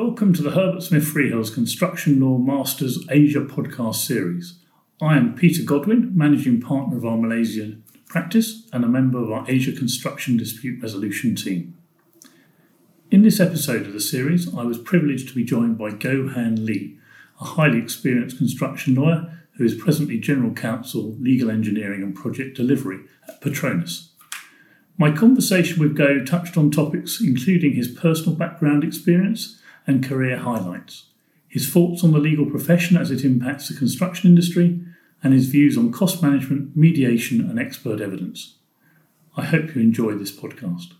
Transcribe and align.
Welcome 0.00 0.32
to 0.34 0.42
the 0.42 0.52
Herbert 0.52 0.84
Smith 0.84 1.12
Freehills 1.12 1.52
Construction 1.52 2.20
Law 2.20 2.38
Masters 2.38 3.04
Asia 3.10 3.40
podcast 3.40 3.96
series. 3.96 4.60
I 5.02 5.16
am 5.16 5.34
Peter 5.34 5.64
Godwin, 5.64 6.16
Managing 6.16 6.60
Partner 6.60 6.98
of 6.98 7.04
our 7.04 7.16
Malaysian 7.16 7.82
practice 8.06 8.68
and 8.72 8.84
a 8.84 8.88
member 8.88 9.20
of 9.20 9.32
our 9.32 9.44
Asia 9.48 9.72
Construction 9.72 10.36
Dispute 10.36 10.80
Resolution 10.80 11.34
team. 11.34 11.76
In 13.10 13.22
this 13.22 13.40
episode 13.40 13.88
of 13.88 13.92
the 13.92 14.00
series, 14.00 14.54
I 14.54 14.62
was 14.62 14.78
privileged 14.78 15.30
to 15.30 15.34
be 15.34 15.42
joined 15.42 15.76
by 15.76 15.90
Gohan 15.90 16.64
Lee, 16.64 16.96
a 17.40 17.44
highly 17.44 17.78
experienced 17.78 18.38
construction 18.38 18.94
lawyer 18.94 19.36
who 19.56 19.64
is 19.64 19.74
presently 19.74 20.20
General 20.20 20.52
Counsel, 20.52 21.16
Legal 21.18 21.50
Engineering 21.50 22.04
and 22.04 22.14
Project 22.14 22.56
Delivery 22.56 23.00
at 23.28 23.40
Petronas. 23.40 24.10
My 24.96 25.10
conversation 25.10 25.82
with 25.82 25.98
Goh 25.98 26.24
touched 26.24 26.56
on 26.56 26.70
topics 26.70 27.20
including 27.20 27.72
his 27.72 27.88
personal 27.88 28.36
background 28.36 28.84
experience 28.84 29.57
and 29.88 30.06
career 30.06 30.36
highlights, 30.36 31.06
his 31.48 31.68
thoughts 31.68 32.04
on 32.04 32.12
the 32.12 32.18
legal 32.18 32.46
profession 32.46 32.96
as 32.96 33.10
it 33.10 33.24
impacts 33.24 33.68
the 33.68 33.74
construction 33.74 34.28
industry, 34.28 34.78
and 35.24 35.32
his 35.32 35.48
views 35.48 35.76
on 35.76 35.90
cost 35.90 36.22
management, 36.22 36.76
mediation, 36.76 37.40
and 37.40 37.58
expert 37.58 38.00
evidence. 38.00 38.58
I 39.36 39.44
hope 39.46 39.74
you 39.74 39.80
enjoy 39.80 40.14
this 40.14 40.30
podcast. 40.30 40.92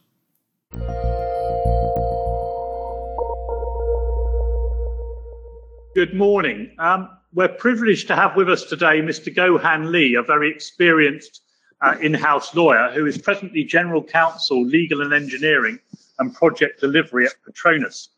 Good 5.95 6.15
morning. 6.15 6.73
Um, 6.79 7.11
we're 7.35 7.49
privileged 7.49 8.09
to 8.09 8.17
have 8.17 8.37
with 8.37 8.49
us 8.49 8.65
today 8.65 9.01
Mr. 9.01 9.35
Gohan 9.35 9.91
Lee, 9.91 10.15
a 10.15 10.23
very 10.23 10.51
experienced 10.51 11.43
uh, 11.83 11.97
in-house 12.01 12.55
lawyer 12.55 12.91
who 12.93 13.05
is 13.07 13.19
presently 13.19 13.65
General 13.65 14.03
Counsel, 14.03 14.65
Legal 14.65 15.03
and 15.03 15.13
Engineering 15.13 15.79
and 16.19 16.35
Project 16.35 16.81
Delivery 16.81 17.27
at 17.27 17.35
Petronas. 17.47 18.09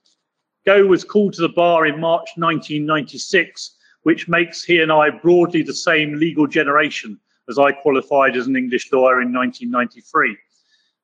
Goh 0.71 0.87
was 0.87 1.03
called 1.03 1.33
to 1.33 1.43
the 1.43 1.49
bar 1.49 1.85
in 1.85 1.99
March 1.99 2.29
1996, 2.37 3.77
which 4.05 4.29
makes 4.29 4.63
he 4.63 4.79
and 4.81 4.93
I 4.93 5.11
broadly 5.11 5.63
the 5.63 5.75
same 5.75 6.15
legal 6.15 6.47
generation 6.47 7.19
as 7.49 7.59
I 7.59 7.73
qualified 7.73 8.37
as 8.37 8.47
an 8.47 8.55
English 8.55 8.93
lawyer 8.93 9.21
in 9.21 9.33
1993. 9.33 10.37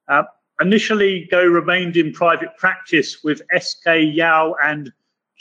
Uh, 0.06 0.22
initially, 0.60 1.28
Goh 1.32 1.52
remained 1.52 1.96
in 1.96 2.12
private 2.12 2.56
practice 2.56 3.24
with 3.24 3.42
S.K. 3.52 4.02
Yao 4.02 4.54
and 4.62 4.92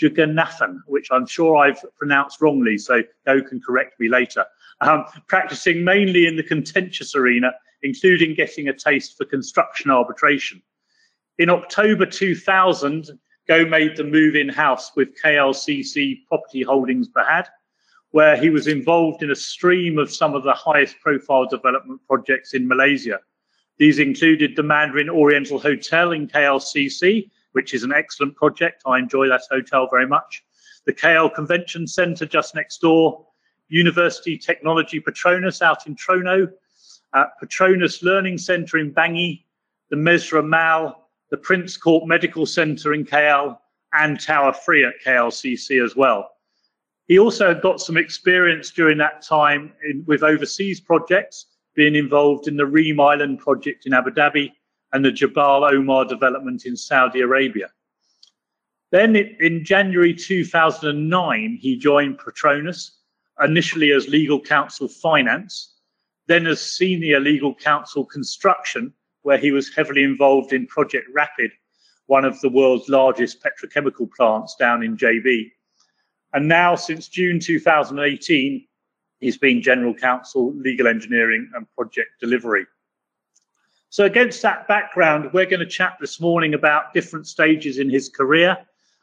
Jagannathan, 0.01 0.79
which 0.87 1.09
I'm 1.11 1.27
sure 1.27 1.57
I've 1.57 1.85
pronounced 1.95 2.41
wrongly, 2.41 2.79
so 2.79 3.03
Goh 3.27 3.47
can 3.47 3.61
correct 3.61 3.99
me 3.99 4.09
later 4.09 4.43
um, 4.81 5.05
practicing 5.27 5.83
mainly 5.83 6.25
in 6.25 6.35
the 6.35 6.41
contentious 6.41 7.15
arena, 7.15 7.53
including 7.83 8.33
getting 8.33 8.69
a 8.69 8.73
taste 8.73 9.17
for 9.17 9.25
construction 9.25 9.91
arbitration. 9.91 10.63
In 11.37 11.51
October 11.51 12.07
2000, 12.07 13.19
Goh 13.47 13.69
made 13.69 13.95
the 13.95 14.03
move 14.03 14.35
in 14.35 14.49
house 14.49 14.95
with 14.95 15.21
KLCC 15.21 16.25
Property 16.27 16.63
Holdings 16.63 17.07
Berhad, 17.07 17.45
where 18.09 18.35
he 18.35 18.49
was 18.49 18.67
involved 18.67 19.21
in 19.21 19.29
a 19.29 19.35
stream 19.35 19.99
of 19.99 20.11
some 20.11 20.33
of 20.33 20.43
the 20.43 20.53
highest 20.53 20.99
profile 20.99 21.45
development 21.45 22.01
projects 22.07 22.55
in 22.55 22.67
Malaysia. 22.67 23.19
These 23.77 23.99
included 23.99 24.55
the 24.55 24.63
Mandarin 24.63 25.09
Oriental 25.09 25.59
Hotel 25.59 26.11
in 26.13 26.27
KLCC, 26.27 27.29
which 27.51 27.73
is 27.75 27.83
an 27.83 27.93
excellent 27.93 28.35
project. 28.35 28.81
I 28.85 28.97
enjoy 28.97 29.27
that 29.27 29.43
hotel 29.51 29.87
very 29.91 30.07
much. 30.07 30.43
The 30.85 30.93
KL 30.93 31.33
Convention 31.33 31.85
Centre 31.85 32.25
just 32.25 32.55
next 32.55 32.79
door, 32.79 33.27
University 33.67 34.37
Technology 34.37 34.99
Petronas 34.99 35.61
out 35.61 35.85
in 35.85 35.95
Tronoh, 35.95 36.51
uh, 37.13 37.25
Petronas 37.41 38.01
Learning 38.01 38.37
Centre 38.37 38.77
in 38.77 38.91
Bangi, 38.91 39.43
the 39.89 39.95
Mesra 39.95 40.43
Mall, 40.43 41.04
the 41.31 41.37
Prince 41.37 41.77
Court 41.77 42.07
Medical 42.07 42.45
Centre 42.45 42.93
in 42.93 43.05
KL, 43.05 43.57
and 43.93 44.19
Tower 44.19 44.53
3 44.53 44.85
at 44.85 44.93
KLCC 45.05 45.83
as 45.83 45.95
well. 45.95 46.29
He 47.07 47.19
also 47.19 47.53
got 47.53 47.79
some 47.79 47.97
experience 47.97 48.71
during 48.71 48.97
that 48.97 49.21
time 49.21 49.73
in, 49.87 50.03
with 50.07 50.23
overseas 50.23 50.81
projects, 50.81 51.45
being 51.75 51.95
involved 51.95 52.47
in 52.47 52.57
the 52.57 52.65
Reem 52.65 52.99
Island 52.99 53.39
project 53.39 53.85
in 53.85 53.93
Abu 53.93 54.11
Dhabi 54.11 54.51
and 54.93 55.03
the 55.03 55.11
Jabal 55.11 55.65
Omar 55.65 56.05
development 56.05 56.65
in 56.65 56.75
Saudi 56.75 57.21
Arabia. 57.21 57.69
Then 58.91 59.15
in 59.15 59.65
January 59.65 60.13
2009, 60.13 61.57
he 61.59 61.75
joined 61.75 62.17
Petronas 62.17 62.91
initially 63.43 63.91
as 63.91 64.07
legal 64.07 64.39
counsel 64.39 64.87
finance, 64.87 65.75
then 66.27 66.47
as 66.47 66.61
senior 66.61 67.19
legal 67.19 67.53
counsel 67.53 68.05
construction, 68.05 68.93
where 69.25 69.37
he 69.37 69.51
was 69.51 69.73
heavily 69.73 70.03
involved 70.03 70.53
in 70.53 70.67
Project 70.67 71.07
Rapid, 71.13 71.51
one 72.05 72.25
of 72.25 72.39
the 72.41 72.49
world's 72.49 72.89
largest 72.89 73.43
petrochemical 73.43 74.09
plants 74.15 74.55
down 74.59 74.83
in 74.83 74.95
JB. 74.95 75.51
And 76.33 76.47
now, 76.47 76.75
since 76.75 77.07
June 77.07 77.39
2018, 77.39 78.65
he's 79.19 79.37
been 79.37 79.61
general 79.61 79.93
counsel, 79.93 80.53
legal 80.55 80.87
engineering, 80.87 81.49
and 81.55 81.65
project 81.75 82.09
delivery. 82.19 82.65
So, 83.89 84.05
against 84.05 84.41
that 84.43 84.67
background, 84.67 85.31
we're 85.33 85.45
going 85.45 85.59
to 85.59 85.65
chat 85.65 85.97
this 85.99 86.19
morning 86.19 86.53
about 86.53 86.93
different 86.93 87.27
stages 87.27 87.79
in 87.79 87.89
his 87.89 88.09
career 88.09 88.57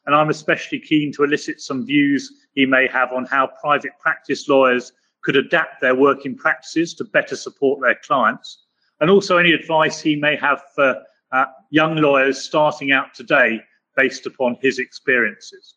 and 0.07 0.15
I'm 0.15 0.31
especially 0.31 0.81
keen 0.81 1.13
to 1.13 1.25
elicit 1.25 1.61
some 1.61 1.87
views 1.87 2.33
he 2.55 2.67
may 2.67 2.89
have 2.89 3.13
on 3.13 3.25
how 3.25 3.49
private 3.61 3.93
practice 4.01 4.49
lawyers 4.49 4.93
could 5.23 5.37
adapt 5.37 5.81
their 5.81 5.95
working 5.95 6.37
practices 6.37 6.95
to 6.95 7.05
better 7.05 7.37
support 7.37 7.81
their 7.81 7.95
clients, 8.05 8.65
and 9.03 9.11
also 9.11 9.37
any 9.37 9.53
advice 9.53 10.01
he 10.01 10.15
may 10.15 10.37
have 10.37 10.63
for 10.77 11.03
uh, 11.33 11.45
young 11.71 11.97
lawyers 11.97 12.41
starting 12.41 12.93
out 12.93 13.13
today 13.13 13.61
based 13.97 14.27
upon 14.27 14.57
his 14.63 14.79
experiences. 14.79 15.75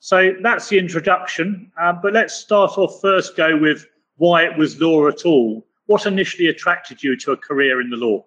So 0.00 0.34
that's 0.42 0.68
the 0.68 0.78
introduction, 0.78 1.72
uh, 1.80 1.94
but 1.94 2.12
let's 2.12 2.34
start 2.34 2.76
off 2.76 3.00
first, 3.00 3.34
Goh 3.34 3.58
with 3.58 3.86
why 4.16 4.44
it 4.44 4.58
was 4.58 4.78
law 4.78 5.08
at 5.08 5.24
all. 5.24 5.66
What 5.86 6.04
initially 6.04 6.48
attracted 6.48 7.02
you 7.02 7.16
to 7.16 7.32
a 7.32 7.36
career 7.36 7.80
in 7.80 7.88
the 7.88 7.96
law? 7.96 8.26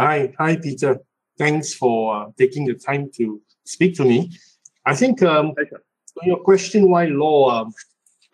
Hi, 0.00 0.34
hi, 0.36 0.56
Peter. 0.56 0.98
Thanks 1.38 1.72
for 1.72 2.16
uh, 2.16 2.30
taking 2.36 2.66
the 2.66 2.74
time 2.74 3.10
to 3.16 3.40
speak 3.64 3.94
to 3.98 4.04
me. 4.04 4.32
I 4.84 4.96
think 4.96 5.22
um, 5.22 5.54
your 6.24 6.40
question 6.40 6.90
why 6.90 7.04
law, 7.04 7.60
um, 7.60 7.72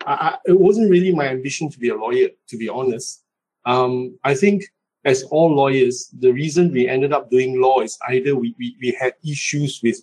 I, 0.07 0.13
I, 0.13 0.37
it 0.47 0.59
wasn't 0.59 0.89
really 0.89 1.13
my 1.13 1.27
ambition 1.27 1.69
to 1.69 1.77
be 1.77 1.89
a 1.89 1.95
lawyer, 1.95 2.29
to 2.47 2.57
be 2.57 2.67
honest. 2.67 3.23
Um, 3.65 4.17
I 4.23 4.33
think 4.35 4.63
as 5.05 5.23
all 5.23 5.53
lawyers, 5.55 6.09
the 6.19 6.31
reason 6.31 6.71
we 6.71 6.87
ended 6.87 7.13
up 7.13 7.29
doing 7.29 7.61
law 7.61 7.79
is 7.81 7.97
either 8.09 8.35
we, 8.35 8.55
we, 8.59 8.75
we 8.81 8.91
had 8.99 9.13
issues 9.25 9.79
with 9.81 10.01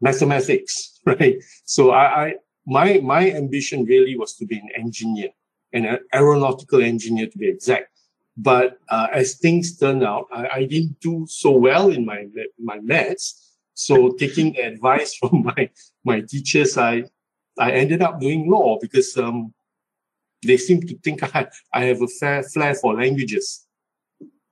mathematics, 0.00 1.00
right? 1.06 1.42
So 1.64 1.90
I, 1.90 2.26
I 2.26 2.34
my 2.66 3.00
my 3.00 3.30
ambition 3.30 3.84
really 3.84 4.16
was 4.16 4.34
to 4.36 4.46
be 4.46 4.58
an 4.58 4.68
engineer, 4.76 5.30
an 5.72 5.98
aeronautical 6.14 6.82
engineer 6.82 7.26
to 7.26 7.38
be 7.38 7.48
exact. 7.48 7.90
But 8.36 8.78
uh, 8.90 9.06
as 9.12 9.38
things 9.38 9.78
turned 9.78 10.04
out, 10.04 10.26
I, 10.32 10.48
I 10.48 10.64
didn't 10.64 11.00
do 11.00 11.26
so 11.28 11.52
well 11.52 11.90
in 11.90 12.04
my 12.04 12.26
my 12.58 12.78
maths. 12.80 13.54
So 13.74 14.12
taking 14.12 14.58
advice 14.58 15.14
from 15.20 15.44
my 15.44 15.70
my 16.04 16.20
teachers, 16.20 16.76
I 16.76 17.04
I 17.58 17.72
ended 17.72 18.02
up 18.02 18.20
doing 18.20 18.50
law 18.50 18.78
because 18.80 19.16
um, 19.16 19.54
they 20.46 20.56
seem 20.56 20.80
to 20.82 20.96
think 20.98 21.22
I, 21.34 21.46
I 21.72 21.84
have 21.84 22.02
a 22.02 22.06
fair 22.06 22.42
flair 22.42 22.74
for 22.74 22.94
languages. 22.94 23.66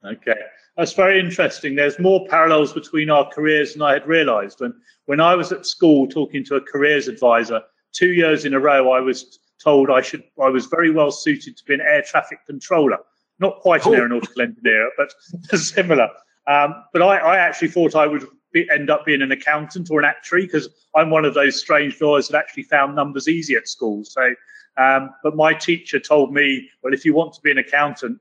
Okay, 0.05 0.41
that's 0.77 0.93
very 0.93 1.19
interesting. 1.19 1.75
There's 1.75 1.99
more 1.99 2.27
parallels 2.28 2.72
between 2.72 3.10
our 3.10 3.28
careers 3.31 3.72
than 3.72 3.82
I 3.82 3.94
had 3.94 4.06
realised. 4.06 4.60
When 4.60 4.75
when 5.06 5.21
I 5.21 5.34
was 5.34 5.53
at 5.53 5.66
school 5.66 6.06
talking 6.06 6.44
to 6.47 6.56
a 6.56 6.60
careers 6.60 7.09
advisor, 7.09 7.62
two 7.93 8.12
years 8.12 8.44
in 8.44 8.55
a 8.55 8.60
row, 8.60 8.93
I 8.93 9.00
was 9.00 9.38
told 9.62 9.91
I 9.91 10.03
should 10.03 10.25
I 10.43 10.49
was 10.49 10.66
very 10.66 10.91
well 10.91 11.10
suited 11.10 11.56
to 11.56 11.65
be 11.65 11.75
an 11.75 11.81
air 11.81 12.03
traffic 12.03 12.38
controller. 12.47 12.99
Not 13.41 13.61
quite 13.61 13.84
an 13.87 13.94
oh. 13.94 13.97
aeronautical 13.97 14.43
engineer, 14.43 14.90
but 14.97 15.12
similar. 15.58 16.08
Um, 16.47 16.75
but 16.93 17.02
I, 17.02 17.17
I 17.17 17.37
actually 17.37 17.69
thought 17.69 17.94
I 17.94 18.06
would 18.06 18.26
be, 18.52 18.69
end 18.70 18.90
up 18.90 19.05
being 19.05 19.23
an 19.23 19.32
accountant 19.32 19.90
or 19.90 19.99
an 19.99 20.05
actuary 20.05 20.47
because 20.47 20.69
I'm 20.94 21.11
one 21.11 21.25
of 21.25 21.35
those 21.35 21.58
strange 21.58 22.00
lawyers 22.00 22.29
that 22.29 22.38
actually 22.38 22.64
found 22.64 22.94
numbers 22.94 23.29
easy 23.29 23.56
at 23.56 23.69
school. 23.69 24.05
So, 24.05 24.35
um, 24.76 25.11
but 25.23 25.37
my 25.37 25.55
teacher 25.55 26.00
told 26.00 26.32
me, 26.32 26.69
well, 26.82 26.93
if 26.93 27.05
you 27.05 27.15
want 27.15 27.32
to 27.35 27.41
be 27.41 27.50
an 27.50 27.59
accountant, 27.59 28.19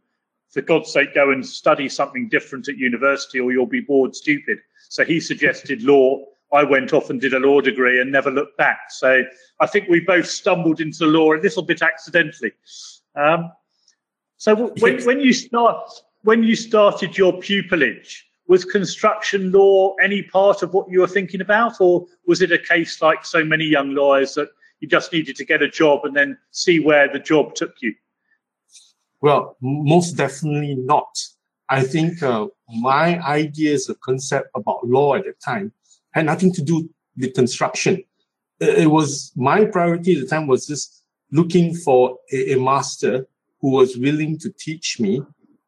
for 0.54 0.62
God's 0.62 0.92
sake, 0.92 1.16
go 1.16 1.32
and 1.32 1.44
study 1.44 1.90
something 1.90 2.30
different 2.30 2.70
at 2.70 2.78
university 2.78 3.40
or 3.40 3.52
you'll 3.52 3.66
be 3.66 3.82
bored 3.82 4.16
stupid. 4.16 4.60
So 4.88 5.04
he 5.04 5.20
suggested 5.20 5.82
law. 5.84 6.24
I 6.54 6.64
went 6.64 6.94
off 6.94 7.10
and 7.10 7.20
did 7.20 7.34
a 7.34 7.40
law 7.40 7.60
degree 7.62 8.00
and 8.00 8.12
never 8.12 8.30
looked 8.30 8.58
back. 8.58 8.78
So 8.90 9.24
I 9.60 9.66
think 9.66 9.90
we 9.90 10.00
both 10.00 10.28
stumbled 10.28 10.80
into 10.80 11.08
law 11.08 11.34
a 11.34 11.42
little 11.42 11.64
bit 11.64 11.82
accidentally. 11.82 12.52
Um, 13.16 13.52
so 14.38 14.68
when, 14.80 15.04
when 15.04 15.20
you 15.20 15.34
start, 15.34 15.90
when 16.22 16.44
you 16.44 16.56
started 16.56 17.18
your 17.18 17.34
pupillage, 17.34 18.22
was 18.48 18.66
construction 18.66 19.52
law 19.52 19.96
any 20.04 20.22
part 20.22 20.62
of 20.62 20.74
what 20.74 20.88
you 20.92 21.00
were 21.00 21.08
thinking 21.08 21.42
about, 21.42 21.80
or 21.80 22.06
was 22.28 22.42
it 22.42 22.52
a 22.52 22.60
case 22.60 23.02
like 23.02 23.26
so 23.26 23.44
many 23.44 23.64
young 23.64 23.96
lawyers 23.96 24.36
that 24.36 24.50
you 24.84 24.90
just 24.90 25.14
needed 25.14 25.38
to 25.38 25.46
get 25.46 25.62
a 25.62 25.70
job 25.70 26.02
and 26.04 26.14
then 26.14 26.38
see 26.52 26.82
where 26.82 27.08
the 27.08 27.18
job 27.18 27.56
took 27.56 27.74
you? 27.82 27.96
Well, 29.22 29.56
most 29.62 30.18
definitely 30.18 30.76
not. 30.76 31.08
I 31.70 31.84
think 31.84 32.22
uh, 32.22 32.48
my 32.68 33.18
ideas, 33.22 33.86
the 33.86 33.96
concept 33.96 34.50
about 34.54 34.86
law 34.86 35.16
at 35.16 35.24
the 35.24 35.36
time, 35.42 35.72
had 36.12 36.26
nothing 36.26 36.52
to 36.56 36.62
do 36.62 36.90
with 37.16 37.34
construction. 37.34 38.04
It 38.60 38.92
was 38.92 39.32
my 39.38 39.64
priority 39.64 40.16
at 40.16 40.22
the 40.24 40.28
time 40.28 40.48
was 40.48 40.68
just 40.68 41.02
looking 41.32 41.74
for 41.76 42.18
a, 42.34 42.56
a 42.56 42.60
master 42.60 43.26
who 43.62 43.70
was 43.72 43.96
willing 43.96 44.38
to 44.40 44.52
teach 44.52 45.00
me. 45.00 45.22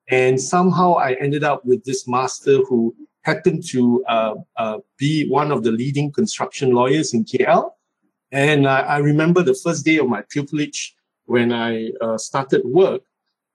And 0.10 0.42
somehow 0.42 0.96
I 0.96 1.14
ended 1.22 1.46
up 1.46 1.64
with 1.64 1.86
this 1.86 2.06
master 2.06 2.58
who 2.68 2.94
happened 3.22 3.64
to 3.70 4.04
uh, 4.10 4.34
uh, 4.58 4.80
be 4.98 5.30
one 5.30 5.54
of 5.54 5.64
the 5.64 5.72
leading 5.72 6.12
construction 6.12 6.72
lawyers 6.72 7.14
in 7.14 7.24
KL. 7.24 7.72
And 8.36 8.68
I, 8.68 8.82
I 8.82 8.98
remember 8.98 9.42
the 9.44 9.54
first 9.54 9.86
day 9.86 9.98
of 9.98 10.10
my 10.10 10.22
pupillage 10.24 10.92
when 11.24 11.54
I 11.54 11.92
uh, 12.02 12.18
started 12.18 12.66
work, 12.66 13.02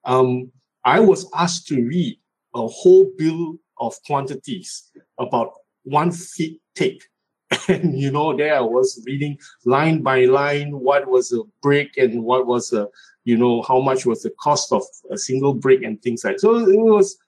um, 0.07 0.51
I 0.85 1.01
was 1.01 1.31
asked 1.35 1.69
to 1.69 1.87
read 1.87 2.19
a 2.55 2.67
whole 2.67 3.11
bill 3.19 3.59
of 3.79 3.95
quantities 4.07 4.91
about 5.19 5.53
one 5.85 6.11
feet 6.11 6.61
thick. 6.75 7.03
And 7.69 7.99
you 7.99 8.11
know, 8.11 8.35
there 8.35 8.57
I 8.57 8.61
was 8.61 9.03
reading 9.07 9.37
line 9.67 10.03
by 10.03 10.25
line 10.25 10.71
what 10.71 11.09
was 11.09 11.31
a 11.33 11.43
brick 11.61 11.99
and 11.99 12.23
what 12.25 12.47
was 12.47 12.73
a, 12.73 12.89
you 13.25 13.37
know, 13.37 13.61
how 13.63 13.81
much 13.81 14.07
was 14.07 14.23
the 14.23 14.33
cost 14.41 14.73
of 14.73 14.83
a 15.11 15.19
single 15.19 15.53
brick 15.53 15.83
and 15.83 16.01
things 16.01 16.25
like 16.25 16.37
that. 16.37 16.41
So 16.41 16.57
it 16.57 16.79
was 16.79 17.19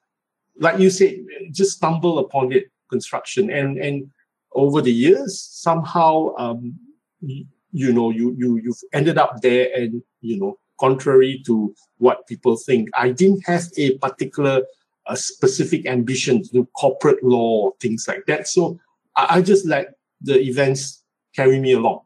like 0.59 0.79
you 0.79 0.89
said, 0.89 1.17
just 1.51 1.77
stumble 1.77 2.19
upon 2.19 2.53
it, 2.53 2.71
construction. 2.89 3.51
And 3.51 3.77
and 3.77 4.11
over 4.55 4.81
the 4.81 4.93
years, 4.93 5.41
somehow 5.41 6.35
um, 6.39 6.79
you, 7.23 7.93
know, 7.93 8.11
you 8.11 8.35
you 8.37 8.61
you've 8.63 8.83
ended 8.93 9.19
up 9.19 9.41
there 9.41 9.69
and 9.75 10.03
you 10.21 10.39
know, 10.39 10.59
contrary 10.79 11.43
to 11.47 11.75
what 11.99 12.27
people 12.27 12.57
think. 12.57 12.89
I 12.95 13.11
didn't 13.11 13.47
have 13.47 13.65
a 13.77 13.99
particular 13.99 14.63
a 15.07 15.17
specific 15.17 15.87
ambition 15.87 16.43
to 16.43 16.49
do 16.51 16.69
corporate 16.77 17.23
law 17.25 17.65
or 17.65 17.73
things 17.81 18.07
like 18.07 18.25
that. 18.27 18.47
So 18.47 18.79
I, 19.17 19.39
I 19.39 19.43
just 19.43 19.67
let 19.67 19.95
the 20.21 20.41
events 20.41 21.03
carry 21.35 21.59
me 21.59 21.73
along. 21.73 22.03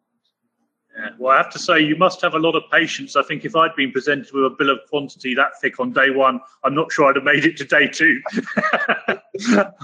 Yeah, 0.97 1.11
well, 1.19 1.35
I 1.35 1.37
have 1.37 1.51
to 1.53 1.59
say, 1.59 1.81
you 1.81 1.97
must 1.97 2.23
have 2.23 2.35
a 2.35 2.39
lot 2.39 2.57
of 2.57 2.63
patience. 2.73 3.17
I 3.17 3.23
think 3.23 3.45
if 3.45 3.55
I'd 3.55 3.77
been 3.77 3.93
presented 3.93 4.33
with 4.33 4.45
a 4.45 4.51
bill 4.51 4.71
of 4.71 4.79
quantity 4.89 5.35
that 5.35 5.61
thick 5.61 5.79
on 5.79 5.93
day 5.93 6.09
one, 6.09 6.41
I'm 6.65 6.75
not 6.75 6.91
sure 6.91 7.07
I'd 7.07 7.17
have 7.17 7.25
made 7.25 7.45
it 7.45 7.59
to 7.59 7.65
day 7.65 7.87
two. 7.87 8.23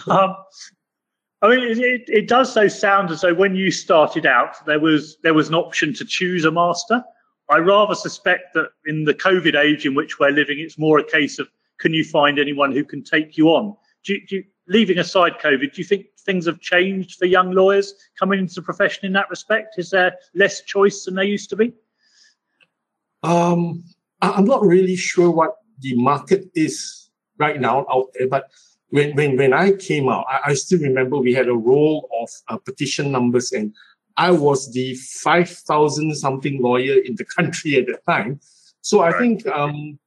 um, 0.11 0.37
I 1.43 1.49
mean, 1.49 1.59
it, 1.59 1.79
it, 1.79 2.03
it, 2.07 2.29
does 2.29 2.53
so 2.55 2.69
sound 2.69 3.11
as 3.11 3.23
though 3.23 3.35
when 3.35 3.57
you 3.57 3.73
started 3.73 4.27
out, 4.27 4.65
there 4.65 4.79
was 4.79 5.17
there 5.23 5.35
was 5.35 5.49
an 5.49 5.57
option 5.57 5.93
to 5.95 6.05
choose 6.05 6.45
a 6.45 6.53
master. 6.53 7.03
I 7.51 7.59
rather 7.59 7.97
suspect 7.97 8.55
that 8.55 8.71
in 8.87 9.05
the 9.05 9.15
COVID 9.15 9.57
age 9.57 9.85
in 9.85 9.95
which 9.95 10.21
we're 10.21 10.31
living, 10.31 10.61
it's 10.61 10.79
more 10.79 10.99
a 10.99 11.05
case 11.05 11.41
of 11.41 11.49
can 11.81 11.93
you 11.93 12.05
find 12.05 12.39
anyone 12.39 12.71
who 12.71 12.85
can 12.85 13.03
take 13.03 13.37
you 13.37 13.49
on? 13.49 13.77
Do 14.05 14.17
do 14.29 14.43
leaving 14.69 14.99
aside 14.99 15.39
COVID, 15.41 15.75
do 15.75 15.81
you 15.81 15.85
think 15.85 16.07
things 16.21 16.47
have 16.47 16.61
changed 16.61 17.19
for 17.19 17.27
young 17.27 17.53
lawyers 17.53 17.95
coming 18.19 18.39
into 18.39 18.55
the 18.55 18.63
profession 18.63 19.05
in 19.05 19.13
that 19.13 19.29
respect? 19.29 19.75
Is 19.79 19.91
there 19.91 20.15
less 20.35 20.63
choice 20.63 21.05
than 21.05 21.15
there 21.15 21.25
used 21.25 21.51
to 21.51 21.57
be? 21.57 21.73
Um, 23.23 23.85
I'm 24.21 24.45
not 24.45 24.63
really 24.63 24.97
sure 24.97 25.31
what 25.31 25.57
the 25.81 25.95
market 25.97 26.45
is 26.55 27.11
right 27.39 27.61
now 27.61 27.85
out 27.91 28.07
there, 28.15 28.29
but 28.29 28.51
when 28.93 29.17
when 29.17 29.37
when 29.39 29.53
I 29.55 29.73
came 29.73 30.09
out, 30.09 30.27
I, 30.29 30.51
I 30.51 30.55
still 30.55 30.79
remember 30.79 31.17
we 31.17 31.33
had 31.33 31.49
a 31.49 31.55
roll 31.55 32.09
of 32.21 32.29
uh, 32.49 32.59
petition 32.59 33.11
numbers, 33.11 33.51
and 33.51 33.75
I 34.19 34.31
was 34.31 34.71
the 34.73 34.95
five 34.95 35.49
thousand 35.49 36.15
something 36.15 36.63
lawyer 36.63 36.97
in 37.03 37.17
the 37.17 37.25
country 37.37 37.77
at 37.77 37.87
the 37.87 37.99
time. 38.07 38.39
So 38.83 39.01
I 39.01 39.13
think 39.19 39.47
um, 39.47 39.99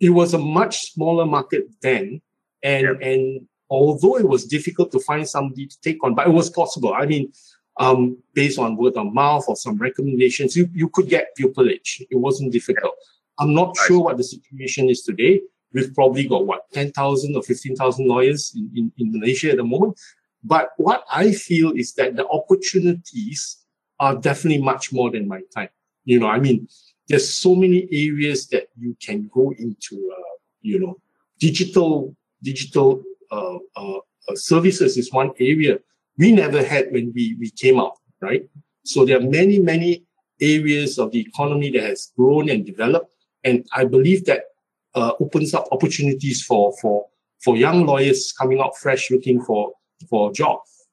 it 0.00 0.10
was 0.10 0.34
a 0.34 0.38
much 0.38 0.92
smaller 0.92 1.24
market 1.24 1.64
then, 1.82 2.20
and 2.62 2.82
yep. 2.82 2.98
and 3.00 3.46
although 3.70 4.18
it 4.18 4.28
was 4.28 4.44
difficult 4.44 4.90
to 4.92 5.00
find 5.00 5.26
somebody 5.28 5.66
to 5.66 5.80
take 5.80 6.02
on, 6.02 6.14
but 6.16 6.26
it 6.26 6.32
was 6.32 6.50
possible. 6.50 6.94
I 6.94 7.06
mean, 7.06 7.32
um, 7.78 8.18
based 8.34 8.58
on 8.58 8.76
word 8.76 8.96
of 8.96 9.12
mouth 9.12 9.44
or 9.46 9.54
some 9.54 9.76
recommendations, 9.76 10.56
you, 10.56 10.68
you 10.74 10.88
could 10.88 11.08
get 11.08 11.36
pupillage. 11.38 12.02
It 12.10 12.16
wasn't 12.16 12.52
difficult. 12.52 12.92
I'm 13.38 13.54
not 13.54 13.76
nice. 13.76 13.86
sure 13.86 14.02
what 14.02 14.16
the 14.18 14.24
situation 14.24 14.90
is 14.90 15.02
today. 15.02 15.40
We've 15.72 15.94
probably 15.94 16.26
got 16.28 16.46
what, 16.46 16.70
10,000 16.72 17.36
or 17.36 17.42
15,000 17.42 18.06
lawyers 18.06 18.52
in, 18.54 18.70
in, 18.74 18.92
in 18.98 19.12
Malaysia 19.12 19.50
at 19.50 19.56
the 19.56 19.64
moment. 19.64 19.98
But 20.44 20.70
what 20.76 21.04
I 21.10 21.32
feel 21.32 21.72
is 21.72 21.94
that 21.94 22.16
the 22.16 22.26
opportunities 22.28 23.58
are 24.00 24.16
definitely 24.16 24.62
much 24.62 24.92
more 24.92 25.10
than 25.10 25.28
my 25.28 25.42
time. 25.54 25.68
You 26.04 26.18
know, 26.20 26.26
I 26.26 26.40
mean, 26.40 26.68
there's 27.08 27.32
so 27.32 27.54
many 27.54 27.88
areas 27.92 28.48
that 28.48 28.68
you 28.76 28.96
can 29.00 29.30
go 29.32 29.52
into, 29.58 30.12
uh, 30.12 30.36
you 30.60 30.80
know, 30.80 30.98
digital, 31.38 32.16
digital 32.42 33.02
uh, 33.30 33.58
uh, 33.76 33.98
uh, 34.28 34.34
services 34.34 34.96
is 34.96 35.12
one 35.12 35.30
area 35.38 35.78
we 36.18 36.32
never 36.32 36.62
had 36.62 36.92
when 36.92 37.12
we, 37.14 37.36
we 37.38 37.50
came 37.50 37.78
out, 37.78 37.94
right? 38.20 38.48
So 38.84 39.04
there 39.04 39.18
are 39.18 39.22
many, 39.22 39.58
many 39.58 40.04
areas 40.40 40.98
of 40.98 41.12
the 41.12 41.20
economy 41.20 41.70
that 41.70 41.82
has 41.82 42.12
grown 42.16 42.48
and 42.50 42.64
developed. 42.64 43.10
And 43.44 43.66
I 43.74 43.84
believe 43.84 44.24
that 44.26 44.44
uh, 44.94 45.12
opens 45.20 45.54
up 45.54 45.68
opportunities 45.72 46.42
for, 46.42 46.74
for, 46.80 47.06
for 47.42 47.56
young 47.56 47.86
lawyers 47.86 48.32
coming 48.32 48.60
out 48.60 48.76
fresh 48.76 49.10
looking 49.10 49.42
for, 49.42 49.72
for 50.08 50.32
jobs. 50.32 50.86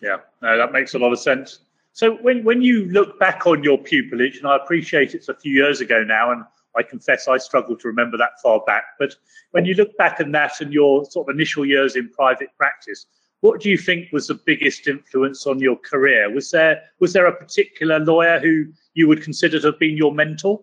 Yeah, 0.00 0.18
no, 0.40 0.56
that 0.56 0.72
makes 0.72 0.94
a 0.94 0.98
lot 0.98 1.12
of 1.12 1.18
sense. 1.18 1.60
So 1.92 2.16
when, 2.16 2.42
when 2.42 2.62
you 2.62 2.86
look 2.86 3.18
back 3.20 3.46
on 3.46 3.62
your 3.62 3.78
pupillage, 3.78 4.38
and 4.38 4.46
I 4.46 4.56
appreciate 4.56 5.14
it's 5.14 5.28
a 5.28 5.34
few 5.34 5.52
years 5.52 5.80
ago 5.80 6.02
now, 6.02 6.32
and 6.32 6.42
I 6.76 6.82
confess 6.82 7.28
I 7.28 7.36
struggle 7.36 7.76
to 7.76 7.88
remember 7.88 8.16
that 8.16 8.40
far 8.42 8.60
back, 8.66 8.84
but 8.98 9.14
when 9.50 9.66
you 9.66 9.74
look 9.74 9.96
back 9.98 10.20
on 10.20 10.32
that 10.32 10.60
and 10.60 10.72
your 10.72 11.04
sort 11.04 11.28
of 11.28 11.34
initial 11.34 11.66
years 11.66 11.96
in 11.96 12.08
private 12.08 12.48
practice, 12.56 13.06
what 13.40 13.60
do 13.60 13.68
you 13.68 13.76
think 13.76 14.10
was 14.12 14.28
the 14.28 14.40
biggest 14.46 14.86
influence 14.86 15.46
on 15.46 15.58
your 15.58 15.76
career? 15.76 16.30
Was 16.32 16.50
there 16.52 16.80
was 17.00 17.12
there 17.12 17.26
a 17.26 17.34
particular 17.34 17.98
lawyer 17.98 18.38
who 18.38 18.66
you 18.94 19.08
would 19.08 19.22
consider 19.22 19.60
to 19.60 19.66
have 19.68 19.78
been 19.78 19.96
your 19.96 20.14
mentor? 20.14 20.62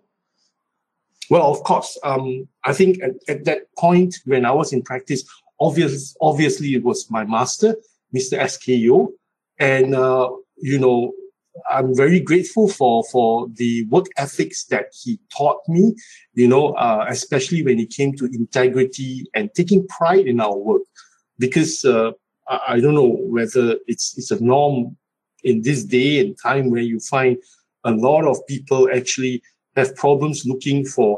Well, 1.29 1.51
of 1.51 1.63
course. 1.63 1.97
Um, 2.03 2.47
I 2.65 2.73
think 2.73 3.01
at, 3.03 3.11
at, 3.27 3.45
that 3.45 3.73
point 3.77 4.15
when 4.25 4.45
I 4.45 4.51
was 4.51 4.73
in 4.73 4.81
practice, 4.81 5.23
obvious, 5.59 6.15
obviously 6.21 6.73
it 6.73 6.83
was 6.83 7.09
my 7.11 7.23
master, 7.23 7.75
Mr. 8.15 8.37
S.K.O. 8.37 9.13
And, 9.59 9.95
uh, 9.95 10.31
you 10.57 10.79
know, 10.79 11.13
I'm 11.69 11.95
very 11.95 12.19
grateful 12.19 12.67
for 12.67 13.03
for 13.11 13.47
the 13.55 13.85
work 13.85 14.05
ethics 14.17 14.65
that 14.65 14.87
he 14.93 15.19
taught 15.35 15.59
me. 15.67 15.95
You 16.33 16.47
know, 16.47 16.73
uh, 16.73 17.05
especially 17.09 17.63
when 17.63 17.79
it 17.79 17.91
came 17.91 18.13
to 18.17 18.25
integrity 18.25 19.25
and 19.33 19.53
taking 19.53 19.87
pride 19.87 20.27
in 20.27 20.39
our 20.39 20.55
work, 20.55 20.83
because 21.37 21.83
uh, 21.85 22.11
I, 22.47 22.59
I, 22.69 22.79
don't 22.79 22.95
know 22.95 23.17
whether 23.21 23.77
it's 23.87 24.17
it's 24.17 24.31
a 24.31 24.43
norm 24.43 24.95
in 25.43 25.61
this 25.61 25.83
day 25.83 26.19
and 26.19 26.37
time 26.41 26.69
where 26.69 26.81
you 26.81 26.99
find 26.99 27.37
a 27.83 27.91
lot 27.91 28.25
of 28.25 28.37
people 28.47 28.89
actually 28.93 29.41
have 29.79 29.95
problems 29.95 30.37
looking 30.51 30.79
for 30.95 31.11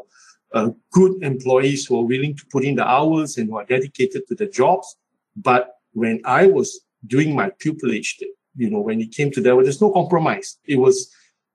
uh, 0.58 0.70
good 0.98 1.14
employees 1.32 1.86
who 1.86 1.94
are 2.00 2.08
willing 2.14 2.36
to 2.40 2.46
put 2.54 2.64
in 2.70 2.76
the 2.76 2.88
hours 2.96 3.38
and 3.38 3.46
who 3.50 3.58
are 3.58 3.66
dedicated 3.76 4.22
to 4.28 4.36
the 4.42 4.48
jobs. 4.60 4.88
But 5.36 5.64
when 6.02 6.16
I 6.26 6.48
was 6.58 6.68
doing 7.16 7.36
my 7.42 7.48
pupillage, 7.64 8.10
you 8.62 8.70
know, 8.70 8.82
when 8.88 9.00
it 9.06 9.12
came 9.18 9.32
to 9.32 9.42
that, 9.42 9.56
there's 9.64 9.86
no 9.86 9.92
compromise. 9.92 10.58
It 10.66 10.78
was 10.86 10.98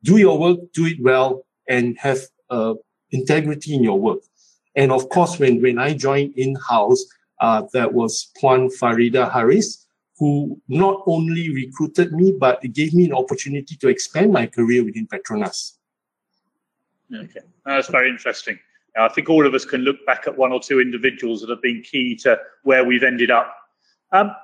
do 0.02 0.16
your 0.26 0.38
work, 0.38 0.58
do 0.72 0.86
it 0.86 0.98
well, 1.10 1.30
and 1.68 1.86
have 1.98 2.20
uh, 2.56 2.74
integrity 3.10 3.74
in 3.74 3.82
your 3.88 3.98
work. 3.98 4.22
And 4.80 4.92
of 4.92 5.08
course, 5.08 5.38
when, 5.38 5.54
when 5.62 5.78
I 5.78 5.94
joined 5.94 6.34
in-house, 6.36 7.02
uh, 7.40 7.62
that 7.72 7.92
was 7.92 8.30
Puan 8.38 8.70
Farida 8.78 9.30
Harris, 9.30 9.86
who 10.18 10.60
not 10.68 11.02
only 11.06 11.52
recruited 11.62 12.12
me, 12.12 12.32
but 12.32 12.62
gave 12.72 12.94
me 12.94 13.04
an 13.04 13.12
opportunity 13.12 13.74
to 13.76 13.88
expand 13.88 14.32
my 14.32 14.46
career 14.46 14.84
within 14.84 15.06
Petronas. 15.06 15.72
Okay, 17.14 17.40
that's 17.64 17.88
very 17.88 18.08
interesting. 18.08 18.58
I 18.98 19.08
think 19.08 19.28
all 19.28 19.46
of 19.46 19.54
us 19.54 19.64
can 19.64 19.82
look 19.82 20.04
back 20.06 20.26
at 20.26 20.36
one 20.36 20.52
or 20.52 20.60
two 20.60 20.80
individuals 20.80 21.40
that 21.42 21.50
have 21.50 21.62
been 21.62 21.82
key 21.82 22.16
to 22.22 22.38
where 22.62 22.84
we've 22.84 23.02
ended 23.02 23.30
up. 23.30 23.54
Um, 24.12 24.34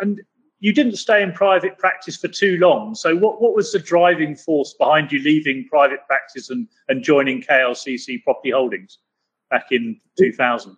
and 0.00 0.20
you 0.60 0.72
didn't 0.72 0.96
stay 0.96 1.22
in 1.22 1.32
private 1.32 1.78
practice 1.78 2.16
for 2.16 2.28
too 2.28 2.58
long. 2.58 2.94
So, 2.94 3.14
what, 3.16 3.42
what 3.42 3.54
was 3.54 3.72
the 3.72 3.78
driving 3.78 4.34
force 4.36 4.74
behind 4.78 5.12
you 5.12 5.20
leaving 5.20 5.66
private 5.68 6.00
practice 6.06 6.50
and, 6.50 6.68
and 6.88 7.02
joining 7.02 7.42
KLCC 7.42 8.22
Property 8.22 8.50
Holdings 8.50 8.98
back 9.50 9.66
in 9.70 10.00
2000? 10.18 10.76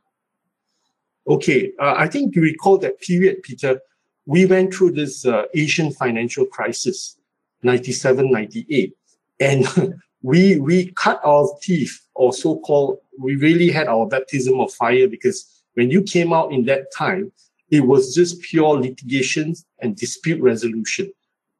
Okay, 1.28 1.72
uh, 1.78 1.94
I 1.96 2.08
think 2.08 2.34
you 2.34 2.42
recall 2.42 2.78
that 2.78 3.00
period, 3.00 3.42
Peter. 3.42 3.80
We 4.26 4.46
went 4.46 4.74
through 4.74 4.92
this 4.92 5.24
uh, 5.24 5.44
Asian 5.54 5.92
financial 5.92 6.46
crisis, 6.46 7.16
97, 7.62 8.30
98. 8.30 8.94
And 9.40 9.66
we, 10.22 10.58
we 10.58 10.92
cut 10.92 11.20
our 11.24 11.48
teeth, 11.62 12.00
or 12.14 12.32
so 12.32 12.58
called, 12.60 12.98
we 13.18 13.36
really 13.36 13.70
had 13.70 13.88
our 13.88 14.06
baptism 14.06 14.60
of 14.60 14.72
fire 14.72 15.08
because 15.08 15.62
when 15.74 15.90
you 15.90 16.02
came 16.02 16.32
out 16.32 16.52
in 16.52 16.64
that 16.66 16.92
time, 16.96 17.32
it 17.70 17.80
was 17.80 18.14
just 18.14 18.40
pure 18.42 18.80
litigation 18.80 19.54
and 19.80 19.96
dispute 19.96 20.40
resolution. 20.42 21.12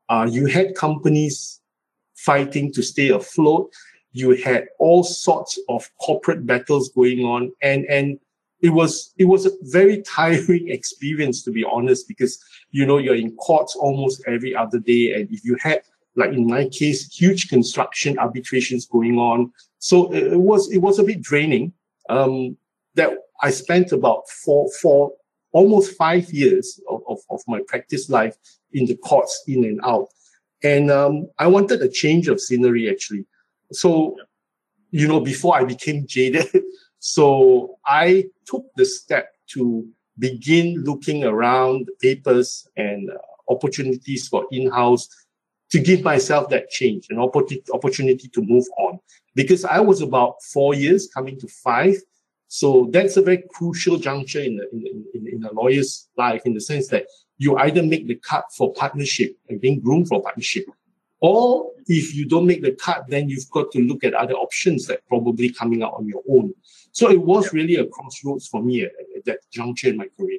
Uh, 0.09 0.27
you 0.31 0.47
had 0.47 0.75
companies 0.75 1.61
fighting 2.17 2.73
to 2.73 2.83
stay 2.83 3.11
afloat. 3.11 3.71
You 4.13 4.31
had 4.31 4.67
all 4.79 5.05
sorts 5.05 5.59
of 5.69 5.89
corporate 6.01 6.47
battles 6.47 6.89
going 6.89 7.21
on. 7.21 7.53
And, 7.63 7.85
and 7.87 8.19
it 8.61 8.71
was 8.71 9.13
it 9.19 9.25
was 9.25 9.47
a 9.47 9.51
very 9.63 10.03
tiring 10.07 10.69
experience 10.69 11.43
to 11.45 11.51
be 11.51 11.65
honest 11.65 12.09
because 12.09 12.43
you 12.71 12.85
know 12.85 12.99
you're 12.99 13.15
in 13.15 13.35
courts 13.37 13.77
almost 13.77 14.23
every 14.27 14.55
other 14.55 14.79
day 14.79 15.15
and 15.15 15.31
if 15.31 15.45
you 15.45 15.57
had 15.61 15.81
like 16.19 16.33
in 16.33 16.47
my 16.47 16.69
case 16.69 17.13
huge 17.15 17.49
construction 17.49 18.19
arbitrations 18.19 18.87
going 18.87 19.19
on. 19.19 19.53
So 19.79 20.13
it 20.13 20.41
was 20.41 20.71
it 20.73 20.79
was 20.79 20.99
a 20.99 21.05
bit 21.05 21.23
draining. 21.23 21.73
Um 22.09 22.57
that 22.95 23.11
i 23.43 23.51
spent 23.51 23.93
about 23.93 24.29
four 24.29 24.69
four 24.83 25.13
almost 25.53 25.97
five 25.97 26.29
years 26.31 26.81
of, 26.91 27.01
of, 27.09 27.19
of 27.31 27.41
my 27.47 27.61
practice 27.69 28.11
life 28.11 28.37
in 28.73 28.87
the 28.87 28.97
courts 28.97 29.45
in 29.47 29.65
and 29.65 29.81
out. 29.85 30.09
And 30.63 30.91
um 30.91 31.29
i 31.39 31.47
wanted 31.47 31.81
a 31.83 31.89
change 31.89 32.29
of 32.29 32.41
scenery 32.41 32.91
actually. 32.91 33.25
So 33.73 34.17
you 34.91 35.07
know 35.07 35.21
before 35.21 35.55
i 35.57 35.65
became 35.65 36.07
jaded 36.07 36.49
So 37.01 37.79
I 37.87 38.25
took 38.47 38.67
the 38.77 38.85
step 38.85 39.33
to 39.55 39.87
begin 40.19 40.83
looking 40.85 41.25
around 41.25 41.89
papers 42.01 42.69
and 42.77 43.11
uh, 43.11 43.15
opportunities 43.49 44.29
for 44.29 44.47
in-house 44.51 45.09
to 45.71 45.79
give 45.79 46.03
myself 46.03 46.49
that 46.51 46.71
change, 46.71 47.07
an 47.11 47.19
opportunity, 47.19 48.29
to 48.29 48.43
move 48.43 48.67
on. 48.79 48.99
Because 49.35 49.65
I 49.65 49.81
was 49.81 50.01
about 50.01 50.43
four 50.43 50.75
years 50.75 51.09
coming 51.13 51.39
to 51.41 51.49
five. 51.49 51.97
So 52.49 52.89
that's 52.91 53.17
a 53.17 53.23
very 53.23 53.45
crucial 53.51 53.99
juncture 53.99 54.41
in, 54.41 54.57
the, 54.57 54.71
in, 54.73 55.05
in, 55.15 55.27
in 55.35 55.45
a 55.45 55.53
lawyer's 55.53 56.09
life 56.17 56.43
in 56.47 56.55
the 56.55 56.61
sense 56.61 56.89
that 56.89 57.07
you 57.37 57.57
either 57.59 57.83
make 57.83 58.09
the 58.09 58.17
cut 58.17 58.45
for 58.57 58.73
partnership 58.73 59.37
and 59.49 59.61
being 59.61 59.81
groomed 59.81 60.09
for 60.09 60.23
partnership, 60.23 60.65
or 61.21 61.71
if 61.87 62.15
you 62.15 62.27
don't 62.27 62.47
make 62.47 62.63
the 62.63 62.73
cut, 62.73 63.05
then 63.09 63.29
you've 63.29 63.51
got 63.51 63.71
to 63.73 63.81
look 63.81 64.03
at 64.05 64.15
other 64.15 64.35
options 64.35 64.87
that 64.87 65.07
probably 65.09 65.51
coming 65.51 65.83
out 65.83 65.95
on 65.95 66.07
your 66.07 66.23
own. 66.31 66.55
So 66.93 67.11
it 67.11 67.21
was 67.21 67.53
really 67.53 67.77
a 67.77 67.87
crossroads 67.87 68.49
for 68.49 68.63
me 68.63 68.83
at, 68.83 68.93
at 69.17 69.25
that 69.27 69.39
juncture 69.51 69.89
in 69.89 69.97
my 69.97 70.07
career. 70.19 70.39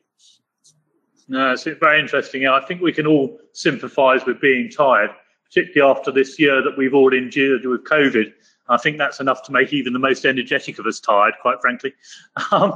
No, 1.29 1.51
it's 1.51 1.63
very 1.63 1.99
interesting. 1.99 2.47
I 2.47 2.59
think 2.59 2.81
we 2.81 2.91
can 2.91 3.05
all 3.05 3.39
sympathise 3.53 4.25
with 4.25 4.41
being 4.41 4.67
tired, 4.67 5.11
particularly 5.45 5.89
after 5.89 6.11
this 6.11 6.39
year 6.39 6.63
that 6.63 6.75
we've 6.75 6.95
all 6.95 7.13
endured 7.13 7.65
with 7.65 7.83
COVID. 7.83 8.33
I 8.67 8.77
think 8.77 8.97
that's 8.97 9.19
enough 9.19 9.43
to 9.43 9.51
make 9.51 9.71
even 9.71 9.93
the 9.93 9.99
most 9.99 10.25
energetic 10.25 10.79
of 10.79 10.87
us 10.87 10.99
tired, 10.99 11.35
quite 11.41 11.61
frankly. 11.61 11.93
Um, 12.51 12.73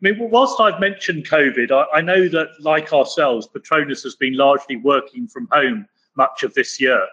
I 0.00 0.12
mean, 0.12 0.30
whilst 0.30 0.60
I've 0.60 0.78
mentioned 0.78 1.26
COVID, 1.26 1.72
I, 1.72 1.98
I, 1.98 2.00
know 2.00 2.28
that, 2.28 2.48
like 2.60 2.92
ourselves, 2.92 3.48
Petronas 3.48 4.04
has 4.04 4.14
been 4.14 4.36
largely 4.36 4.76
working 4.76 5.26
from 5.26 5.48
home 5.50 5.86
much 6.16 6.44
of 6.44 6.54
this 6.54 6.80
year. 6.80 7.04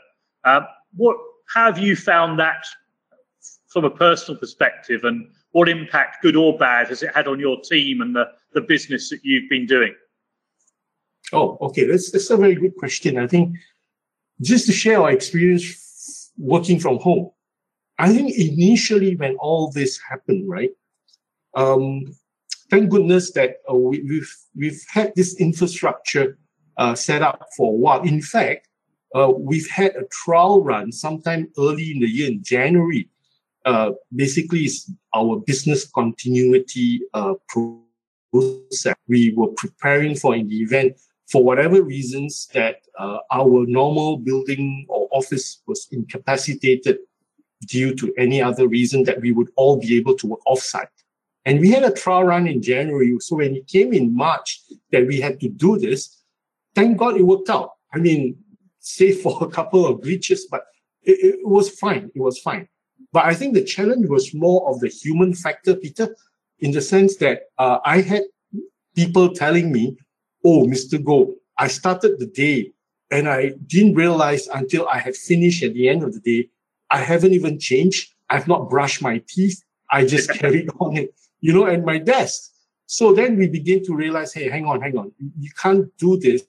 Um, 0.44 0.68
what 0.96 1.18
have 1.56 1.80
you 1.80 1.96
found 1.96 2.38
that 2.40 2.64
from 3.70 3.86
a 3.86 3.90
personal 3.90 4.40
perspective, 4.40 5.04
and 5.04 5.28
what 5.52 5.68
impact, 5.68 6.22
good 6.22 6.36
or 6.36 6.58
bad, 6.60 6.90
has 6.90 7.02
it 7.02 7.16
had 7.16 7.28
on 7.28 7.40
your 7.40 7.60
team 7.62 8.02
and 8.02 8.16
the, 8.16 8.26
the 8.54 8.62
business 8.62 9.10
that 9.10 9.22
you've 9.24 9.50
been 9.50 9.66
doing? 9.66 9.96
Oh, 11.34 11.58
okay. 11.62 11.86
That's, 11.86 12.12
that's 12.12 12.30
a 12.30 12.38
very 12.38 12.56
good 12.56 12.76
question. 12.76 13.18
I 13.18 13.28
think 13.28 13.56
just 14.42 14.66
to 14.68 14.72
share 14.72 15.02
our 15.02 15.12
experience 15.12 16.32
working 16.38 16.80
from 16.80 16.98
home, 17.00 17.32
I 17.98 18.14
think 18.14 18.36
initially 18.36 19.16
when 19.16 19.36
all 19.38 19.72
this 19.72 20.00
happened, 20.10 20.50
right? 20.50 20.72
Um, 21.56 22.06
thank 22.70 22.90
goodness 22.90 23.32
that 23.32 23.58
uh, 23.70 23.76
we, 23.76 23.98
have 23.98 24.06
we've, 24.08 24.36
we've 24.56 24.82
had 24.90 25.14
this 25.16 25.40
infrastructure 25.40 26.38
uh, 26.78 26.96
set 26.96 27.22
up 27.22 27.48
for 27.56 27.72
a 27.72 27.76
while. 27.76 28.02
In 28.02 28.22
fact, 28.22 28.68
uh, 29.16 29.32
we've 29.38 29.70
had 29.70 29.96
a 29.96 30.04
trial 30.12 30.62
run 30.62 30.92
sometime 30.92 31.48
early 31.58 31.92
in 31.92 32.00
the 32.00 32.08
year 32.08 32.28
in 32.28 32.44
January. 32.44 33.10
Uh, 33.64 33.92
basically, 34.14 34.66
it's 34.66 34.92
our 35.16 35.40
business 35.40 35.90
continuity 35.90 37.00
uh, 37.14 37.34
process. 37.48 38.96
We 39.08 39.34
were 39.36 39.54
preparing 39.56 40.16
for 40.16 40.36
in 40.36 40.50
the 40.50 40.58
event, 40.62 41.00
for 41.28 41.44
whatever 41.44 41.82
reasons, 41.82 42.48
that 42.54 42.78
uh, 43.00 43.18
our 43.32 43.66
normal 43.66 44.18
building 44.18 44.86
or 44.90 45.08
office 45.12 45.62
was 45.68 45.88
incapacitated 45.92 47.00
due 47.68 47.96
to 47.96 48.14
any 48.18 48.42
other 48.42 48.68
reason 48.68 49.04
that 49.04 49.22
we 49.22 49.32
would 49.32 49.50
all 49.56 49.78
be 49.78 49.98
able 49.98 50.16
to 50.16 50.28
work 50.28 50.40
offsite. 50.48 50.88
And 51.46 51.60
we 51.60 51.72
had 51.72 51.84
a 51.84 51.92
trial 51.92 52.24
run 52.24 52.48
in 52.48 52.62
January. 52.62 53.16
So 53.20 53.38
when 53.38 53.56
it 53.56 53.68
came 53.68 53.94
in 53.94 54.16
March 54.16 54.62
that 54.92 55.08
we 55.08 55.20
had 55.22 55.40
to 55.42 55.50
do 55.50 55.78
this, 55.78 56.24
thank 56.74 56.98
God 56.98 57.18
it 57.18 57.24
worked 57.24 57.50
out. 57.50 57.72
I 57.94 58.00
mean, 58.00 58.38
save 58.80 59.22
for 59.22 59.44
a 59.44 59.48
couple 59.48 59.86
of 59.86 60.02
glitches, 60.02 60.42
but 60.50 60.66
it, 61.04 61.36
it 61.36 61.48
was 61.48 61.70
fine. 61.70 62.12
It 62.14 62.22
was 62.22 62.40
fine. 62.40 62.68
But 63.12 63.26
I 63.26 63.34
think 63.34 63.54
the 63.54 63.64
challenge 63.64 64.10
was 64.10 64.34
more 64.34 64.70
of 64.70 64.80
the 64.80 64.90
human 64.90 65.34
factor, 65.34 65.76
Peter, 65.76 66.16
in 66.60 66.72
the 66.72 66.82
sense 66.82 67.18
that 67.18 67.44
uh, 67.58 67.80
I 67.86 68.02
had 68.02 68.24
people 68.96 69.34
telling 69.34 69.72
me, 69.72 69.98
"Oh, 70.46 70.66
Mr. 70.66 71.04
Goh, 71.04 71.34
I 71.58 71.68
started 71.68 72.20
the 72.20 72.28
day 72.28 72.72
and 73.12 73.28
I 73.28 73.54
didn't 73.66 73.96
realize 73.96 74.48
until 74.48 74.88
I 74.88 75.00
had 75.00 75.16
finished 75.16 75.64
at 75.64 75.74
the 75.74 75.90
end 75.90 76.04
of 76.04 76.14
the 76.14 76.20
day, 76.20 76.50
I 76.92 77.00
haven't 77.00 77.34
even 77.34 77.60
changed. 77.60 78.14
I've 78.30 78.48
not 78.48 78.70
brushed 78.70 79.02
my 79.02 79.22
teeth. 79.28 79.62
I 79.92 80.06
just 80.06 80.30
carried 80.40 80.70
on 80.80 80.98
it, 80.98 81.14
you 81.42 81.54
know, 81.54 81.66
at 81.66 81.84
my 81.84 81.98
desk. 81.98 82.52
So 82.88 83.14
then 83.14 83.38
we 83.38 83.48
begin 83.48 83.84
to 83.86 83.96
realize, 83.96 84.34
hey, 84.34 84.50
hang 84.50 84.66
on, 84.66 84.82
hang 84.82 84.98
on. 84.98 85.12
You 85.40 85.50
can't 85.60 85.86
do 85.98 86.18
this 86.18 86.44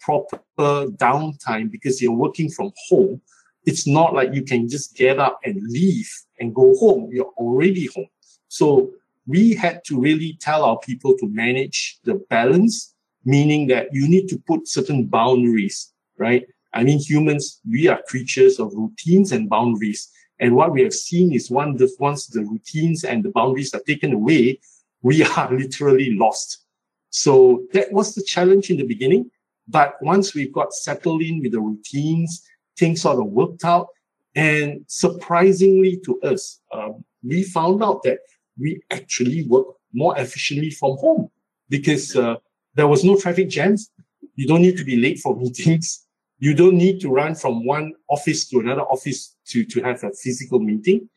proper 0.00 0.40
downtime 0.56 1.70
because 1.70 2.00
you're 2.00 2.12
working 2.12 2.50
from 2.50 2.72
home. 2.88 3.20
It's 3.64 3.86
not 3.86 4.14
like 4.14 4.32
you 4.32 4.42
can 4.42 4.68
just 4.68 4.96
get 4.96 5.18
up 5.18 5.40
and 5.44 5.60
leave 5.62 6.10
and 6.38 6.54
go 6.54 6.74
home. 6.78 7.10
You're 7.12 7.32
already 7.36 7.88
home. 7.94 8.08
So 8.48 8.90
we 9.26 9.54
had 9.54 9.82
to 9.86 10.00
really 10.00 10.38
tell 10.40 10.64
our 10.64 10.78
people 10.78 11.16
to 11.18 11.28
manage 11.28 11.98
the 12.04 12.14
balance, 12.30 12.94
meaning 13.24 13.66
that 13.68 13.88
you 13.92 14.08
need 14.08 14.28
to 14.28 14.38
put 14.46 14.68
certain 14.68 15.06
boundaries, 15.06 15.92
right? 16.18 16.44
I 16.72 16.84
mean, 16.84 16.98
humans, 16.98 17.60
we 17.68 17.88
are 17.88 18.00
creatures 18.06 18.60
of 18.60 18.72
routines 18.74 19.32
and 19.32 19.48
boundaries. 19.48 20.08
And 20.38 20.54
what 20.54 20.72
we 20.72 20.82
have 20.82 20.92
seen 20.92 21.32
is 21.32 21.50
one, 21.50 21.78
once 21.98 22.26
the 22.26 22.42
routines 22.44 23.02
and 23.04 23.24
the 23.24 23.30
boundaries 23.30 23.74
are 23.74 23.80
taken 23.80 24.12
away, 24.12 24.60
we 25.02 25.24
are 25.36 25.52
literally 25.52 26.14
lost. 26.14 26.64
So 27.10 27.64
that 27.72 27.92
was 27.92 28.14
the 28.14 28.22
challenge 28.22 28.70
in 28.70 28.76
the 28.76 28.86
beginning. 28.86 29.30
But 29.68 29.94
once 30.02 30.34
we 30.34 30.48
got 30.48 30.72
settled 30.72 31.22
in 31.22 31.40
with 31.40 31.52
the 31.52 31.60
routines, 31.60 32.42
things 32.78 33.02
sort 33.02 33.18
of 33.18 33.26
worked 33.26 33.64
out. 33.64 33.88
And 34.34 34.84
surprisingly 34.86 35.98
to 36.04 36.20
us, 36.20 36.60
um, 36.72 37.04
we 37.24 37.42
found 37.42 37.82
out 37.82 38.02
that 38.02 38.18
we 38.58 38.80
actually 38.90 39.46
work 39.48 39.66
more 39.92 40.18
efficiently 40.18 40.70
from 40.70 40.96
home 40.98 41.28
because 41.68 42.14
uh, 42.16 42.36
there 42.74 42.86
was 42.86 43.04
no 43.04 43.16
traffic 43.16 43.48
jams. 43.48 43.90
You 44.34 44.46
don't 44.46 44.62
need 44.62 44.76
to 44.78 44.84
be 44.84 44.96
late 44.96 45.18
for 45.18 45.36
meetings. 45.36 46.06
You 46.38 46.54
don't 46.54 46.76
need 46.76 47.00
to 47.00 47.08
run 47.08 47.34
from 47.34 47.64
one 47.64 47.94
office 48.10 48.48
to 48.50 48.60
another 48.60 48.82
office 48.82 49.36
to, 49.48 49.64
to 49.64 49.82
have 49.82 50.04
a 50.04 50.10
physical 50.12 50.58
meeting. 50.58 51.08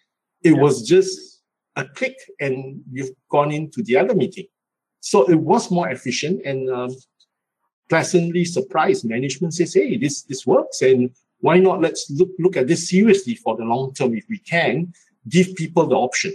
It 0.44 0.56
yeah. 0.56 0.62
was 0.62 0.88
just 0.88 1.42
a 1.76 1.86
click 1.86 2.16
and 2.40 2.82
you've 2.92 3.12
gone 3.30 3.52
into 3.52 3.84
the 3.84 3.98
other 3.98 4.16
meeting. 4.16 4.46
So 5.02 5.30
it 5.30 5.36
was 5.36 5.72
more 5.72 5.90
efficient. 5.90 6.42
And 6.46 6.70
um, 6.70 6.96
pleasantly 7.90 8.46
surprised. 8.46 9.04
Management 9.04 9.54
says, 9.54 9.74
"Hey, 9.74 9.98
this 9.98 10.22
this 10.24 10.46
works, 10.48 10.82
and 10.82 11.10
why 11.40 11.58
not? 11.58 11.82
Let's 11.82 12.10
look 12.12 12.30
look 12.40 12.56
at 12.56 12.68
this 12.68 12.90
seriously 12.90 13.36
for 13.36 13.58
the 13.58 13.66
long 13.66 13.94
term 13.94 14.16
if 14.16 14.26
we 14.30 14.38
can. 14.38 14.94
Give 15.28 15.54
people 15.56 15.88
the 15.88 15.96
option." 15.96 16.34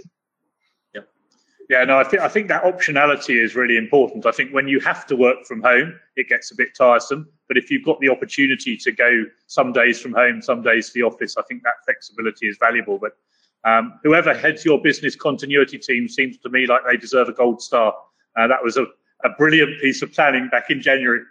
Yeah. 1.69 1.83
No, 1.83 1.97
I 1.97 2.03
think 2.03 2.21
I 2.21 2.27
think 2.27 2.47
that 2.49 2.63
optionality 2.63 3.43
is 3.43 3.55
really 3.55 3.77
important. 3.77 4.25
I 4.25 4.31
think 4.31 4.51
when 4.51 4.67
you 4.67 4.79
have 4.81 5.05
to 5.07 5.15
work 5.15 5.45
from 5.45 5.61
home, 5.61 5.99
it 6.15 6.29
gets 6.29 6.51
a 6.51 6.55
bit 6.55 6.75
tiresome. 6.75 7.27
But 7.47 7.57
if 7.57 7.71
you've 7.71 7.85
got 7.85 7.99
the 7.99 8.09
opportunity 8.09 8.77
to 8.77 8.91
go 8.91 9.25
some 9.47 9.71
days 9.71 9.99
from 9.99 10.13
home, 10.13 10.41
some 10.41 10.61
days 10.61 10.87
to 10.87 10.93
the 10.93 11.03
office, 11.03 11.37
I 11.37 11.41
think 11.43 11.63
that 11.63 11.73
flexibility 11.85 12.47
is 12.47 12.57
valuable. 12.59 12.99
But 12.99 13.17
um, 13.63 13.99
whoever 14.03 14.33
heads 14.33 14.63
your 14.63 14.81
business 14.81 15.15
continuity 15.15 15.79
team 15.79 16.07
seems 16.07 16.37
to 16.39 16.49
me 16.49 16.67
like 16.67 16.81
they 16.87 16.97
deserve 16.97 17.29
a 17.29 17.33
gold 17.33 17.61
star. 17.61 17.95
Uh, 18.37 18.47
that 18.47 18.63
was 18.63 18.77
a 18.77 18.85
a 19.23 19.29
brilliant 19.37 19.79
piece 19.81 20.01
of 20.01 20.11
planning 20.13 20.47
back 20.49 20.69
in 20.69 20.81
January. 20.81 21.21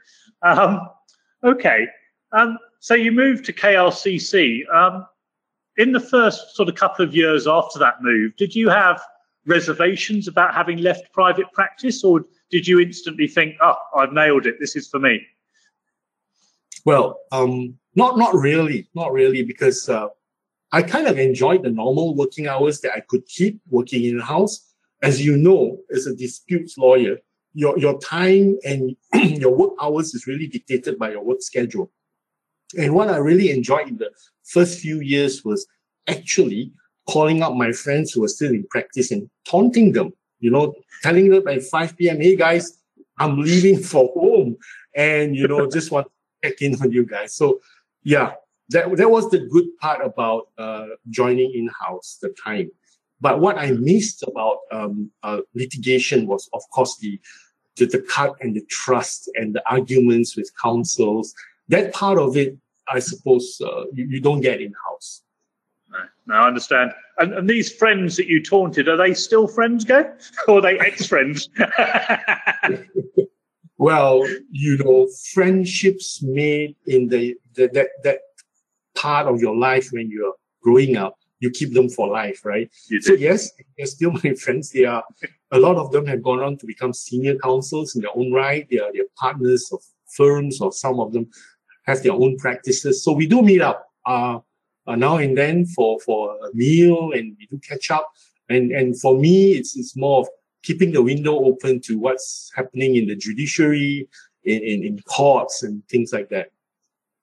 Um, 0.42 0.80
okay, 1.42 1.86
um, 2.32 2.58
so 2.80 2.94
you 2.94 3.12
moved 3.12 3.44
to 3.46 3.52
KLCC. 3.52 4.62
Um, 4.72 5.06
in 5.76 5.92
the 5.92 6.00
first 6.00 6.54
sort 6.54 6.68
of 6.68 6.76
couple 6.76 7.04
of 7.04 7.14
years 7.14 7.46
after 7.48 7.78
that 7.80 7.94
move, 8.00 8.36
did 8.36 8.54
you 8.54 8.68
have 8.68 9.02
reservations 9.46 10.28
about 10.28 10.54
having 10.54 10.78
left 10.78 11.12
private 11.12 11.50
practice, 11.52 12.02
or 12.04 12.24
did 12.50 12.66
you 12.66 12.80
instantly 12.80 13.28
think, 13.28 13.56
"Oh, 13.60 13.76
I've 13.96 14.12
nailed 14.12 14.46
it. 14.46 14.56
This 14.60 14.76
is 14.76 14.88
for 14.88 14.98
me"? 14.98 15.20
Well, 16.84 17.20
um, 17.32 17.78
not 17.94 18.18
not 18.18 18.34
really, 18.34 18.88
not 18.94 19.12
really, 19.12 19.42
because 19.42 19.88
uh, 19.88 20.08
I 20.74 20.82
kind 20.82 21.06
of 21.06 21.18
enjoyed 21.18 21.62
the 21.62 21.70
normal 21.70 22.16
working 22.16 22.48
hours 22.48 22.80
that 22.80 22.94
I 22.96 23.00
could 23.00 23.24
keep 23.26 23.60
working 23.70 24.04
in 24.04 24.18
house. 24.18 24.72
As 25.02 25.24
you 25.24 25.36
know, 25.36 25.78
as 25.94 26.06
a 26.06 26.16
disputes 26.16 26.76
lawyer, 26.76 27.18
your, 27.52 27.78
your 27.78 27.98
time 28.00 28.58
and 28.64 28.96
your 29.40 29.54
work 29.54 29.74
hours 29.80 30.14
is 30.14 30.26
really 30.26 30.48
dictated 30.48 30.98
by 30.98 31.12
your 31.12 31.24
work 31.24 31.42
schedule. 31.42 31.92
And 32.76 32.92
what 32.92 33.08
I 33.08 33.18
really 33.18 33.50
enjoyed 33.50 33.86
in 33.86 33.98
the 33.98 34.10
first 34.42 34.80
few 34.80 35.00
years 35.00 35.44
was 35.44 35.64
actually 36.08 36.72
calling 37.08 37.42
out 37.42 37.56
my 37.56 37.72
friends 37.72 38.12
who 38.12 38.20
were 38.22 38.28
still 38.28 38.50
in 38.52 38.66
practice 38.68 39.10
and 39.10 39.28
taunting 39.46 39.92
them. 39.92 40.12
you 40.40 40.50
know, 40.50 40.74
telling 41.02 41.30
them 41.30 41.46
at 41.48 41.62
5 41.62 41.96
p.m., 41.96 42.20
hey 42.20 42.36
guys, 42.36 42.78
I'm 43.18 43.38
leaving 43.38 43.78
for 43.82 44.12
home. 44.14 44.56
And, 44.94 45.34
you 45.34 45.48
know, 45.48 45.68
just 45.70 45.90
want 45.90 46.06
to 46.06 46.50
check 46.50 46.60
in 46.60 46.74
on 46.82 46.92
you 46.92 47.06
guys. 47.06 47.34
So, 47.34 47.60
yeah, 48.02 48.34
that, 48.70 48.94
that 48.96 49.10
was 49.10 49.30
the 49.30 49.38
good 49.38 49.64
part 49.80 50.04
about 50.04 50.48
uh, 50.58 50.86
joining 51.08 51.52
in 51.54 51.70
house, 51.80 52.18
the 52.20 52.34
time. 52.44 52.70
But 53.20 53.40
what 53.40 53.56
I 53.58 53.70
missed 53.70 54.22
about 54.22 54.58
um, 54.70 55.10
uh, 55.22 55.40
litigation 55.54 56.26
was, 56.26 56.48
of 56.52 56.62
course, 56.70 56.98
the, 56.98 57.18
the, 57.76 57.86
the 57.86 58.00
cut 58.00 58.34
and 58.40 58.54
the 58.54 58.64
trust 58.68 59.30
and 59.34 59.54
the 59.54 59.62
arguments 59.70 60.36
with 60.36 60.50
counsels. 60.60 61.34
That 61.68 61.92
part 61.94 62.18
of 62.18 62.36
it, 62.36 62.58
I 62.88 62.98
suppose, 62.98 63.60
uh, 63.64 63.84
you, 63.94 64.06
you 64.10 64.20
don't 64.20 64.42
get 64.42 64.60
in 64.60 64.74
house. 64.90 65.22
No, 66.26 66.36
I 66.36 66.46
understand. 66.46 66.92
And, 67.18 67.34
and, 67.34 67.48
these 67.48 67.72
friends 67.72 68.16
that 68.16 68.26
you 68.26 68.42
taunted, 68.42 68.88
are 68.88 68.96
they 68.96 69.14
still 69.14 69.46
friends, 69.46 69.84
Goh? 69.84 70.10
Or 70.48 70.58
are 70.58 70.62
they 70.62 70.78
ex 70.78 71.06
friends? 71.06 71.48
well, 73.78 74.26
you 74.50 74.78
know, 74.78 75.08
friendships 75.32 76.22
made 76.22 76.76
in 76.86 77.08
the, 77.08 77.36
the 77.54 77.68
that, 77.74 77.88
that 78.04 78.18
part 78.94 79.26
of 79.26 79.40
your 79.40 79.54
life 79.54 79.88
when 79.92 80.10
you're 80.10 80.34
growing 80.62 80.96
up, 80.96 81.16
you 81.40 81.50
keep 81.50 81.74
them 81.74 81.90
for 81.90 82.08
life, 82.08 82.44
right? 82.44 82.70
So 83.00 83.12
yes, 83.12 83.50
they're 83.76 83.86
still 83.86 84.12
my 84.24 84.34
friends. 84.34 84.70
They 84.70 84.86
are 84.86 85.04
a 85.52 85.58
lot 85.58 85.76
of 85.76 85.92
them 85.92 86.06
have 86.06 86.22
gone 86.22 86.40
on 86.40 86.56
to 86.58 86.66
become 86.66 86.92
senior 86.92 87.36
counsels 87.36 87.94
in 87.94 88.02
their 88.02 88.16
own 88.16 88.32
right. 88.32 88.66
They 88.70 88.78
are 88.78 88.92
their 88.92 89.04
partners 89.16 89.68
of 89.72 89.82
firms, 90.16 90.60
or 90.60 90.72
some 90.72 91.00
of 91.00 91.12
them 91.12 91.28
have 91.86 92.02
their 92.02 92.12
own 92.12 92.38
practices. 92.38 93.04
So 93.04 93.12
we 93.12 93.26
do 93.26 93.42
meet 93.42 93.60
up. 93.60 93.86
Uh, 94.06 94.38
uh, 94.86 94.96
now 94.96 95.16
and 95.16 95.36
then 95.36 95.66
for 95.66 95.98
for 96.00 96.36
a 96.46 96.54
meal 96.54 97.12
and 97.12 97.36
we 97.38 97.46
do 97.46 97.58
catch 97.58 97.90
up. 97.90 98.12
And 98.48 98.72
and 98.72 98.98
for 99.00 99.18
me, 99.18 99.52
it's 99.52 99.76
it's 99.76 99.96
more 99.96 100.20
of 100.20 100.28
keeping 100.62 100.92
the 100.92 101.02
window 101.02 101.44
open 101.44 101.80
to 101.82 101.98
what's 101.98 102.50
happening 102.54 102.96
in 102.96 103.06
the 103.06 103.14
judiciary, 103.16 104.08
in, 104.44 104.62
in, 104.62 104.82
in 104.82 104.98
courts 105.02 105.62
and 105.62 105.86
things 105.88 106.12
like 106.12 106.28
that. 106.30 106.50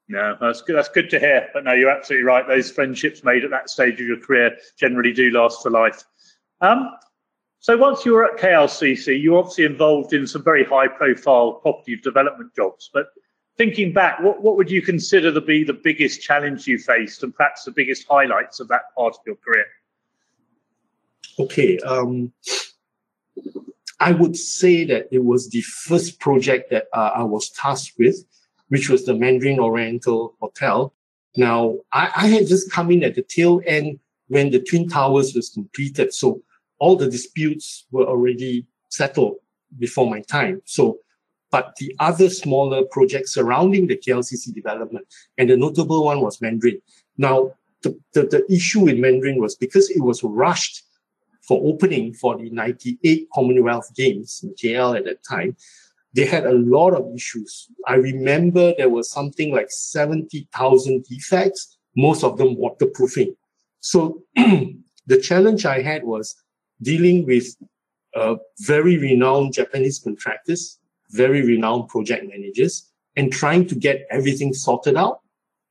Yeah, 0.07 0.35
that's 0.41 0.61
good. 0.61 0.75
That's 0.75 0.89
good 0.89 1.09
to 1.11 1.19
hear. 1.19 1.49
But 1.53 1.63
no, 1.63 1.73
you're 1.73 1.89
absolutely 1.89 2.25
right. 2.25 2.45
Those 2.47 2.69
friendships 2.69 3.23
made 3.23 3.43
at 3.43 3.49
that 3.51 3.69
stage 3.69 3.93
of 3.93 4.07
your 4.07 4.19
career 4.19 4.57
generally 4.77 5.13
do 5.13 5.31
last 5.31 5.61
for 5.63 5.71
life. 5.71 6.03
Um, 6.59 6.91
so 7.59 7.77
once 7.77 8.05
you 8.05 8.13
were 8.13 8.25
at 8.25 8.39
KLCC, 8.39 9.19
you 9.19 9.31
were 9.31 9.37
obviously 9.37 9.65
involved 9.65 10.13
in 10.13 10.27
some 10.27 10.43
very 10.43 10.65
high-profile 10.65 11.53
property 11.61 11.95
development 11.95 12.53
jobs. 12.55 12.89
But 12.93 13.07
thinking 13.57 13.93
back, 13.93 14.19
what, 14.21 14.41
what 14.41 14.57
would 14.57 14.71
you 14.71 14.81
consider 14.81 15.33
to 15.33 15.41
be 15.41 15.63
the 15.63 15.73
biggest 15.73 16.21
challenge 16.21 16.67
you 16.67 16.77
faced 16.77 17.23
and 17.23 17.35
perhaps 17.35 17.63
the 17.63 17.71
biggest 17.71 18.05
highlights 18.09 18.59
of 18.59 18.67
that 18.69 18.93
part 18.95 19.13
of 19.13 19.19
your 19.25 19.35
career? 19.35 19.65
Okay. 21.39 21.77
Um, 21.79 22.33
I 23.99 24.11
would 24.13 24.35
say 24.35 24.83
that 24.85 25.07
it 25.11 25.23
was 25.23 25.49
the 25.49 25.61
first 25.61 26.19
project 26.19 26.71
that 26.71 26.85
uh, 26.93 27.11
I 27.15 27.23
was 27.23 27.49
tasked 27.51 27.93
with, 27.99 28.15
which 28.69 28.89
was 28.89 29.05
the 29.05 29.13
Mandarin 29.13 29.59
Oriental 29.59 30.35
Hotel. 30.39 30.93
Now, 31.37 31.77
I, 31.93 32.11
I 32.15 32.27
had 32.27 32.47
just 32.47 32.71
come 32.71 32.91
in 32.91 33.03
at 33.03 33.15
the 33.15 33.21
tail 33.21 33.61
end 33.65 33.99
when 34.27 34.49
the 34.49 34.59
Twin 34.59 34.89
Towers 34.89 35.35
was 35.35 35.49
completed. 35.49 36.13
So 36.13 36.41
all 36.79 36.95
the 36.95 37.09
disputes 37.09 37.85
were 37.91 38.05
already 38.05 38.65
settled 38.89 39.35
before 39.77 40.09
my 40.09 40.21
time. 40.21 40.61
So 40.65 40.99
but 41.51 41.75
the 41.77 41.95
other 41.99 42.29
smaller 42.29 42.83
projects 42.91 43.33
surrounding 43.33 43.87
the 43.87 43.97
KLCC 43.97 44.53
development, 44.53 45.05
and 45.37 45.49
the 45.49 45.57
notable 45.57 46.05
one 46.05 46.21
was 46.21 46.41
Mandarin. 46.41 46.81
Now, 47.17 47.53
the, 47.83 47.99
the, 48.13 48.23
the 48.23 48.45
issue 48.49 48.81
with 48.81 48.97
Mandarin 48.97 49.41
was 49.41 49.55
because 49.55 49.89
it 49.89 50.01
was 50.01 50.23
rushed 50.23 50.83
for 51.41 51.61
opening 51.65 52.13
for 52.13 52.37
the 52.37 52.49
98 52.49 53.27
Commonwealth 53.33 53.93
Games 53.95 54.41
in 54.43 54.53
KL 54.53 54.97
at 54.97 55.05
that 55.05 55.23
time, 55.23 55.55
they 56.13 56.25
had 56.25 56.45
a 56.45 56.53
lot 56.53 56.93
of 56.93 57.13
issues. 57.15 57.67
I 57.87 57.95
remember 57.95 58.73
there 58.77 58.89
was 58.89 59.09
something 59.09 59.53
like 59.53 59.71
70,000 59.71 61.03
defects, 61.05 61.77
most 61.95 62.23
of 62.23 62.37
them 62.37 62.55
waterproofing. 62.55 63.35
So 63.79 64.23
the 64.35 65.21
challenge 65.21 65.65
I 65.65 65.81
had 65.81 66.03
was 66.03 66.35
dealing 66.81 67.25
with 67.25 67.55
uh, 68.15 68.35
very 68.59 68.97
renowned 68.97 69.53
Japanese 69.53 69.99
contractors 69.99 70.79
very 71.11 71.41
renowned 71.41 71.87
project 71.89 72.27
managers 72.27 72.89
and 73.15 73.31
trying 73.31 73.67
to 73.67 73.75
get 73.75 74.07
everything 74.09 74.53
sorted 74.53 74.95
out. 74.95 75.21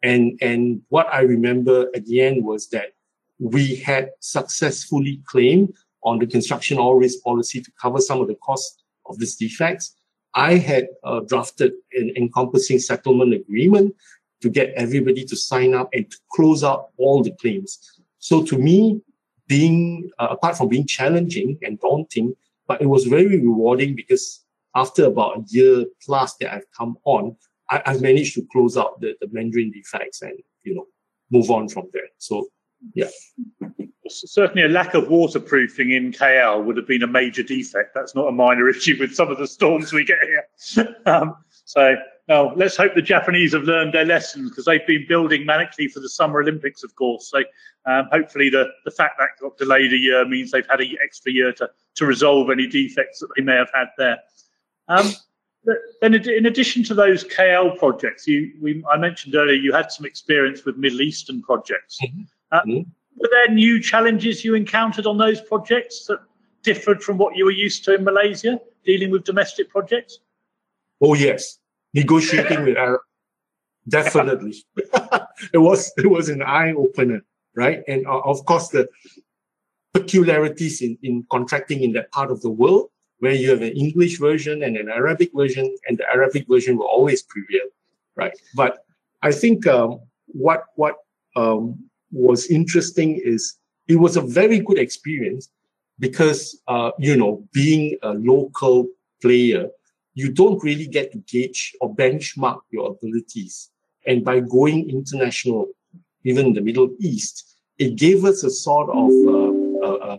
And, 0.03 0.39
and 0.41 0.83
what 0.89 1.07
I 1.13 1.21
remember 1.21 1.89
at 1.95 2.07
the 2.07 2.21
end 2.21 2.45
was 2.45 2.69
that 2.69 2.93
we 3.39 3.77
had 3.77 4.11
successfully 4.21 5.23
claimed 5.27 5.73
on 6.03 6.19
the 6.19 6.27
construction 6.27 6.79
all 6.79 6.95
risk 6.95 7.23
policy 7.23 7.61
to 7.61 7.71
cover 7.81 8.01
some 8.01 8.21
of 8.21 8.29
the 8.29 8.37
costs 8.37 8.83
of 9.07 9.19
these 9.19 9.37
defects. 9.37 9.97
I 10.35 10.55
had 10.55 10.89
uh, 11.05 11.21
drafted 11.21 11.73
an 11.93 12.13
encompassing 12.17 12.79
settlement 12.79 13.35
agreement 13.35 13.95
to 14.43 14.49
get 14.49 14.73
everybody 14.75 15.25
to 15.25 15.37
sign 15.37 15.75
up 15.75 15.89
and 15.93 16.11
to 16.11 16.17
close 16.33 16.65
out 16.65 16.91
all 16.97 17.23
the 17.23 17.33
claims. 17.33 17.79
So 18.19 18.43
to 18.45 18.57
me, 18.57 19.03
being, 19.49 20.11
uh, 20.19 20.29
apart 20.31 20.57
from 20.57 20.69
being 20.69 20.87
challenging 20.87 21.59
and 21.63 21.79
daunting, 21.81 22.35
but 22.69 22.81
it 22.81 22.87
was 22.87 23.05
very 23.05 23.41
rewarding 23.41 23.97
because 23.97 24.45
after 24.75 25.05
about 25.05 25.39
a 25.39 25.45
year 25.49 25.85
plus 26.05 26.37
that 26.37 26.53
I've 26.55 26.71
come 26.77 26.97
on, 27.05 27.37
I, 27.71 27.83
have 27.87 28.03
managed 28.03 28.35
to 28.35 28.47
close 28.53 28.77
out 28.77 29.01
the, 29.01 29.15
the 29.21 29.29
Mandarin 29.31 29.71
defects 29.71 30.23
and, 30.23 30.39
you 30.65 30.75
know, 30.75 30.87
move 31.31 31.51
on 31.51 31.69
from 31.69 31.89
there. 31.93 32.09
So, 32.19 32.49
yeah. 32.95 33.09
Certainly, 34.09 34.65
a 34.65 34.69
lack 34.69 34.95
of 34.95 35.09
waterproofing 35.09 35.93
in 35.93 36.13
KL 36.13 36.65
would 36.65 36.77
have 36.77 36.87
been 36.87 37.05
a 37.05 37.07
major 37.07 37.45
defect. 37.45 37.95
That's 37.95 38.15
not 38.15 38.27
a 38.27 38.33
minor 38.33 38.69
issue 38.71 38.97
with 38.99 39.15
some 39.15 39.31
of 39.31 39.39
the 39.39 39.47
storms 39.47 39.93
we 39.93 40.05
get 40.05 40.19
here. 40.23 40.97
um, 41.07 41.37
so, 41.65 41.95
now 42.29 42.53
let's 42.55 42.77
hope 42.77 42.95
the 42.95 43.03
Japanese 43.03 43.53
have 43.53 43.65
learned 43.65 43.93
their 43.93 44.05
lessons 44.05 44.51
because 44.51 44.65
they've 44.65 44.87
been 44.87 45.05
building 45.09 45.47
manically 45.47 45.91
for 45.91 46.01
the 46.01 46.09
Summer 46.09 46.41
Olympics, 46.41 46.83
of 46.83 46.95
course. 46.97 47.31
So, 47.31 47.39
um, 47.87 48.09
hopefully, 48.11 48.51
the, 48.51 48.67
the 48.85 48.91
fact 48.91 49.15
that 49.19 49.29
got 49.41 49.57
delayed 49.59 49.93
a 49.93 49.97
year 49.97 50.27
means 50.27 50.51
they've 50.51 50.67
had 50.69 50.81
an 50.81 50.97
extra 51.05 51.31
year 51.31 51.53
to, 51.53 51.71
to 51.97 52.07
resolve 52.07 52.51
any 52.51 52.67
defects 52.67 53.21
that 53.21 53.29
they 53.37 53.43
may 53.43 53.55
have 53.55 53.71
had 53.73 53.89
there. 53.97 54.19
Um, 54.91 55.13
then, 56.01 56.15
in 56.15 56.47
addition 56.47 56.83
to 56.85 56.95
those 56.95 57.23
KL 57.25 57.79
projects, 57.79 58.27
you 58.27 58.53
we, 58.61 58.83
I 58.91 58.97
mentioned 58.97 59.35
earlier 59.35 59.55
you 59.55 59.73
had 59.73 59.93
some 59.93 60.05
experience 60.05 60.65
with 60.65 60.77
Middle 60.77 61.01
Eastern 61.01 61.43
projects. 61.43 61.99
Mm-hmm. 62.03 62.23
Uh, 62.51 62.61
mm-hmm. 62.63 62.91
Were 63.21 63.29
there 63.31 63.55
new 63.55 63.81
challenges 63.81 64.45
you 64.45 64.55
encountered 64.55 65.07
on 65.07 65.19
those 65.19 65.41
projects 65.41 66.07
that 66.07 66.19
differed 66.63 67.03
from 67.03 67.19
what 67.19 67.37
you 67.37 67.45
were 67.45 67.51
used 67.51 67.85
to 67.85 67.95
in 67.95 68.05
Malaysia, 68.05 68.61
dealing 68.85 69.11
with 69.11 69.25
domestic 69.25 69.71
projects? 69.71 70.19
Oh 71.01 71.15
yes, 71.15 71.59
negotiating 71.95 72.65
with 72.65 72.77
Arab, 72.77 73.03
definitely. 73.89 74.65
it 75.53 75.59
was 75.59 75.93
it 75.97 76.11
was 76.11 76.31
an 76.31 76.43
eye 76.43 76.73
opener, 76.73 77.21
right? 77.55 77.83
And 77.87 78.07
uh, 78.07 78.21
of 78.21 78.45
course 78.45 78.69
the 78.69 78.89
peculiarities 79.93 80.83
in, 80.83 80.99
in 81.03 81.27
contracting 81.31 81.83
in 81.83 81.93
that 81.93 82.11
part 82.11 82.31
of 82.31 82.41
the 82.41 82.51
world 82.51 82.91
where 83.21 83.35
you 83.35 83.51
have 83.51 83.63
an 83.63 83.73
English 83.73 84.19
version 84.19 84.63
and 84.63 84.77
an 84.77 84.89
Arabic 84.89 85.31
version, 85.35 85.75
and 85.87 85.97
the 85.97 86.09
Arabic 86.09 86.47
version 86.49 86.77
will 86.77 86.87
always 86.87 87.23
prevail, 87.23 87.69
right? 88.17 88.37
But 88.55 88.85
I 89.23 89.31
think 89.31 89.67
um, 89.67 90.01
what 90.27 90.65
what 90.77 90.97
um, 91.37 91.79
was 92.11 92.47
interesting 92.47 93.21
is 93.23 93.55
it 93.89 93.97
was 93.97 94.17
a 94.17 94.23
very 94.23 94.59
good 94.59 94.79
experience 94.79 95.51
because 95.99 96.61
uh, 96.67 96.91
you 96.99 97.17
know 97.17 97.47
being 97.53 97.99
a 98.03 98.15
local 98.15 98.89
player, 99.21 99.69
you 100.15 100.33
don't 100.33 100.63
really 100.65 100.87
get 100.87 101.13
to 101.13 101.19
gauge 101.19 101.77
or 101.81 101.95
benchmark 101.95 102.61
your 102.71 102.91
abilities, 102.91 103.71
and 104.07 104.25
by 104.25 104.41
going 104.41 104.89
international, 104.89 105.69
even 106.25 106.47
in 106.47 106.53
the 106.55 106.63
Middle 106.63 106.89
East, 106.99 107.59
it 107.79 107.97
gave 107.97 108.25
us 108.25 108.45
a 108.45 108.51
sort 108.51 108.89
of 108.89 109.11
uh, 109.83 109.95
uh, 110.13 110.19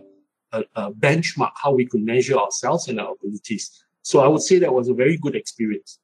a, 0.52 0.64
a 0.76 0.92
benchmark 0.92 1.52
how 1.62 1.72
we 1.72 1.86
could 1.86 2.02
measure 2.02 2.36
ourselves 2.36 2.88
and 2.88 3.00
our 3.00 3.12
abilities. 3.12 3.84
So 4.02 4.20
I 4.20 4.28
would 4.28 4.42
say 4.42 4.58
that 4.58 4.72
was 4.72 4.88
a 4.88 4.94
very 4.94 5.16
good 5.16 5.34
experience. 5.34 5.98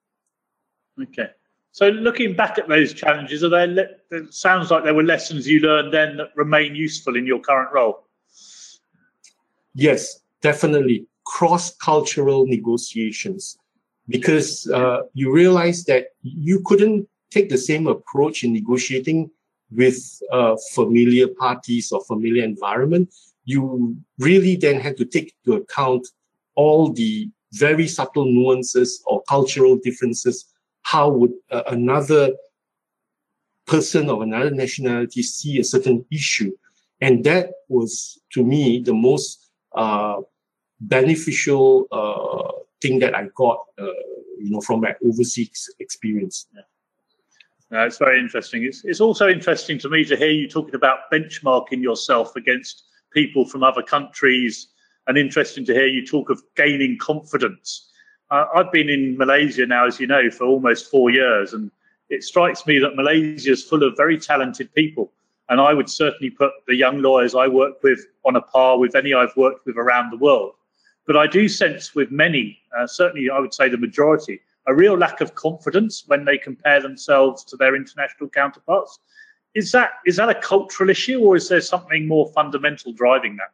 Okay. 1.01 1.31
So 1.73 1.89
looking 1.89 2.35
back 2.35 2.59
at 2.59 2.69
those 2.69 2.93
challenges, 2.93 3.45
are 3.45 3.49
there? 3.49 3.67
Le- 3.67 3.89
it 4.11 4.35
sounds 4.35 4.71
like 4.71 4.85
there 4.85 4.95
were 4.95 5.05
lessons 5.05 5.47
you 5.47 5.61
learned 5.61 5.93
then 5.93 6.17
that 6.17 6.31
remain 6.35 6.75
useful 6.75 7.15
in 7.15 7.27
your 7.27 7.41
current 7.41 7.71
role. 7.73 8.07
Yes, 9.75 10.21
definitely 10.43 11.07
cross-cultural 11.25 12.47
negotiations, 12.47 13.59
because 14.09 14.69
uh, 14.71 15.03
you 15.13 15.31
realize 15.31 15.85
that 15.85 16.07
you 16.23 16.61
couldn't 16.65 17.07
take 17.31 17.49
the 17.51 17.59
same 17.59 17.87
approach 17.87 18.43
in 18.43 18.53
negotiating 18.53 19.31
with 19.71 20.21
uh, 20.33 20.57
familiar 20.73 21.29
parties 21.29 21.93
or 21.93 22.03
familiar 22.05 22.43
environment 22.43 23.15
you 23.49 23.97
really 24.19 24.57
then 24.57 24.79
had 24.79 24.95
to 24.99 25.07
take 25.07 25.33
into 25.39 25.57
account 25.57 26.07
all 26.55 26.93
the 26.93 27.31
very 27.53 27.89
subtle 27.89 28.27
nuances 28.27 29.03
or 29.07 29.23
cultural 29.23 29.79
differences. 29.83 30.53
How 30.83 31.09
would 31.09 31.33
uh, 31.51 31.63
another 31.69 32.33
person 33.67 34.11
of 34.11 34.21
another 34.21 34.51
nationality 34.51 35.23
see 35.23 35.59
a 35.59 35.65
certain 35.65 36.05
issue? 36.11 36.53
And 37.01 37.25
that 37.25 37.47
was, 37.71 38.21
to 38.35 38.45
me, 38.45 38.83
the 38.83 38.93
most 38.93 39.51
uh, 39.75 40.17
beneficial 40.81 41.87
uh, 41.91 42.53
thing 42.83 42.99
that 42.99 43.15
I 43.15 43.29
got, 43.35 43.61
uh, 43.81 44.03
you 44.43 44.51
know, 44.51 44.61
from 44.61 44.83
my 44.83 44.95
overseas 45.03 45.71
experience. 45.79 46.49
Yeah. 47.71 47.87
It's 47.87 47.97
very 47.97 48.21
interesting. 48.21 48.65
It's, 48.65 48.85
it's 48.85 49.01
also 49.01 49.27
interesting 49.27 49.79
to 49.79 49.89
me 49.89 50.05
to 50.05 50.17
hear 50.17 50.31
you 50.31 50.49
talking 50.51 50.75
about 50.75 51.11
benchmarking 51.11 51.81
yourself 51.81 52.37
against 52.37 52.85
people 53.13 53.45
from 53.45 53.63
other 53.63 53.83
countries, 53.83 54.69
and 55.07 55.17
interesting 55.17 55.65
to 55.67 55.75
hear 55.75 55.87
you 55.87 56.07
talk 56.07 56.31
of 56.31 56.43
gaining 56.57 56.99
confidence. 56.99 57.91
Uh, 58.31 58.47
I've 58.55 58.71
been 58.73 58.91
in 58.91 59.17
Malaysia 59.17 59.67
now, 59.67 59.87
as 59.87 59.99
you 59.99 60.07
know, 60.07 60.31
for 60.31 60.45
almost 60.45 60.91
four 60.91 61.11
years, 61.11 61.55
and 61.55 61.71
it 62.11 62.23
strikes 62.23 62.67
me 62.67 62.79
that 62.79 62.97
Malaysia 62.97 63.51
is 63.51 63.65
full 63.65 63.83
of 63.83 63.97
very 63.97 64.19
talented 64.19 64.73
people. 64.75 65.13
And 65.51 65.61
I 65.61 65.73
would 65.73 65.89
certainly 65.89 66.29
put 66.29 66.53
the 66.67 66.75
young 66.75 67.01
lawyers 67.01 67.35
I 67.35 67.49
work 67.49 67.83
with 67.83 68.01
on 68.27 68.37
a 68.37 68.43
par 68.43 68.79
with 68.79 68.95
any 68.95 69.15
I've 69.15 69.35
worked 69.37 69.65
with 69.65 69.79
around 69.79 70.11
the 70.11 70.19
world. 70.19 70.53
But 71.07 71.17
I 71.17 71.27
do 71.27 71.49
sense 71.49 71.95
with 71.95 72.11
many, 72.11 72.59
uh, 72.79 72.87
certainly 72.87 73.31
I 73.31 73.39
would 73.39 73.55
say 73.55 73.71
the 73.71 73.79
majority, 73.79 74.41
a 74.67 74.75
real 74.75 74.95
lack 74.95 75.23
of 75.23 75.35
confidence 75.35 76.05
when 76.07 76.27
they 76.27 76.37
compare 76.37 76.83
themselves 76.83 77.45
to 77.45 77.57
their 77.57 77.75
international 77.75 78.29
counterparts. 78.29 78.99
Is 79.59 79.73
that 79.73 79.91
is 80.07 80.17
that 80.17 80.29
a 80.29 80.39
cultural 80.53 80.89
issue, 80.97 81.19
or 81.27 81.37
is 81.41 81.49
there 81.49 81.61
something 81.61 82.07
more 82.15 82.27
fundamental 82.39 82.93
driving 82.93 83.35
that? 83.41 83.53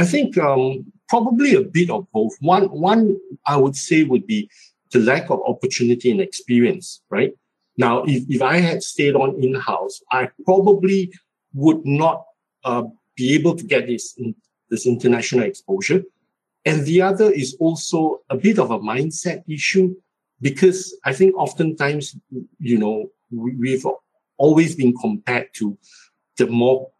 I 0.00 0.04
think 0.12 0.36
um, 0.36 0.92
probably 1.08 1.54
a 1.54 1.62
bit 1.62 1.88
of 1.96 2.02
both. 2.12 2.34
One 2.40 2.64
one 2.90 3.02
I 3.46 3.56
would 3.56 3.76
say 3.86 3.98
would 4.10 4.26
be 4.26 4.50
the 4.92 5.00
lack 5.10 5.30
of 5.30 5.40
opportunity 5.52 6.10
and 6.10 6.20
experience, 6.20 7.02
right? 7.16 7.32
Now, 7.76 8.04
if, 8.04 8.20
if 8.28 8.42
I 8.42 8.56
had 8.68 8.82
stayed 8.82 9.16
on 9.22 9.42
in-house, 9.42 10.02
I 10.10 10.28
probably 10.44 11.12
would 11.52 11.84
not 11.84 12.24
uh, 12.64 12.84
be 13.16 13.34
able 13.34 13.54
to 13.56 13.64
get 13.64 13.86
this, 13.86 14.18
this 14.70 14.86
international 14.86 15.44
exposure. 15.44 16.02
And 16.64 16.84
the 16.84 17.02
other 17.02 17.30
is 17.30 17.56
also 17.60 18.20
a 18.30 18.36
bit 18.36 18.58
of 18.58 18.70
a 18.70 18.78
mindset 18.78 19.44
issue 19.48 19.94
because 20.40 20.96
I 21.04 21.12
think 21.12 21.34
oftentimes, 21.36 22.16
you 22.58 22.78
know, 22.78 23.10
we've 23.30 23.86
always 24.38 24.74
been 24.74 24.94
compared 24.96 25.48
to 25.54 25.76
the 26.38 26.46
more 26.46 26.90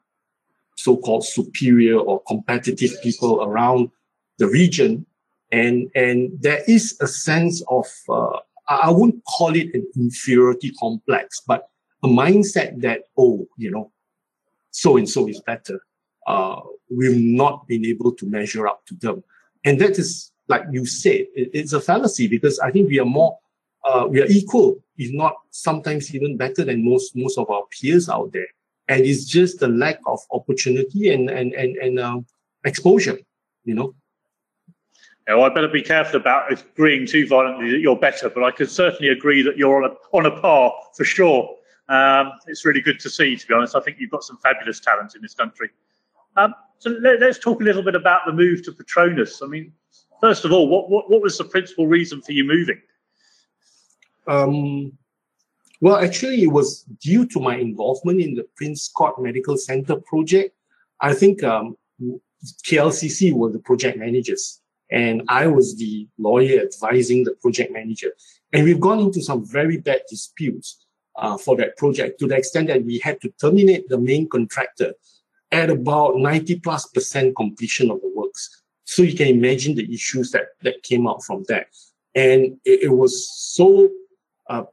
so-called 0.77 1.25
superior 1.25 1.99
or 1.99 2.23
competitive 2.27 2.93
people 3.03 3.43
around 3.43 3.91
the 4.39 4.47
region. 4.47 5.07
And, 5.53 5.91
and 5.95 6.31
there 6.41 6.63
is 6.67 6.97
a 7.01 7.07
sense 7.07 7.63
of, 7.69 7.87
uh, 8.09 8.39
I 8.69 8.91
wouldn't 8.91 9.25
call 9.25 9.55
it 9.55 9.75
an 9.75 9.87
inferiority 9.97 10.73
complex, 10.79 11.41
but 11.47 11.69
a 12.03 12.09
mindset 12.09 12.81
that, 12.83 13.05
oh, 13.17 13.47
you 13.57 13.71
know, 13.71 13.93
so 14.71 14.97
and 14.97 15.09
so 15.09 15.29
is 15.29 15.41
better. 15.41 15.81
Uh, 16.27 16.61
we've 16.91 17.17
not 17.17 17.67
been 17.67 17.87
able 17.87 18.13
to 18.13 18.27
measure 18.27 18.67
up 18.67 18.85
to 18.87 18.95
them. 18.97 19.23
And 19.65 19.81
that 19.81 19.99
is, 19.99 20.33
like 20.49 20.65
you 20.71 20.85
said, 20.85 21.27
it, 21.35 21.51
it's 21.55 21.73
a 21.73 21.81
fallacy 21.81 22.29
because 22.29 22.59
I 22.59 22.71
think 22.71 22.89
we 22.89 23.01
are 23.01 23.07
more, 23.07 23.39
uh, 23.87 24.07
we 24.09 24.21
are 24.21 24.27
equal, 24.27 24.77
if 24.99 25.13
not 25.13 25.35
sometimes 25.51 26.15
even 26.15 26.37
better 26.37 26.65
than 26.65 26.85
most, 26.85 27.15
most 27.15 27.39
of 27.39 27.49
our 27.51 27.63
peers 27.71 28.09
out 28.09 28.33
there. 28.33 28.47
And 28.89 29.05
it's 29.05 29.25
just 29.25 29.61
the 29.61 29.69
lack 29.69 29.99
of 30.07 30.21
opportunity 30.33 31.13
and, 31.13 31.31
and, 31.31 31.53
and, 31.55 31.77
and 31.77 31.99
uh, 31.99 32.21
exposure, 32.65 33.19
you 33.65 33.75
know. 33.75 33.95
Now, 35.29 35.43
I 35.43 35.49
better 35.49 35.69
be 35.69 35.83
careful 35.83 36.21
about 36.21 36.53
agreeing 36.53 37.07
too 37.07 37.27
violently 37.27 37.71
that 37.71 37.79
you're 37.79 37.97
better, 37.99 38.31
but 38.31 38.45
I 38.45 38.53
can 38.53 38.69
certainly 38.69 39.09
agree 39.09 39.43
that 39.43 39.57
you're 39.57 39.83
on 39.83 39.91
a, 39.91 40.17
on 40.17 40.27
a 40.27 40.41
par 40.41 40.73
for 40.97 41.05
sure. 41.05 41.57
Um, 41.89 42.33
it's 42.47 42.65
really 42.65 42.81
good 42.81 43.01
to 43.01 43.11
see, 43.11 43.37
to 43.37 43.47
be 43.47 43.55
honest. 43.55 43.75
I 43.75 43.81
think 43.81 43.99
you've 43.99 44.11
got 44.11 44.23
some 44.23 44.39
fabulous 44.39 44.81
talent 44.81 45.15
in 45.17 45.23
this 45.23 45.35
country. 45.35 45.71
Um, 46.37 46.55
so 46.79 46.91
let, 46.91 47.23
us 47.23 47.39
talk 47.39 47.61
a 47.61 47.65
little 47.65 47.83
bit 47.83 47.95
about 47.95 48.23
the 48.27 48.33
move 48.33 48.63
to 48.65 48.73
Petronas. 48.73 49.43
I 49.43 49.47
mean, 49.47 49.73
first 50.21 50.45
of 50.45 50.53
all, 50.53 50.69
what, 50.69 50.91
what, 50.91 51.11
what 51.11 51.23
was 51.23 51.39
the 51.39 51.45
principal 51.45 51.87
reason 51.87 52.23
for 52.23 52.33
you 52.33 52.45
moving? 52.45 52.81
Um, 54.27 54.93
well, 55.81 55.97
actually, 55.97 56.43
it 56.43 56.53
was 56.53 56.83
due 57.01 57.27
to 57.27 57.41
my 57.41 57.57
involvement 57.57 58.21
in 58.21 58.35
the 58.35 58.47
Prince 58.57 58.89
Court 58.89 59.21
Medical 59.21 59.57
Center 59.57 59.97
project. 59.97 60.55
I 61.01 61.13
think 61.13 61.43
um, 61.45 61.77
KLCC 62.65 63.33
were 63.33 63.51
the 63.51 63.59
project 63.59 63.99
managers 63.99 64.61
and 64.91 65.23
I 65.29 65.47
was 65.47 65.77
the 65.77 66.09
lawyer 66.19 66.61
advising 66.61 67.25
the 67.25 67.33
project 67.33 67.73
manager. 67.73 68.13
And 68.53 68.65
we've 68.65 68.81
gone 68.81 69.01
into 69.01 69.21
some 69.21 69.45
very 69.45 69.79
bad 69.79 70.03
disputes 70.09 70.87
uh, 71.17 71.37
for 71.37 71.57
that 71.57 71.77
project 71.77 72.21
to 72.21 72.27
the 72.27 72.37
extent 72.37 72.69
that 72.69 72.85
we 72.85 72.99
had 72.99 73.21
to 73.23 73.33
terminate 73.41 73.89
the 73.89 73.99
main 73.99 74.29
contractor 74.29 74.95
at 75.53 75.71
about 75.71 76.17
90 76.17 76.61
plus 76.61 76.87
percent 76.87 77.37
completion 77.37 77.91
of 77.91 78.01
the 78.01 78.13
works. 78.15 78.63
So 78.85 79.03
you 79.03 79.17
can 79.17 79.29
imagine 79.29 79.75
the 79.75 79.93
issues 79.93 80.31
that, 80.33 80.49
that 80.63 80.83
came 80.83 81.09
out 81.09 81.25
from 81.25 81.45
that. 81.49 81.69
And 82.15 82.59
it, 82.65 82.85
it 82.85 82.93
was 82.93 83.29
so 83.29 83.91
uh, 84.49 84.65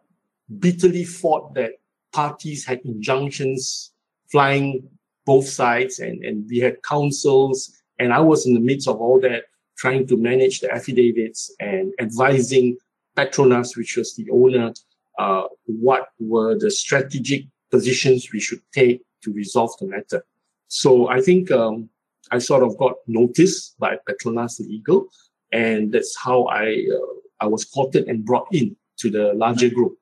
bitterly 0.60 1.04
fought 1.04 1.54
that 1.56 1.74
parties 2.12 2.66
had 2.66 2.80
injunctions 2.86 3.92
flying 4.32 4.88
both 5.26 5.48
sides 5.48 6.00
and, 6.00 6.24
and 6.24 6.46
we 6.50 6.60
had 6.60 6.82
counsels 6.84 7.72
and 8.00 8.14
I 8.14 8.20
was 8.20 8.46
in 8.46 8.54
the 8.54 8.60
midst 8.60 8.88
of 8.88 8.98
all 9.00 9.20
that 9.22 9.44
trying 9.78 10.08
to 10.08 10.18
manage 10.18 10.60
the 10.60 10.72
affidavits 10.72 11.54
and 11.60 11.94
advising 12.00 12.78
Petronas, 13.16 13.76
which 13.78 13.98
was 13.98 14.16
the 14.16 14.30
owner, 14.32 14.74
uh, 15.20 15.44
what 15.66 16.08
were 16.20 16.58
the 16.58 16.72
strategic 16.72 17.46
positions 17.72 18.32
we 18.32 18.40
should 18.40 18.62
take 18.74 19.02
to 19.24 19.32
resolve 19.34 19.72
the 19.80 19.88
matter. 19.88 20.24
So 20.68 21.08
I 21.10 21.22
think 21.22 21.52
um, 21.52 21.90
I 22.32 22.40
sort 22.40 22.64
of 22.64 22.78
got 22.78 22.96
noticed 23.08 23.78
by 23.80 23.98
Petronas 24.08 24.60
Legal, 24.60 25.08
and 25.52 25.92
that's 25.92 26.16
how 26.18 26.46
I 26.46 26.86
uh, 26.92 27.14
I 27.40 27.48
was 27.48 27.66
courted 27.66 28.08
and 28.08 28.26
brought 28.26 28.48
in 28.52 28.76
to 29.04 29.12
the 29.12 29.34
larger 29.34 29.70
group. 29.70 29.98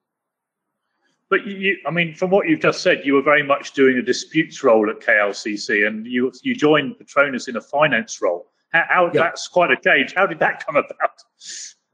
But 1.28 1.46
you, 1.46 1.78
I 1.86 1.90
mean, 1.90 2.14
from 2.14 2.30
what 2.30 2.48
you've 2.48 2.60
just 2.60 2.82
said, 2.82 3.02
you 3.04 3.14
were 3.14 3.22
very 3.22 3.42
much 3.42 3.72
doing 3.72 3.96
a 3.96 4.02
disputes 4.02 4.62
role 4.62 4.90
at 4.90 5.00
KLCC, 5.00 5.86
and 5.86 6.06
you 6.06 6.30
you 6.42 6.54
joined 6.54 6.96
Petronas 6.98 7.48
in 7.48 7.56
a 7.56 7.60
finance 7.60 8.20
role. 8.20 8.52
How, 8.72 8.84
how 8.88 9.04
yeah. 9.06 9.22
that's 9.22 9.48
quite 9.48 9.70
a 9.70 9.76
change. 9.76 10.14
How 10.14 10.26
did 10.26 10.38
that 10.40 10.64
come 10.66 10.76
about? 10.76 11.16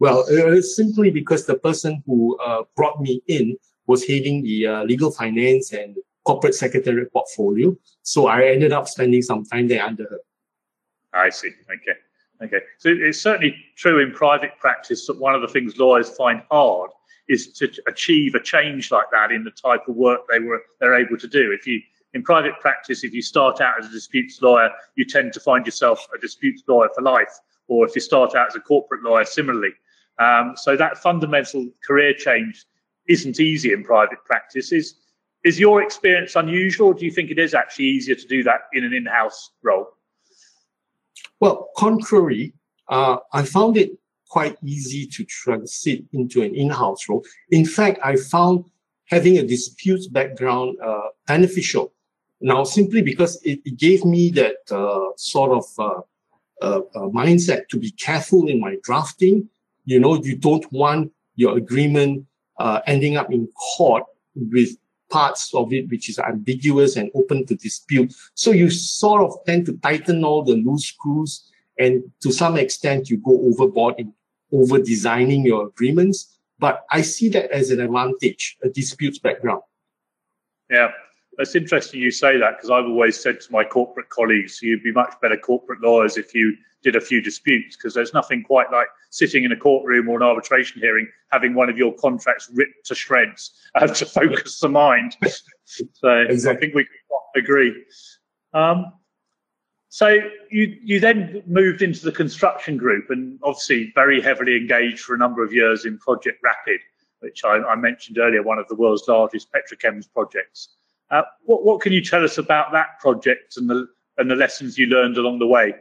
Well, 0.01 0.25
it's 0.29 0.75
simply 0.77 1.11
because 1.11 1.47
the 1.47 1.59
person 1.59 2.03
who 2.07 2.37
uh, 2.39 2.65
brought 2.77 3.01
me 3.01 3.23
in 3.29 3.57
was 3.87 4.05
heading 4.05 4.43
the 4.43 4.67
uh, 4.67 4.83
legal 4.85 5.11
finance 5.11 5.73
and 5.73 5.97
corporate 6.25 6.55
secretary 6.55 7.07
portfolio. 7.07 7.77
So 8.03 8.27
I 8.27 8.47
ended 8.47 8.73
up 8.73 8.89
spending 8.89 9.23
some 9.23 9.45
time 9.45 9.69
there 9.69 9.85
under 9.85 10.05
her. 10.05 10.21
I 11.15 11.31
see. 11.31 11.51
Okay. 11.77 11.97
Okay. 12.43 12.65
So 12.79 12.89
it's 12.91 13.21
certainly 13.21 13.55
true 13.77 14.01
in 14.01 14.13
private 14.13 14.59
practice 14.59 15.07
that 15.07 15.19
one 15.19 15.35
of 15.35 15.43
the 15.43 15.49
things 15.49 15.79
lawyers 15.79 16.11
find 16.11 16.43
hard 16.51 16.91
is 17.29 17.53
to 17.53 17.71
achieve 17.87 18.35
a 18.35 18.43
change 18.43 18.91
like 18.91 19.11
that 19.13 19.31
in 19.31 19.45
the 19.45 19.51
type 19.51 19.87
of 19.87 19.95
work 19.95 20.21
they 20.31 20.39
were 20.39 20.63
they're 20.81 20.99
able 20.99 21.17
to 21.19 21.29
do. 21.29 21.53
If 21.53 21.67
you 21.67 21.81
in 22.15 22.23
private 22.23 22.59
practice, 22.61 23.05
if 23.05 23.13
you 23.13 23.23
start 23.23 23.61
out 23.61 23.79
as 23.79 23.87
a 23.87 23.91
disputes 23.91 24.41
lawyer, 24.41 24.71
you 24.97 25.05
tend 25.05 25.33
to 25.35 25.41
find 25.41 25.67
yourself 25.67 26.07
a 26.15 26.19
disputes 26.19 26.63
lawyer 26.67 26.89
for 26.95 27.03
life. 27.03 27.33
Or 27.69 27.87
if 27.87 27.95
you 27.95 28.01
start 28.01 28.35
out 28.35 28.49
as 28.49 28.55
a 28.57 28.61
corporate 28.61 29.03
lawyer, 29.03 29.25
similarly. 29.25 29.73
Um, 30.19 30.55
so 30.57 30.75
that 30.77 30.99
fundamental 30.99 31.69
career 31.87 32.15
change 32.15 32.65
isn't 33.09 33.39
easy 33.41 33.73
in 33.73 33.85
private 33.85 34.25
practice. 34.25 34.73
Is, 34.73 34.95
is 35.45 35.61
your 35.61 35.83
experience 35.83 36.35
unusual, 36.35 36.93
do 36.93 37.05
you 37.05 37.11
think 37.11 37.31
it 37.31 37.39
is 37.39 37.55
actually 37.55 37.87
easier 37.87 38.15
to 38.15 38.27
do 38.27 38.43
that 38.43 38.63
in 38.73 38.85
an 38.85 38.95
in 38.95 39.07
house 39.07 39.51
role? 39.63 39.89
Well, 41.41 41.69
contrary, 41.77 42.55
uh, 42.89 43.19
I 43.33 43.43
found 43.45 43.77
it 43.77 43.93
quite 44.29 44.57
easy 44.65 45.07
to 45.07 45.25
transit 45.25 46.05
into 46.13 46.43
an 46.43 46.55
in 46.55 46.71
house 46.71 47.09
role. 47.09 47.25
In 47.51 47.65
fact, 47.65 47.99
I 48.05 48.17
found 48.17 48.65
having 49.07 49.39
a 49.39 49.43
disputes 49.43 50.07
background 50.07 50.77
uh, 50.85 51.09
beneficial 51.27 51.93
now, 52.41 52.65
simply 52.65 53.03
because 53.03 53.41
it, 53.43 53.61
it 53.65 53.77
gave 53.79 54.05
me 54.05 54.31
that 54.31 54.57
uh, 54.71 55.13
sort 55.17 55.51
of 55.51 55.65
uh, 55.79 56.01
uh, 56.63 56.81
uh, 56.95 57.09
mindset 57.09 57.69
to 57.69 57.79
be 57.79 57.91
careful 57.93 58.49
in 58.49 58.61
my 58.61 58.77
drafting. 58.83 59.49
You 59.85 59.99
know, 59.99 60.23
you 60.23 60.37
don't 60.37 60.71
want 60.73 61.13
your 61.35 61.57
agreement 61.57 62.27
uh, 62.59 62.81
ending 62.87 63.17
up 63.17 63.33
in 63.33 63.49
court 63.77 64.05
with 64.35 64.77
parts 65.11 65.55
of 65.55 65.73
it 65.73 65.89
which 65.89 66.09
is 66.09 66.19
ambiguous 66.19 66.97
and 66.97 67.11
open 67.15 67.47
to 67.47 67.55
dispute. 67.55 68.15
So 68.35 68.51
you 68.51 68.71
sort 68.71 69.23
of 69.23 69.35
tend 69.47 69.67
to 69.67 69.77
tighten 69.79 70.23
all 70.23 70.45
the 70.45 70.55
loose 70.55 70.87
screws, 70.87 71.51
and 71.79 72.05
to 72.21 72.33
some 72.33 72.57
extent, 72.57 73.09
you 73.09 73.17
go 73.17 73.41
overboard 73.47 73.95
in 73.99 74.13
over 74.53 74.79
designing 74.79 75.45
your 75.45 75.69
agreements. 75.69 76.39
But 76.59 76.85
I 76.91 77.03
see 77.03 77.29
that 77.31 77.51
as 77.51 77.71
an 77.71 77.81
advantage, 77.81 78.57
a 78.63 78.69
disputes 78.69 79.19
background. 79.19 79.63
Yeah, 80.71 80.91
it's 81.39 81.55
interesting 81.55 82.01
you 82.01 82.11
say 82.11 82.39
that 82.39 82.57
because 82.57 82.71
I've 82.71 82.85
always 82.85 83.19
said 83.21 83.41
to 83.41 83.53
my 83.53 83.65
corporate 83.65 84.09
colleagues, 84.09 84.61
you'd 84.61 84.83
be 84.83 84.93
much 84.93 85.15
better 85.23 85.37
corporate 85.37 85.81
lawyers 85.81 86.17
if 86.17 86.35
you 86.35 86.57
did 86.83 86.97
a 86.97 87.01
few 87.01 87.21
disputes 87.21 87.77
because 87.77 87.95
there's 87.95 88.15
nothing 88.15 88.43
quite 88.43 88.71
like 88.71 88.87
sitting 89.11 89.45
in 89.45 89.53
a 89.53 89.57
courtroom 89.57 90.09
or 90.09 90.17
an 90.17 90.23
arbitration 90.23 90.81
hearing 90.81 91.09
having 91.33 91.55
one 91.55 91.69
of 91.69 91.77
your 91.77 91.93
contracts 91.95 92.51
ripped 92.55 92.87
to 92.87 92.95
shreds 92.95 93.53
uh, 93.75 93.87
to 93.87 94.07
focus 94.07 94.61
the 94.61 94.69
mind. 94.69 95.17
so 95.67 96.09
exactly. 96.29 96.57
I 96.57 96.61
think 96.61 96.75
we 96.75 96.85
can 96.85 97.43
agree. 97.43 97.85
Um, 98.53 98.93
So 99.91 100.19
you 100.51 100.77
you 100.83 101.01
then 101.01 101.43
moved 101.47 101.81
into 101.81 102.05
the 102.05 102.13
construction 102.13 102.77
group 102.77 103.11
and 103.11 103.39
obviously 103.43 103.91
very 103.95 104.21
heavily 104.21 104.57
engaged 104.57 105.01
for 105.01 105.15
a 105.15 105.19
number 105.19 105.43
of 105.43 105.53
years 105.53 105.87
in 105.87 105.99
Project 105.99 106.41
Rapid, 106.45 106.81
which 107.21 107.43
I, 107.45 107.57
I 107.57 107.75
mentioned 107.75 108.19
earlier, 108.19 108.43
one 108.43 108.59
of 108.59 108.69
the 108.69 108.75
world's 108.75 109.09
largest 109.09 109.49
petrochems 109.53 110.07
projects. 110.13 110.69
Uh, 111.11 111.23
what 111.45 111.65
what 111.65 111.81
can 111.81 111.93
you 111.93 112.05
tell 112.05 112.23
us 112.23 112.37
about 112.37 112.71
that 112.73 112.99
project 113.01 113.57
and 113.57 113.69
the 113.69 113.89
and 114.19 114.31
the 114.31 114.37
lessons 114.37 114.77
you 114.77 114.87
learned 114.87 115.17
along 115.17 115.39
the 115.39 115.47
way? 115.47 115.75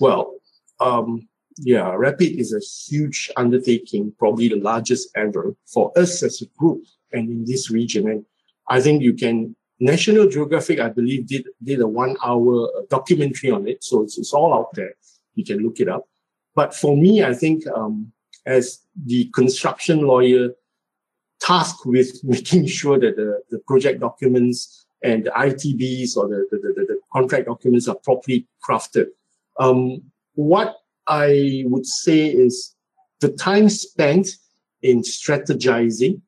Well, 0.00 0.34
um, 0.80 1.28
yeah, 1.58 1.92
Rapid 1.94 2.38
is 2.38 2.54
a 2.54 2.60
huge 2.60 3.30
undertaking, 3.36 4.14
probably 4.18 4.48
the 4.48 4.56
largest 4.56 5.10
ever 5.14 5.54
for 5.66 5.92
us 5.96 6.22
as 6.22 6.40
a 6.40 6.46
group 6.58 6.84
and 7.12 7.28
in 7.28 7.44
this 7.44 7.70
region. 7.70 8.08
And 8.08 8.24
I 8.68 8.80
think 8.80 9.02
you 9.02 9.12
can 9.12 9.54
National 9.82 10.28
Geographic, 10.28 10.78
I 10.78 10.90
believe, 10.90 11.26
did 11.26 11.48
did 11.60 11.80
a 11.80 11.88
one 11.88 12.16
hour 12.24 12.68
documentary 12.88 13.50
on 13.50 13.66
it, 13.66 13.82
so 13.82 14.02
it's, 14.02 14.16
it's 14.16 14.32
all 14.32 14.54
out 14.54 14.72
there. 14.74 14.94
You 15.34 15.44
can 15.44 15.58
look 15.58 15.80
it 15.80 15.88
up. 15.88 16.08
But 16.54 16.72
for 16.72 16.96
me, 16.96 17.24
I 17.24 17.34
think 17.34 17.66
um, 17.66 18.12
as 18.46 18.78
the 18.94 19.28
construction 19.34 20.02
lawyer 20.02 20.50
tasked 21.40 21.84
with 21.84 22.12
making 22.22 22.66
sure 22.66 22.96
that 23.00 23.16
the, 23.16 23.42
the 23.50 23.58
project 23.66 23.98
documents 23.98 24.86
and 25.02 25.24
the 25.24 25.30
ITBs 25.30 26.16
or 26.16 26.28
the, 26.28 26.46
the, 26.52 26.58
the, 26.58 26.86
the 26.86 27.00
contract 27.12 27.46
documents 27.46 27.88
are 27.88 27.96
properly 27.96 28.46
crafted. 28.64 29.06
Um, 29.58 30.04
what 30.34 30.76
I 31.08 31.64
would 31.66 31.86
say 31.86 32.28
is 32.28 32.76
the 33.20 33.30
time 33.30 33.68
spent 33.68 34.28
in 34.80 35.00
strategizing 35.00 36.20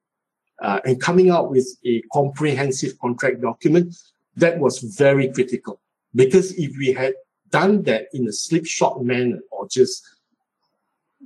uh, 0.63 0.81
and 0.85 1.01
coming 1.01 1.31
out 1.31 1.51
with 1.51 1.67
a 1.85 2.03
comprehensive 2.13 2.99
contract 2.99 3.41
document, 3.41 3.95
that 4.37 4.59
was 4.59 4.79
very 4.79 5.29
critical. 5.33 5.81
Because 6.15 6.53
if 6.53 6.77
we 6.79 6.93
had 6.93 7.15
done 7.51 7.83
that 7.83 8.07
in 8.13 8.27
a 8.29 8.33
slipshod 8.33 9.03
manner 9.03 9.41
or 9.51 9.69
just 9.69 10.03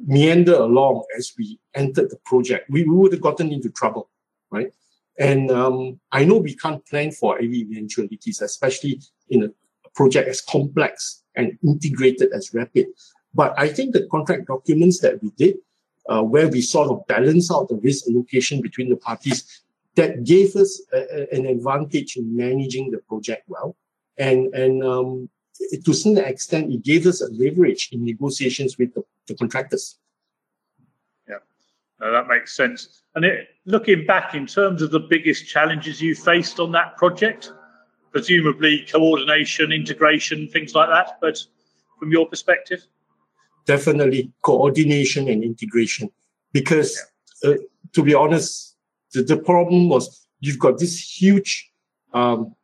meander 0.07 0.55
along 0.55 1.05
as 1.17 1.33
we 1.39 1.59
entered 1.75 2.11
the 2.11 2.19
project, 2.25 2.71
we, 2.71 2.85
we 2.85 2.95
would 2.95 3.13
have 3.13 3.21
gotten 3.21 3.53
into 3.53 3.71
trouble, 3.71 4.09
right? 4.51 4.73
And 5.19 5.51
um, 5.51 6.01
I 6.13 6.25
know 6.25 6.39
we 6.39 6.55
can't 6.55 6.85
plan 6.87 7.11
for 7.11 7.39
any 7.39 7.59
eventualities, 7.59 8.41
especially 8.41 9.01
in 9.29 9.45
a 9.45 9.49
project 9.95 10.29
as 10.29 10.41
complex 10.41 11.25
and 11.35 11.59
integrated 11.65 12.33
as 12.33 12.55
Rapid. 12.55 12.87
But 13.35 13.59
I 13.59 13.69
think 13.69 13.93
the 13.93 14.07
contract 14.07 14.47
documents 14.47 15.01
that 15.01 15.23
we 15.23 15.31
did 15.31 15.57
uh, 16.09 16.23
where 16.23 16.49
we 16.49 16.61
sort 16.61 16.91
of 16.91 17.07
balance 17.07 17.53
out 17.53 17.69
the 17.69 17.77
risk 17.77 18.07
allocation 18.09 18.61
between 18.61 18.89
the 18.89 18.97
parties 18.97 19.63
that 19.95 20.25
gave 20.25 20.55
us 20.57 20.81
a, 20.93 20.99
a, 20.99 21.37
an 21.37 21.47
advantage 21.47 22.17
in 22.17 22.37
managing 22.37 22.91
the 22.91 22.99
project 22.99 23.43
well. 23.49 23.77
And, 24.17 24.55
and 24.55 24.83
um, 24.83 25.29
to 25.85 25.93
some 25.93 26.17
extent, 26.17 26.73
it 26.73 26.83
gave 26.83 27.07
us 27.07 27.21
a 27.21 27.29
leverage 27.33 27.91
in 27.93 28.05
negotiations 28.05 28.79
with 28.79 28.95
the, 28.95 29.05
the 29.27 29.35
contractors. 29.35 29.99
Yeah, 31.29 31.39
that 32.01 32.29
makes 32.29 32.57
sense. 32.57 33.03
And 33.15 33.25
it, 33.25 33.49
looking 33.65 34.07
back, 34.07 34.35
in 34.35 34.47
terms 34.47 34.83
of 34.83 34.91
the 34.91 35.01
biggest 35.01 35.49
challenges 35.49 36.01
you 36.01 36.15
faced 36.15 36.61
on 36.61 36.71
that 36.73 36.97
project, 36.97 37.53
presumably 38.13 38.87
coordination, 38.91 39.73
integration, 39.73 40.49
things 40.49 40.75
like 40.75 40.89
that, 40.89 41.19
but 41.21 41.39
from 41.99 42.13
your 42.13 42.27
perspective? 42.27 42.87
Definitely 43.69 44.33
coordination 44.43 45.29
and 45.29 45.45
integration. 45.45 46.11
Because 46.53 46.99
uh, 47.45 47.55
to 47.93 48.03
be 48.03 48.15
honest, 48.15 48.77
the, 49.13 49.23
the 49.23 49.37
problem 49.37 49.89
was 49.89 50.27
you've 50.41 50.59
got 50.59 50.79
this 50.79 50.99
huge 50.99 51.71
um, 52.15 52.55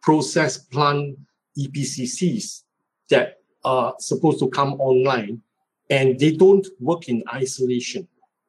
process 0.00 0.56
plant 0.56 1.18
EPCCs 1.58 2.62
that 3.10 3.40
are 3.64 3.94
supposed 3.98 4.38
to 4.38 4.48
come 4.48 4.74
online 4.74 5.42
and 5.90 6.18
they 6.18 6.30
don't 6.30 6.66
work 6.80 7.08
in 7.08 7.24
isolation. 7.34 8.06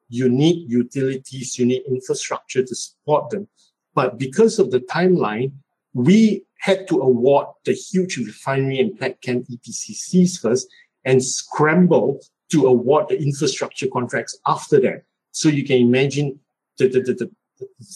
You 0.08 0.28
need 0.28 0.70
utilities, 0.70 1.58
you 1.58 1.66
need 1.66 1.82
infrastructure 1.88 2.62
to 2.62 2.74
support 2.74 3.30
them. 3.30 3.48
But 3.94 4.18
because 4.18 4.60
of 4.60 4.70
the 4.70 4.80
timeline, 4.80 5.52
we 5.94 6.44
had 6.60 6.86
to 6.88 7.00
award 7.00 7.48
the 7.64 7.72
huge 7.72 8.16
refinery 8.16 8.78
and 8.78 8.96
plant 8.96 9.20
petchem 9.20 9.44
EPCCs 9.50 10.40
first 10.40 10.68
and 11.08 11.24
scramble 11.24 12.20
to 12.50 12.66
award 12.66 13.08
the 13.08 13.20
infrastructure 13.20 13.88
contracts 13.90 14.38
after 14.46 14.78
that. 14.80 15.04
So 15.32 15.48
you 15.48 15.64
can 15.64 15.78
imagine 15.78 16.38
the, 16.76 16.88
the, 16.88 17.00
the, 17.00 17.14
the 17.14 17.30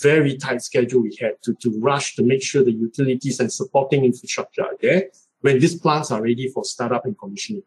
very 0.00 0.36
tight 0.38 0.62
schedule 0.62 1.02
we 1.02 1.16
had 1.20 1.34
to, 1.42 1.54
to 1.62 1.78
rush 1.78 2.16
to 2.16 2.22
make 2.22 2.42
sure 2.42 2.64
the 2.64 2.72
utilities 2.72 3.38
and 3.38 3.52
supporting 3.52 4.06
infrastructure 4.06 4.62
are 4.62 4.76
there 4.80 5.04
when 5.42 5.58
these 5.58 5.78
plants 5.78 6.10
are 6.10 6.22
ready 6.22 6.48
for 6.48 6.64
startup 6.64 7.04
and 7.04 7.18
commissioning. 7.18 7.62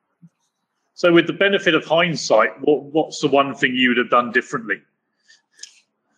So, 0.95 1.13
with 1.13 1.27
the 1.27 1.33
benefit 1.33 1.75
of 1.75 1.85
hindsight, 1.85 2.51
what, 2.61 2.83
what's 2.83 3.19
the 3.19 3.27
one 3.27 3.53
thing 3.53 3.75
you 3.75 3.89
would 3.89 3.97
have 3.97 4.09
done 4.09 4.31
differently? 4.31 4.77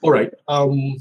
All 0.03 0.11
right. 0.11 0.31
Um, 0.47 0.95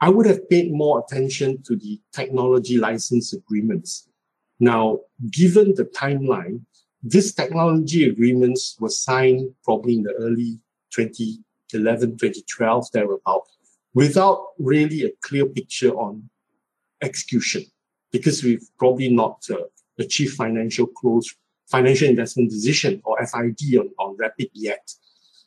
I 0.00 0.10
would 0.10 0.26
have 0.26 0.48
paid 0.48 0.72
more 0.72 1.02
attention 1.04 1.62
to 1.62 1.74
the 1.74 2.00
technology 2.12 2.78
license 2.78 3.32
agreements. 3.32 4.08
Now, 4.60 5.00
given 5.30 5.74
the 5.74 5.84
timeline, 5.84 6.66
this 7.02 7.32
technology 7.34 8.08
agreements 8.08 8.76
were 8.78 8.88
signed 8.88 9.50
probably 9.64 9.94
in 9.96 10.02
the 10.04 10.12
early 10.12 10.58
2011, 10.94 12.12
2012, 12.16 12.92
thereabout, 12.92 13.42
without 13.94 14.46
really 14.58 15.04
a 15.04 15.10
clear 15.22 15.46
picture 15.46 15.90
on 15.90 16.28
execution, 17.02 17.64
because 18.12 18.44
we've 18.44 18.68
probably 18.78 19.08
not 19.08 19.42
uh, 19.50 19.56
achieved 19.98 20.34
financial 20.34 20.86
close, 20.86 21.34
financial 21.68 22.08
investment 22.08 22.50
decision 22.50 23.00
or 23.04 23.18
FID 23.26 23.78
on, 23.78 23.90
on 23.98 24.16
Rapid 24.16 24.50
yet. 24.52 24.92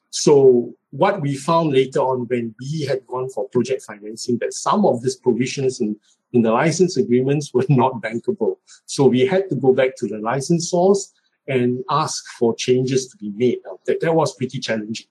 So 0.09 0.73
what 0.91 1.21
we 1.21 1.35
found 1.35 1.71
later 1.71 1.99
on 1.99 2.25
when 2.27 2.55
we 2.59 2.81
had 2.83 3.05
gone 3.07 3.29
for 3.29 3.49
project 3.49 3.83
financing 3.83 4.37
that 4.39 4.53
some 4.53 4.85
of 4.85 5.01
these 5.03 5.15
provisions 5.15 5.81
in, 5.81 5.95
in 6.33 6.41
the 6.41 6.51
license 6.51 6.97
agreements 6.97 7.53
were 7.53 7.65
not 7.69 8.01
bankable. 8.01 8.57
So 8.85 9.05
we 9.07 9.25
had 9.25 9.49
to 9.49 9.55
go 9.55 9.73
back 9.73 9.95
to 9.97 10.07
the 10.07 10.15
licensors 10.15 11.11
and 11.47 11.83
ask 11.89 12.25
for 12.37 12.55
changes 12.55 13.07
to 13.09 13.17
be 13.17 13.29
made. 13.29 13.59
That, 13.85 14.01
that 14.01 14.13
was 14.13 14.35
pretty 14.35 14.59
challenging. 14.59 15.07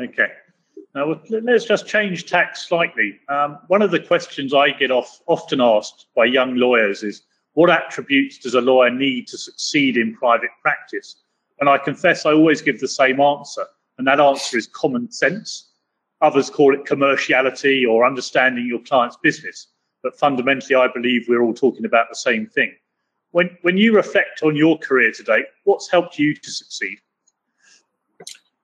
Okay. 0.00 0.28
Now 0.94 1.20
let's 1.30 1.64
just 1.64 1.86
change 1.86 2.26
tack 2.26 2.56
slightly. 2.56 3.18
Um, 3.28 3.58
one 3.66 3.82
of 3.82 3.90
the 3.90 4.00
questions 4.00 4.54
I 4.54 4.70
get 4.70 4.92
off, 4.92 5.20
often 5.26 5.60
asked 5.60 6.06
by 6.14 6.24
young 6.24 6.54
lawyers 6.54 7.02
is, 7.02 7.22
what 7.54 7.70
attributes 7.70 8.38
does 8.38 8.54
a 8.54 8.60
lawyer 8.60 8.90
need 8.90 9.28
to 9.28 9.38
succeed 9.38 9.96
in 9.96 10.14
private 10.14 10.50
practice? 10.62 11.22
And 11.60 11.68
I 11.68 11.78
confess 11.78 12.26
I 12.26 12.32
always 12.32 12.60
give 12.60 12.80
the 12.80 12.88
same 12.88 13.20
answer, 13.20 13.64
and 13.98 14.06
that 14.06 14.20
answer 14.20 14.58
is 14.58 14.66
common 14.66 15.10
sense. 15.10 15.70
Others 16.20 16.50
call 16.50 16.74
it 16.74 16.84
commerciality 16.84 17.88
or 17.88 18.06
understanding 18.06 18.66
your 18.66 18.80
client's 18.80 19.16
business. 19.22 19.68
But 20.02 20.18
fundamentally, 20.18 20.74
I 20.74 20.88
believe 20.92 21.26
we're 21.28 21.42
all 21.42 21.54
talking 21.54 21.84
about 21.84 22.08
the 22.08 22.16
same 22.16 22.46
thing. 22.46 22.74
When, 23.34 23.50
when 23.62 23.76
you 23.76 23.96
reflect 23.96 24.44
on 24.44 24.54
your 24.54 24.78
career 24.78 25.10
today, 25.10 25.42
what's 25.64 25.90
helped 25.90 26.20
you 26.20 26.36
to 26.36 26.50
succeed? 26.52 26.98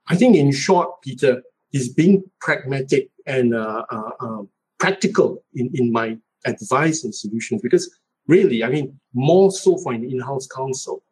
I 0.06 0.14
think, 0.14 0.36
in 0.36 0.52
short, 0.52 1.02
Peter, 1.02 1.42
is 1.72 1.88
being 1.88 2.22
pragmatic 2.40 3.10
and 3.26 3.52
uh, 3.52 3.84
uh, 3.90 4.10
uh, 4.20 4.42
practical 4.78 5.42
in, 5.56 5.72
in 5.74 5.90
my 5.90 6.16
advice 6.44 7.02
and 7.02 7.12
solutions. 7.12 7.62
Because 7.62 7.98
really, 8.28 8.62
I 8.62 8.68
mean, 8.68 9.00
more 9.12 9.50
so 9.50 9.76
for 9.76 9.92
an 9.92 10.04
in-house 10.04 10.46
counsel, 10.46 11.02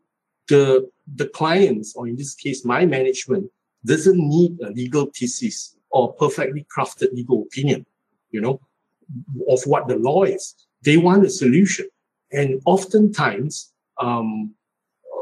the 0.46 0.88
the 1.16 1.26
clients, 1.26 1.96
or 1.96 2.06
in 2.06 2.14
this 2.14 2.36
case, 2.36 2.64
my 2.64 2.86
management, 2.86 3.50
doesn't 3.84 4.20
need 4.20 4.56
a 4.60 4.70
legal 4.70 5.06
thesis 5.06 5.74
or 5.90 6.12
perfectly 6.12 6.64
crafted 6.72 7.12
legal 7.12 7.42
opinion, 7.42 7.84
you 8.30 8.40
know, 8.40 8.60
of 9.50 9.60
what 9.64 9.88
the 9.88 9.96
law 9.96 10.22
is. 10.22 10.54
They 10.82 10.96
want 10.96 11.26
a 11.26 11.30
solution. 11.30 11.88
And 12.32 12.60
oftentimes, 12.66 13.72
um, 14.00 14.54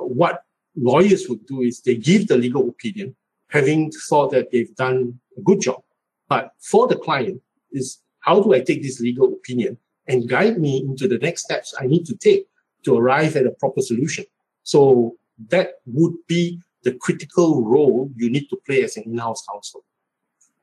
what 0.01 0.45
lawyers 0.77 1.29
would 1.29 1.47
do 1.47 1.63
is 1.63 1.81
they 1.81 1.97
give 1.97 2.29
the 2.29 2.37
legal 2.37 2.69
opinion, 2.69 3.17
having 3.49 3.91
thought 4.09 4.31
that 4.33 4.51
they've 4.51 4.75
done 4.77 5.19
a 5.37 5.41
good 5.41 5.61
job. 5.61 5.83
But 6.29 6.53
for 6.61 6.87
the 6.87 6.97
client 6.97 7.41
is 7.73 7.99
how 8.21 8.41
do 8.41 8.55
I 8.55 8.61
take 8.61 8.83
this 8.83 9.01
legal 9.01 9.33
opinion 9.33 9.79
and 10.09 10.29
guide 10.29 10.59
me 10.59 10.79
into 10.79 11.09
the 11.09 11.19
next 11.19 11.43
steps 11.45 11.75
I 11.81 11.87
need 11.87 12.05
to 12.07 12.17
take 12.17 12.47
to 12.85 12.97
arrive 12.97 13.37
at 13.37 13.47
a 13.47 13.51
proper 13.51 13.81
solution? 13.81 14.25
So 14.63 15.17
that 15.49 15.75
would 15.87 16.15
be 16.27 16.61
the 16.83 16.95
critical 16.95 17.65
role 17.65 18.11
you 18.17 18.31
need 18.31 18.49
to 18.49 18.57
play 18.67 18.83
as 18.83 18.97
an 18.97 19.05
in-house 19.05 19.45
counsel. 19.51 19.85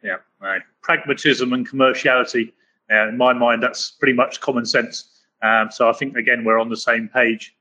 Yeah, 0.03 0.17
right. 0.39 0.61
Pragmatism 0.81 1.53
and 1.53 1.67
commerciality. 1.67 2.51
Uh, 2.91 3.07
in 3.09 3.17
my 3.17 3.33
mind, 3.33 3.63
that's 3.63 3.91
pretty 3.91 4.13
much 4.13 4.41
common 4.41 4.65
sense. 4.65 5.12
Um, 5.43 5.69
so 5.69 5.89
I 5.89 5.93
think 5.93 6.15
again 6.17 6.43
we're 6.43 6.59
on 6.59 6.69
the 6.69 6.77
same 6.77 7.09
page. 7.13 7.55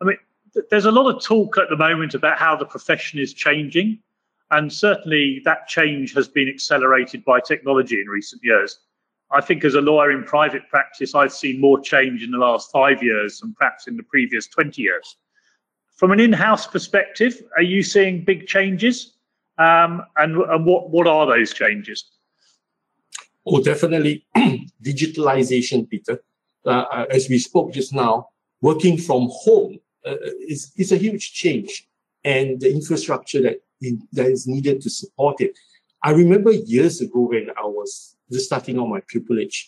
I 0.00 0.04
mean, 0.04 0.18
th- 0.52 0.66
there's 0.70 0.84
a 0.84 0.92
lot 0.92 1.12
of 1.12 1.22
talk 1.22 1.58
at 1.58 1.68
the 1.70 1.76
moment 1.76 2.14
about 2.14 2.38
how 2.38 2.54
the 2.54 2.66
profession 2.66 3.18
is 3.18 3.32
changing, 3.32 3.98
and 4.50 4.72
certainly 4.72 5.40
that 5.44 5.66
change 5.66 6.14
has 6.14 6.28
been 6.28 6.48
accelerated 6.48 7.24
by 7.24 7.40
technology 7.40 8.00
in 8.00 8.06
recent 8.06 8.42
years. 8.44 8.78
I 9.30 9.40
think 9.40 9.64
as 9.64 9.74
a 9.74 9.80
lawyer 9.80 10.10
in 10.10 10.24
private 10.24 10.68
practice, 10.68 11.14
I've 11.14 11.32
seen 11.32 11.58
more 11.58 11.80
change 11.80 12.22
in 12.22 12.30
the 12.30 12.38
last 12.38 12.70
five 12.70 13.02
years 13.02 13.40
than 13.40 13.54
perhaps 13.54 13.86
in 13.86 13.96
the 13.96 14.02
previous 14.02 14.46
20 14.46 14.82
years. 14.82 15.16
From 15.96 16.12
an 16.12 16.20
in-house 16.20 16.66
perspective, 16.66 17.42
are 17.56 17.62
you 17.62 17.82
seeing 17.82 18.24
big 18.24 18.46
changes? 18.46 19.14
Um, 19.56 20.04
and, 20.16 20.36
and 20.36 20.66
what, 20.66 20.90
what 20.90 21.06
are 21.06 21.26
those 21.26 21.54
changes? 21.54 22.04
Oh, 23.46 23.62
definitely 23.62 24.26
digitalization, 24.82 25.88
Peter. 25.88 26.22
Uh, 26.64 26.84
uh, 26.92 27.06
as 27.10 27.28
we 27.28 27.38
spoke 27.38 27.72
just 27.72 27.92
now, 27.92 28.28
working 28.60 28.96
from 28.96 29.28
home 29.30 29.78
uh, 30.06 30.14
is, 30.46 30.72
is 30.76 30.92
a 30.92 30.96
huge 30.96 31.32
change 31.32 31.88
and 32.24 32.60
the 32.60 32.72
infrastructure 32.72 33.42
that, 33.42 33.62
in, 33.80 34.00
that 34.12 34.26
is 34.26 34.46
needed 34.46 34.80
to 34.80 34.90
support 34.90 35.40
it. 35.40 35.58
I 36.04 36.10
remember 36.12 36.52
years 36.52 37.00
ago 37.00 37.20
when 37.20 37.48
I 37.50 37.64
was 37.64 38.16
just 38.30 38.46
starting 38.46 38.78
on 38.78 38.90
my 38.90 39.00
pupillage, 39.12 39.66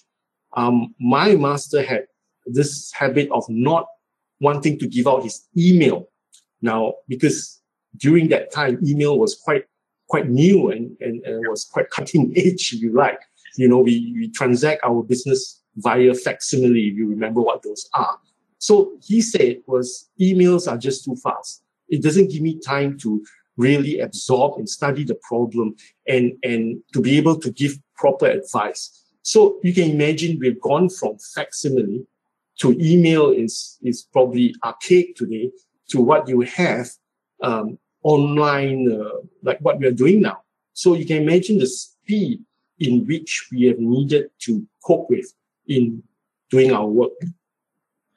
um, 0.56 0.94
my 1.00 1.34
master 1.34 1.82
had 1.82 2.06
this 2.46 2.92
habit 2.92 3.28
of 3.32 3.44
not 3.48 3.86
wanting 4.40 4.78
to 4.78 4.86
give 4.86 5.06
out 5.06 5.24
his 5.24 5.46
email. 5.56 6.08
Now, 6.62 6.94
because 7.08 7.60
during 7.96 8.28
that 8.28 8.52
time, 8.52 8.78
email 8.84 9.18
was 9.18 9.34
quite 9.34 9.64
quite 10.08 10.28
new 10.28 10.70
and, 10.70 10.96
and, 11.00 11.24
and 11.24 11.48
was 11.48 11.64
quite 11.64 11.90
cutting 11.90 12.32
edge, 12.36 12.72
if 12.72 12.80
you 12.80 12.92
like. 12.92 13.18
You 13.56 13.68
know, 13.68 13.78
we, 13.78 14.14
we 14.18 14.30
transact 14.30 14.82
our 14.84 15.02
business 15.02 15.62
via 15.76 16.14
facsimile, 16.14 16.88
if 16.88 16.96
you 16.96 17.08
remember 17.08 17.40
what 17.40 17.62
those 17.62 17.88
are. 17.94 18.18
So 18.58 18.92
he 19.02 19.20
said 19.20 19.58
was 19.66 20.08
emails 20.20 20.70
are 20.70 20.78
just 20.78 21.04
too 21.04 21.16
fast. 21.16 21.62
It 21.88 22.02
doesn't 22.02 22.30
give 22.30 22.42
me 22.42 22.58
time 22.58 22.98
to 22.98 23.24
really 23.56 24.00
absorb 24.00 24.58
and 24.58 24.68
study 24.68 25.04
the 25.04 25.16
problem 25.16 25.76
and, 26.08 26.32
and 26.42 26.80
to 26.92 27.00
be 27.00 27.16
able 27.18 27.38
to 27.40 27.52
give 27.52 27.78
proper 27.94 28.26
advice. 28.26 29.04
So 29.22 29.58
you 29.62 29.72
can 29.72 29.90
imagine 29.90 30.38
we've 30.40 30.60
gone 30.60 30.88
from 30.88 31.18
facsimile 31.34 32.06
to 32.60 32.76
email 32.80 33.30
is, 33.30 33.78
is 33.82 34.02
probably 34.02 34.54
archaic 34.64 35.16
today 35.16 35.50
to 35.88 36.00
what 36.00 36.28
you 36.28 36.40
have 36.40 36.88
um, 37.42 37.78
online, 38.02 38.90
uh, 38.90 39.20
like 39.42 39.58
what 39.60 39.78
we 39.78 39.86
are 39.86 39.92
doing 39.92 40.20
now. 40.22 40.38
So 40.72 40.94
you 40.94 41.06
can 41.06 41.22
imagine 41.22 41.58
the 41.58 41.66
speed 41.66 42.40
in 42.78 43.06
which 43.06 43.48
we 43.52 43.64
have 43.64 43.78
needed 43.78 44.30
to 44.40 44.66
cope 44.84 45.08
with 45.10 45.32
in 45.68 46.02
doing 46.50 46.72
our 46.72 46.86
work. 46.86 47.12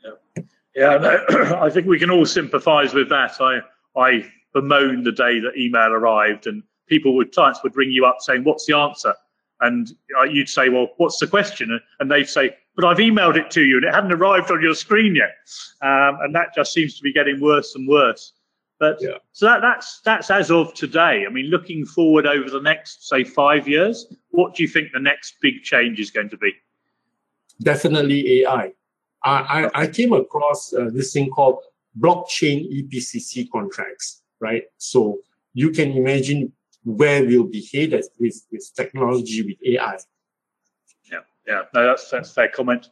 Yeah, 0.04 0.44
yeah 0.76 0.98
no, 0.98 1.26
I 1.62 1.70
think 1.70 1.88
we 1.88 2.00
can 2.00 2.12
all 2.12 2.26
sympathise 2.26 2.94
with 2.94 3.10
that. 3.10 3.40
I 3.42 3.60
I 3.96 4.26
bemoaned 4.54 5.06
the 5.06 5.12
day 5.12 5.40
that 5.40 5.58
email 5.58 5.92
arrived, 5.94 6.48
and 6.48 6.64
people 6.88 7.16
would 7.16 7.32
clients 7.32 7.62
would 7.64 7.76
ring 7.76 7.92
you 7.92 8.06
up 8.06 8.18
saying, 8.20 8.44
"What's 8.44 8.66
the 8.66 8.76
answer?" 8.76 9.14
And 9.60 9.90
uh, 10.20 10.24
you'd 10.24 10.50
say, 10.50 10.70
"Well, 10.70 10.90
what's 10.98 11.20
the 11.20 11.28
question?" 11.28 11.80
And 12.00 12.12
they'd 12.12 12.30
say, 12.30 12.56
"But 12.76 12.86
I've 12.86 12.98
emailed 12.98 13.38
it 13.38 13.52
to 13.52 13.64
you, 13.64 13.78
and 13.78 13.86
it 13.86 13.94
hadn't 13.94 14.14
arrived 14.14 14.52
on 14.52 14.62
your 14.62 14.76
screen 14.76 15.16
yet." 15.16 15.36
Um, 15.82 16.20
and 16.22 16.36
that 16.36 16.54
just 16.56 16.74
seems 16.74 16.96
to 16.98 17.04
be 17.04 17.14
getting 17.14 17.40
worse 17.40 17.76
and 17.76 17.88
worse. 17.88 18.34
But 18.80 18.98
yeah. 19.02 19.18
so 19.32 19.48
that, 19.48 19.62
that's 19.62 20.02
that's 20.02 20.30
as 20.30 20.52
of 20.52 20.74
today. 20.74 21.26
I 21.28 21.32
mean, 21.32 21.48
looking 21.48 21.86
forward 21.86 22.28
over 22.28 22.50
the 22.50 22.62
next 22.62 23.08
say 23.08 23.24
five 23.24 23.68
years, 23.68 24.14
what 24.30 24.54
do 24.56 24.64
you 24.64 24.70
think 24.70 24.92
the 24.94 25.00
next 25.00 25.36
big 25.42 25.64
change 25.64 26.00
is 26.00 26.12
going 26.12 26.30
to 26.30 26.38
be? 26.38 26.54
Definitely 27.62 28.41
AI. 28.41 28.74
I 29.24 29.32
I, 29.32 29.82
I 29.84 29.88
came 29.88 30.13
across 30.13 30.74
uh, 30.74 30.89
this 30.91 31.13
thing 31.13 31.30
called 31.30 31.60
blockchain 32.00 32.58
EPCC 32.72 33.50
contracts, 33.52 34.22
right? 34.39 34.63
So 34.78 35.20
you 35.54 35.72
can 35.72 35.91
imagine 35.91 36.54
where 36.84 37.26
we'll 37.26 37.46
be 37.46 37.67
headed 37.74 38.06
with 38.20 38.46
with 38.52 38.72
technology 38.76 39.41
with 39.43 39.58
AI. 39.65 39.98
Yeah, 41.12 41.20
yeah, 41.48 41.62
no, 41.74 41.88
that's 41.88 42.10
that's 42.10 42.32
fair 42.32 42.50
comment. 42.50 42.89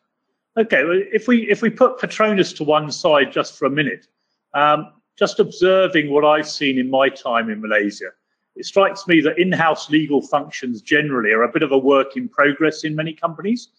Okay, 0.58 0.84
well, 0.84 1.01
if 1.12 1.28
we 1.28 1.49
if 1.49 1.62
we 1.62 1.69
put 1.69 1.99
Petronas 1.99 2.56
to 2.58 2.63
one 2.63 2.91
side 2.91 3.32
just 3.32 3.58
for 3.58 3.65
a 3.65 3.69
minute. 3.69 4.08
Um, 4.54 4.93
just 5.17 5.39
observing 5.39 6.12
what 6.12 6.25
I've 6.25 6.47
seen 6.47 6.78
in 6.78 6.89
my 6.89 7.10
time 7.10 7.49
in 7.49 7.62
Malaysia, 7.62 8.10
it 8.56 8.65
strikes 8.65 9.08
me 9.08 9.21
that 9.21 9.38
in-house 9.38 9.89
legal 9.89 10.21
functions 10.21 10.82
generally 10.82 11.32
are 11.32 11.43
a 11.43 11.51
bit 11.51 11.63
of 11.63 11.71
a 11.71 11.78
work 11.78 12.17
in 12.17 12.28
progress 12.30 12.84
in 12.84 12.95
many 12.95 13.13
companies. 13.13 13.69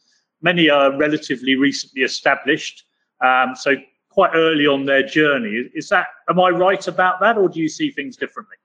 Many 0.43 0.69
are 0.69 0.97
relatively 0.97 1.57
recently 1.57 2.03
established, 2.03 2.85
um, 3.25 3.55
so 3.55 3.75
quite 4.11 4.31
early 4.35 4.67
on 4.67 4.87
their 4.87 5.03
journey. 5.03 5.69
Is 5.75 5.89
that 5.89 6.07
am 6.29 6.41
I 6.41 6.51
right 6.51 6.87
about 6.87 7.21
that, 7.21 7.37
or 7.39 7.49
do 7.49 7.61
you 7.61 7.69
see 7.69 7.91
things 7.91 8.17
differently? 8.17 8.57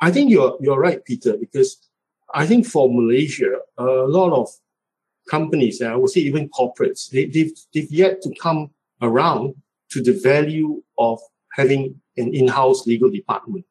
I 0.00 0.10
think 0.10 0.30
you're 0.30 0.56
you're 0.60 0.80
right, 0.80 1.04
Peter, 1.04 1.36
because 1.36 1.76
I 2.32 2.46
think 2.46 2.66
for 2.66 2.92
Malaysia, 2.92 3.58
a 3.78 3.84
lot 3.84 4.32
of 4.32 4.48
companies, 5.30 5.80
I 5.80 5.94
would 5.96 6.10
say 6.10 6.20
even 6.20 6.48
corporates, 6.48 7.10
they, 7.10 7.26
they've 7.26 7.52
they've 7.72 7.92
yet 7.92 8.22
to 8.22 8.34
come 8.40 8.70
around 9.00 9.54
to 9.90 10.02
the 10.02 10.12
value 10.12 10.82
of 10.98 11.20
having 11.52 12.00
an 12.16 12.34
in-house 12.34 12.86
legal 12.86 13.10
department, 13.10 13.64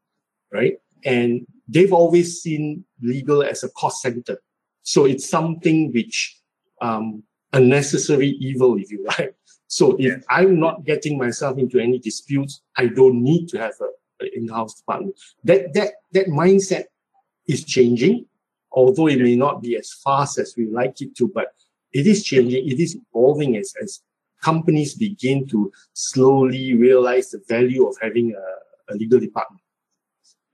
right? 0.52 0.78
And 1.04 1.46
they've 1.68 1.92
always 1.92 2.42
seen 2.42 2.86
legal 3.02 3.44
as 3.44 3.64
a 3.64 3.70
cost 3.70 4.02
center. 4.02 4.38
So 4.84 5.06
it's 5.06 5.30
something 5.30 5.92
which, 5.94 6.38
um, 6.82 7.24
a 7.52 7.60
necessary 7.60 8.30
evil, 8.40 8.78
if 8.78 8.92
you 8.92 9.06
like. 9.18 9.36
So 9.68 9.94
if 9.94 10.00
yeah. 10.00 10.18
I'm 10.30 10.60
not 10.60 10.86
getting 10.86 11.18
myself 11.18 11.58
into 11.58 11.80
any 11.80 12.00
disputes, 12.00 12.62
I 12.78 12.88
don't 12.88 13.24
need 13.24 13.48
to 13.50 13.60
have 13.60 13.74
an 14.20 14.30
in-house 14.34 14.76
department. 14.76 15.20
That, 15.44 15.74
that, 15.74 15.94
that 16.12 16.28
mindset 16.28 16.86
is 17.48 17.64
changing, 17.64 18.26
although 18.72 19.08
it 19.08 19.20
may 19.20 19.36
not 19.36 19.62
be 19.62 19.76
as 19.78 19.92
fast 20.04 20.38
as 20.38 20.56
we 20.58 20.68
like 20.68 21.02
it 21.02 21.16
to, 21.18 21.28
but 21.28 21.48
it 21.92 22.08
is 22.08 22.24
changing. 22.24 22.68
It 22.68 22.80
is 22.80 22.96
evolving 22.96 23.58
as, 23.58 23.74
as 23.82 24.02
companies 24.42 24.96
begin 24.96 25.48
to 25.48 25.72
slowly 25.94 26.74
realize 26.76 27.32
the 27.32 27.42
value 27.48 27.88
of 27.88 27.96
having 28.02 28.36
a, 28.36 28.94
a 28.94 28.96
legal 28.96 29.20
department. 29.20 29.62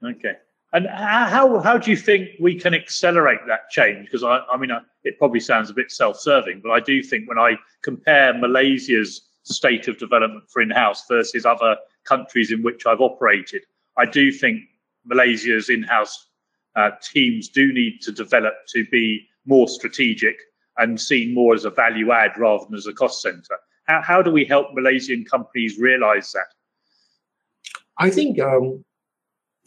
Okay. 0.03 0.36
And 0.71 0.88
how 0.88 1.60
how 1.60 1.77
do 1.77 1.89
you 1.89 1.97
think 1.97 2.29
we 2.39 2.53
can 2.53 2.75
accelerate 2.75 3.39
that 3.47 3.69
change? 3.71 4.05
Because 4.05 4.23
I, 4.23 4.41
I 4.53 4.58
mean, 4.58 4.69
it 5.03 5.17
probably 5.17 5.39
sounds 5.39 5.69
a 5.69 5.73
bit 5.73 5.91
self-serving, 5.91 6.62
but 6.63 6.71
I 6.71 6.79
do 6.79 7.01
think 7.01 7.27
when 7.27 7.39
I 7.39 7.55
compare 7.82 8.38
Malaysia's 8.38 9.29
state 9.43 9.88
of 9.88 9.97
development 9.97 10.43
for 10.49 10.62
in-house 10.62 11.05
versus 11.08 11.45
other 11.45 11.75
countries 12.03 12.51
in 12.51 12.62
which 12.62 12.86
I've 12.86 13.01
operated, 13.01 13.63
I 13.97 14.05
do 14.05 14.32
think 14.32 14.62
Malaysia's 15.05 15.69
in-house 15.69 16.27
uh, 16.75 16.91
teams 17.01 17.49
do 17.49 17.73
need 17.73 18.01
to 18.01 18.12
develop 18.12 18.53
to 18.73 18.86
be 18.91 19.27
more 19.45 19.67
strategic 19.67 20.38
and 20.77 21.01
seen 21.01 21.34
more 21.34 21.55
as 21.55 21.65
a 21.65 21.71
value 21.71 22.12
add 22.12 22.38
rather 22.38 22.65
than 22.65 22.75
as 22.75 22.86
a 22.86 22.93
cost 22.93 23.23
center. 23.23 23.58
How, 23.86 24.01
how 24.01 24.21
do 24.21 24.32
we 24.32 24.45
help 24.45 24.67
Malaysian 24.73 25.25
companies 25.25 25.79
realize 25.79 26.32
that? 26.34 26.45
I 27.97 28.12
think 28.12 28.39
um, 28.39 28.86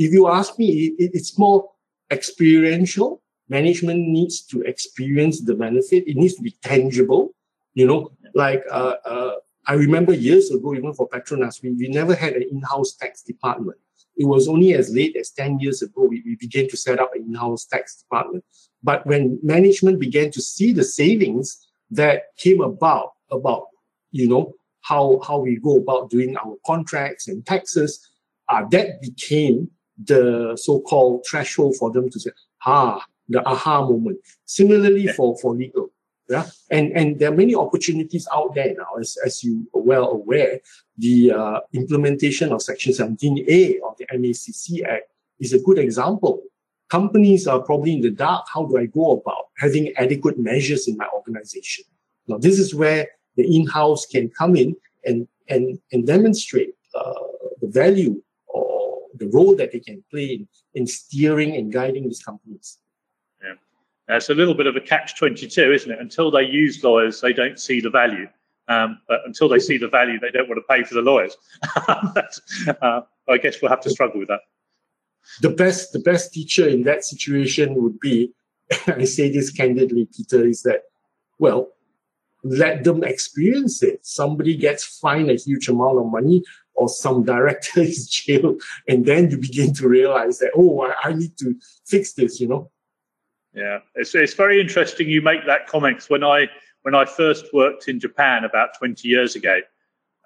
if 0.02 0.12
you 0.12 0.28
ask 0.28 0.58
me, 0.58 0.94
it, 0.98 1.10
it's 1.14 1.38
more 1.38 1.70
experiential. 2.10 3.22
Management 3.48 4.00
needs 4.00 4.42
to 4.46 4.62
experience 4.62 5.40
the 5.40 5.54
benefit. 5.54 6.08
It 6.08 6.16
needs 6.16 6.34
to 6.34 6.42
be 6.42 6.56
tangible. 6.62 7.34
You 7.74 7.86
know, 7.86 8.12
like 8.34 8.62
uh, 8.70 8.96
uh, 9.04 9.32
I 9.66 9.74
remember 9.74 10.12
years 10.12 10.50
ago, 10.50 10.74
even 10.74 10.92
for 10.92 11.08
Petronas, 11.08 11.62
we, 11.62 11.72
we 11.72 11.88
never 11.88 12.14
had 12.14 12.34
an 12.34 12.44
in-house 12.50 12.94
tax 12.94 13.22
department. 13.22 13.78
It 14.16 14.26
was 14.26 14.48
only 14.48 14.74
as 14.74 14.94
late 14.94 15.16
as 15.16 15.30
10 15.30 15.60
years 15.60 15.80
ago 15.82 16.02
we, 16.02 16.22
we 16.24 16.36
began 16.36 16.68
to 16.68 16.76
set 16.76 16.98
up 16.98 17.14
an 17.14 17.24
in-house 17.28 17.64
tax 17.64 18.02
department. 18.02 18.44
But 18.82 19.06
when 19.06 19.38
management 19.42 20.00
began 20.00 20.30
to 20.32 20.42
see 20.42 20.72
the 20.72 20.84
savings 20.84 21.66
that 21.90 22.36
came 22.36 22.60
about, 22.60 23.12
about 23.30 23.66
you 24.10 24.28
know, 24.28 24.54
how, 24.82 25.20
how 25.26 25.38
we 25.38 25.56
go 25.56 25.76
about 25.76 26.10
doing 26.10 26.36
our 26.36 26.56
contracts 26.66 27.28
and 27.28 27.46
taxes, 27.46 28.06
uh, 28.48 28.64
that 28.70 29.00
became 29.00 29.70
the 30.02 30.56
so-called 30.60 31.24
threshold 31.28 31.76
for 31.76 31.90
them 31.90 32.10
to 32.10 32.20
say, 32.20 32.30
ah, 32.66 33.04
the 33.28 33.46
aha 33.46 33.86
moment. 33.86 34.18
Similarly 34.44 35.08
for, 35.08 35.36
for 35.38 35.54
legal. 35.54 35.90
Yeah. 36.28 36.46
And, 36.70 36.92
and 36.92 37.18
there 37.18 37.30
are 37.32 37.36
many 37.36 37.54
opportunities 37.54 38.26
out 38.32 38.54
there 38.54 38.74
now, 38.74 38.98
as, 39.00 39.16
as 39.24 39.44
you 39.44 39.68
are 39.74 39.80
well 39.80 40.08
aware. 40.08 40.60
The 40.98 41.32
uh, 41.32 41.60
implementation 41.72 42.52
of 42.52 42.62
Section 42.62 42.92
17A 42.92 43.76
of 43.86 43.96
the 43.98 44.06
MACC 44.12 44.84
Act 44.84 45.10
is 45.40 45.52
a 45.52 45.58
good 45.58 45.78
example. 45.78 46.42
Companies 46.88 47.46
are 47.46 47.60
probably 47.60 47.94
in 47.94 48.00
the 48.00 48.10
dark. 48.10 48.46
How 48.52 48.64
do 48.64 48.78
I 48.78 48.86
go 48.86 49.12
about 49.12 49.46
having 49.58 49.92
adequate 49.96 50.38
measures 50.38 50.88
in 50.88 50.96
my 50.96 51.08
organization? 51.14 51.84
Now, 52.28 52.38
this 52.38 52.58
is 52.58 52.74
where 52.74 53.08
the 53.36 53.56
in-house 53.56 54.06
can 54.06 54.30
come 54.30 54.56
in 54.56 54.76
and 55.04 55.26
and 55.48 55.78
and 55.90 56.06
demonstrate 56.06 56.74
uh, 56.94 57.12
the 57.60 57.68
value 57.68 58.22
the 59.18 59.28
role 59.28 59.56
that 59.56 59.72
they 59.72 59.80
can 59.80 60.02
play 60.10 60.26
in, 60.26 60.48
in 60.74 60.86
steering 60.86 61.56
and 61.56 61.72
guiding 61.72 62.04
these 62.04 62.22
companies. 62.22 62.78
Yeah, 63.42 63.54
it's 64.16 64.30
a 64.30 64.34
little 64.34 64.54
bit 64.54 64.66
of 64.66 64.76
a 64.76 64.80
catch 64.80 65.18
twenty 65.18 65.46
two, 65.48 65.72
isn't 65.72 65.90
it? 65.90 65.98
Until 66.00 66.30
they 66.30 66.44
use 66.44 66.82
lawyers, 66.82 67.20
they 67.20 67.32
don't 67.32 67.58
see 67.58 67.80
the 67.80 67.90
value. 67.90 68.28
Um, 68.68 69.00
but 69.08 69.20
until 69.26 69.48
they 69.48 69.58
see 69.58 69.76
the 69.76 69.88
value, 69.88 70.18
they 70.18 70.30
don't 70.30 70.48
want 70.48 70.58
to 70.58 70.74
pay 70.74 70.84
for 70.84 70.94
the 70.94 71.02
lawyers. 71.02 71.36
uh, 71.88 73.00
I 73.28 73.36
guess 73.38 73.60
we'll 73.60 73.70
have 73.70 73.80
to 73.80 73.90
struggle 73.90 74.20
with 74.20 74.28
that. 74.28 74.40
The 75.40 75.50
best, 75.50 75.92
the 75.92 75.98
best 75.98 76.32
teacher 76.32 76.68
in 76.68 76.84
that 76.84 77.04
situation 77.04 77.74
would 77.82 77.98
be 78.00 78.32
I 78.86 79.04
say 79.04 79.30
this 79.30 79.50
candidly, 79.50 80.08
Peter, 80.14 80.46
is 80.46 80.62
that, 80.62 80.82
well, 81.38 81.68
let 82.44 82.84
them 82.84 83.04
experience 83.04 83.82
it. 83.82 84.04
Somebody 84.04 84.56
gets 84.56 84.84
fined 84.84 85.30
a 85.30 85.34
huge 85.34 85.68
amount 85.68 85.98
of 85.98 86.06
money 86.06 86.42
or 86.74 86.88
some 86.88 87.24
director 87.24 87.80
is 87.82 88.08
jailed. 88.08 88.62
And 88.88 89.06
then 89.06 89.30
you 89.30 89.38
begin 89.38 89.74
to 89.74 89.88
realize 89.88 90.38
that, 90.38 90.52
oh, 90.56 90.82
I, 90.82 91.08
I 91.08 91.12
need 91.12 91.36
to 91.38 91.54
fix 91.86 92.12
this, 92.12 92.40
you 92.40 92.48
know? 92.48 92.70
Yeah, 93.54 93.80
it's, 93.94 94.14
it's 94.14 94.34
very 94.34 94.60
interesting 94.60 95.08
you 95.08 95.20
make 95.20 95.44
that 95.46 95.66
comment. 95.66 96.04
When 96.08 96.24
I, 96.24 96.48
when 96.82 96.94
I 96.94 97.04
first 97.04 97.52
worked 97.52 97.88
in 97.88 98.00
Japan 98.00 98.44
about 98.44 98.70
20 98.78 99.06
years 99.06 99.36
ago, 99.36 99.60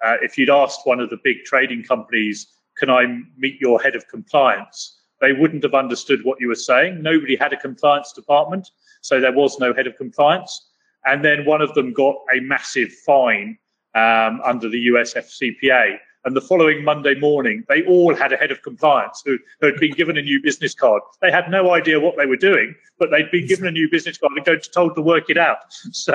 uh, 0.05 0.15
if 0.21 0.37
you'd 0.37 0.49
asked 0.49 0.81
one 0.85 0.99
of 0.99 1.09
the 1.09 1.19
big 1.23 1.43
trading 1.43 1.83
companies, 1.83 2.47
can 2.77 2.89
I 2.89 3.05
meet 3.37 3.59
your 3.59 3.81
head 3.81 3.95
of 3.95 4.07
compliance? 4.07 4.99
They 5.19 5.33
wouldn't 5.33 5.63
have 5.63 5.73
understood 5.73 6.23
what 6.23 6.39
you 6.39 6.47
were 6.47 6.55
saying. 6.55 7.01
Nobody 7.01 7.35
had 7.35 7.51
a 7.51 7.57
compliance 7.57 8.13
department, 8.13 8.69
so 9.01 9.19
there 9.19 9.31
was 9.33 9.59
no 9.59 9.73
head 9.73 9.87
of 9.87 9.97
compliance. 9.97 10.69
And 11.05 11.25
then 11.25 11.45
one 11.45 11.61
of 11.61 11.73
them 11.73 11.93
got 11.93 12.15
a 12.35 12.39
massive 12.41 12.91
fine 13.05 13.57
um, 13.95 14.41
under 14.43 14.69
the 14.69 14.79
US 14.91 15.15
FCPA. 15.15 15.97
And 16.27 16.35
the 16.35 16.41
following 16.41 16.83
Monday 16.83 17.15
morning, 17.17 17.63
they 17.69 17.85
all 17.85 18.13
had 18.13 18.33
a 18.33 18.35
head 18.35 18.51
of 18.51 18.61
compliance 18.61 19.23
who, 19.25 19.37
who, 19.61 19.67
had 19.67 19.79
been 19.79 19.93
given 19.93 20.17
a 20.17 20.21
new 20.21 20.41
business 20.43 20.75
card. 20.75 21.01
They 21.21 21.31
had 21.31 21.49
no 21.49 21.71
idea 21.71 22.01
what 22.01 22.17
they 22.17 22.25
were 22.25 22.35
doing, 22.35 22.75
but 22.99 23.11
they'd 23.11 23.31
been 23.31 23.47
given 23.47 23.65
a 23.65 23.71
new 23.71 23.89
business 23.89 24.17
card 24.17 24.33
and 24.35 24.63
told 24.73 24.95
to 24.95 25.01
work 25.01 25.29
it 25.29 25.37
out. 25.37 25.59
So 25.93 26.13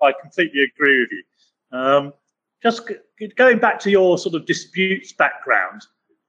I 0.00 0.12
completely 0.22 0.62
agree 0.62 1.00
with 1.00 1.08
you. 1.10 1.76
Um, 1.76 2.12
just 2.62 2.88
going 3.36 3.58
back 3.58 3.80
to 3.80 3.90
your 3.90 4.16
sort 4.16 4.36
of 4.36 4.46
disputes 4.46 5.12
background, 5.12 5.82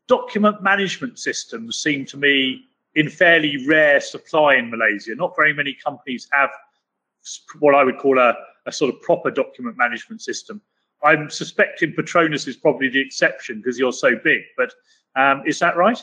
document 0.07 0.63
management 0.63 1.19
systems 1.19 1.77
seem 1.77 2.05
to 2.05 2.17
me 2.17 2.63
in 2.95 3.09
fairly 3.09 3.63
rare 3.67 4.01
supply 4.01 4.55
in 4.55 4.71
Malaysia. 4.71 5.13
Not 5.13 5.35
very 5.35 5.53
many 5.53 5.75
companies 5.75 6.27
have 6.31 6.49
what 7.59 7.75
I 7.75 7.83
would 7.83 7.99
call 7.99 8.17
a, 8.17 8.35
a 8.65 8.71
sort 8.71 8.91
of 8.91 8.99
proper 9.03 9.29
document 9.29 9.77
management 9.77 10.23
system. 10.23 10.63
I'm 11.03 11.29
suspecting 11.29 11.93
Petronas 11.93 12.47
is 12.47 12.57
probably 12.57 12.89
the 12.89 12.99
exception 13.01 13.57
because 13.57 13.79
you're 13.79 13.93
so 13.93 14.15
big, 14.23 14.41
but 14.57 14.73
um, 15.15 15.43
is 15.45 15.59
that 15.59 15.77
right? 15.77 16.01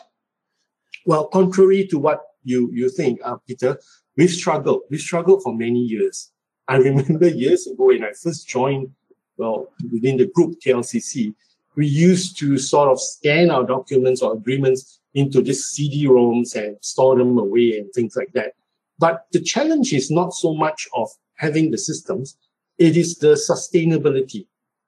Well, 1.04 1.26
contrary 1.28 1.86
to 1.88 1.98
what 1.98 2.22
you, 2.44 2.70
you 2.72 2.88
think, 2.88 3.20
uh, 3.24 3.36
Peter, 3.46 3.78
we've 4.16 4.30
struggled. 4.30 4.82
We've 4.90 5.00
struggled 5.00 5.42
for 5.42 5.54
many 5.54 5.80
years. 5.80 6.30
I 6.68 6.76
remember 6.76 7.28
years 7.28 7.66
ago 7.66 7.86
when 7.86 8.04
I 8.04 8.12
first 8.12 8.48
joined, 8.48 8.90
well, 9.36 9.68
within 9.92 10.16
the 10.16 10.26
group 10.26 10.60
KLCC, 10.64 11.34
we 11.76 11.86
used 11.86 12.38
to 12.38 12.56
sort 12.56 12.88
of 12.88 13.00
scan 13.00 13.50
our 13.50 13.64
documents 13.64 14.22
or 14.22 14.32
agreements 14.32 15.00
into 15.14 15.42
these 15.42 15.66
CD-ROMs 15.66 16.54
and 16.56 16.76
store 16.80 17.16
them 17.16 17.38
away 17.38 17.78
and 17.78 17.92
things 17.92 18.16
like 18.16 18.32
that. 18.32 18.52
But 18.98 19.26
the 19.32 19.40
challenge 19.40 19.92
is 19.92 20.10
not 20.10 20.32
so 20.32 20.54
much 20.54 20.88
of 20.94 21.08
having 21.34 21.70
the 21.70 21.78
systems, 21.78 22.36
it 22.78 22.96
is 22.96 23.18
the 23.18 23.34
sustainability, 23.34 24.46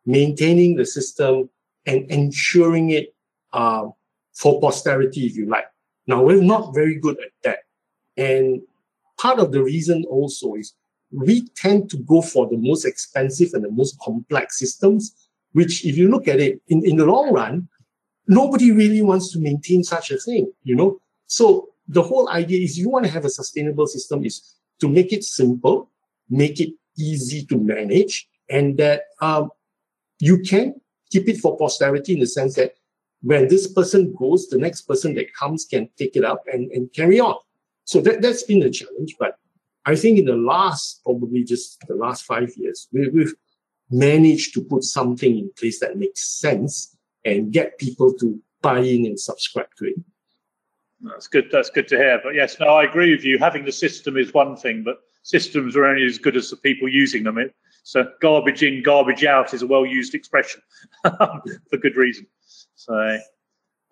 maintaining 0.08 0.74
the 0.74 0.86
system 0.86 1.50
and 1.84 2.10
ensuring 2.10 2.90
it 2.90 3.14
uh, 3.52 3.86
for 4.34 4.58
posterity, 4.58 5.26
if 5.26 5.36
you 5.36 5.46
like. 5.46 5.66
Now, 6.06 6.22
we're 6.22 6.42
not 6.42 6.74
very 6.74 6.98
good 6.98 7.18
at 7.20 7.32
that. 7.44 7.58
And 8.16 8.62
part 9.18 9.38
of 9.38 9.52
the 9.52 9.62
reason 9.62 10.04
also 10.08 10.54
is 10.54 10.72
we 11.10 11.46
tend 11.56 11.90
to 11.90 11.98
go 11.98 12.22
for 12.22 12.48
the 12.48 12.56
most 12.56 12.86
expensive 12.86 13.50
and 13.52 13.64
the 13.64 13.70
most 13.70 13.98
complex 14.00 14.58
systems, 14.58 15.14
which 15.52 15.84
if 15.84 15.96
you 15.98 16.08
look 16.08 16.26
at 16.26 16.40
it 16.40 16.60
in, 16.68 16.84
in 16.86 16.96
the 16.96 17.04
long 17.04 17.30
run, 17.32 17.68
nobody 18.26 18.72
really 18.72 19.02
wants 19.02 19.30
to 19.32 19.38
maintain 19.38 19.84
such 19.84 20.10
a 20.10 20.16
thing, 20.16 20.50
you 20.62 20.74
know? 20.74 20.98
So 21.26 21.68
the 21.86 22.02
whole 22.02 22.30
idea 22.30 22.62
is 22.62 22.78
you 22.78 22.88
want 22.88 23.04
to 23.04 23.10
have 23.10 23.26
a 23.26 23.30
sustainable 23.30 23.86
system 23.86 24.24
is 24.24 24.54
to 24.80 24.88
make 24.88 25.12
it 25.12 25.24
simple, 25.24 25.90
make 26.30 26.60
it 26.60 26.70
easy 26.96 27.44
to 27.46 27.58
manage, 27.58 28.26
and 28.48 28.78
that 28.78 29.02
um, 29.20 29.50
you 30.18 30.38
can 30.40 30.74
keep 31.10 31.28
it 31.28 31.38
for 31.38 31.56
posterity 31.56 32.14
in 32.14 32.20
the 32.20 32.26
sense 32.26 32.54
that 32.56 32.74
when 33.22 33.48
this 33.48 33.72
person 33.72 34.14
goes, 34.16 34.48
the 34.48 34.58
next 34.58 34.82
person 34.82 35.14
that 35.14 35.34
comes 35.34 35.64
can 35.64 35.88
take 35.98 36.16
it 36.16 36.24
up 36.24 36.42
and, 36.52 36.70
and 36.72 36.92
carry 36.92 37.18
on. 37.18 37.36
So 37.84 38.00
that, 38.02 38.22
that's 38.22 38.42
been 38.44 38.62
a 38.62 38.70
challenge. 38.70 39.16
But 39.18 39.38
I 39.86 39.96
think 39.96 40.18
in 40.18 40.26
the 40.26 40.36
last, 40.36 41.02
probably 41.02 41.42
just 41.44 41.80
the 41.88 41.94
last 41.94 42.24
five 42.24 42.52
years, 42.56 42.88
we, 42.92 43.08
we've 43.08 43.34
managed 43.90 44.54
to 44.54 44.62
put 44.62 44.84
something 44.84 45.38
in 45.38 45.50
place 45.58 45.80
that 45.80 45.96
makes 45.96 46.22
sense 46.24 46.96
and 47.24 47.52
get 47.52 47.78
people 47.78 48.12
to 48.14 48.40
buy 48.60 48.80
in 48.80 49.06
and 49.06 49.18
subscribe 49.18 49.68
to 49.78 49.86
it. 49.86 49.94
That's 51.00 51.28
good. 51.28 51.48
That's 51.50 51.70
good 51.70 51.88
to 51.88 51.96
hear. 51.96 52.20
But 52.22 52.34
yes, 52.34 52.58
no, 52.60 52.66
I 52.66 52.84
agree 52.84 53.12
with 53.12 53.24
you. 53.24 53.38
Having 53.38 53.64
the 53.64 53.72
system 53.72 54.16
is 54.16 54.34
one 54.34 54.56
thing, 54.56 54.82
but 54.84 54.98
systems 55.22 55.76
are 55.76 55.86
only 55.86 56.04
as 56.04 56.18
good 56.18 56.36
as 56.36 56.50
the 56.50 56.56
people 56.56 56.88
using 56.88 57.22
them. 57.22 57.38
So 57.88 58.06
garbage 58.20 58.62
in, 58.62 58.82
garbage 58.82 59.24
out 59.24 59.54
is 59.54 59.62
a 59.62 59.66
well-used 59.66 60.14
expression 60.14 60.60
for 61.02 61.78
good 61.80 61.96
reason. 61.96 62.26
So, 62.74 63.18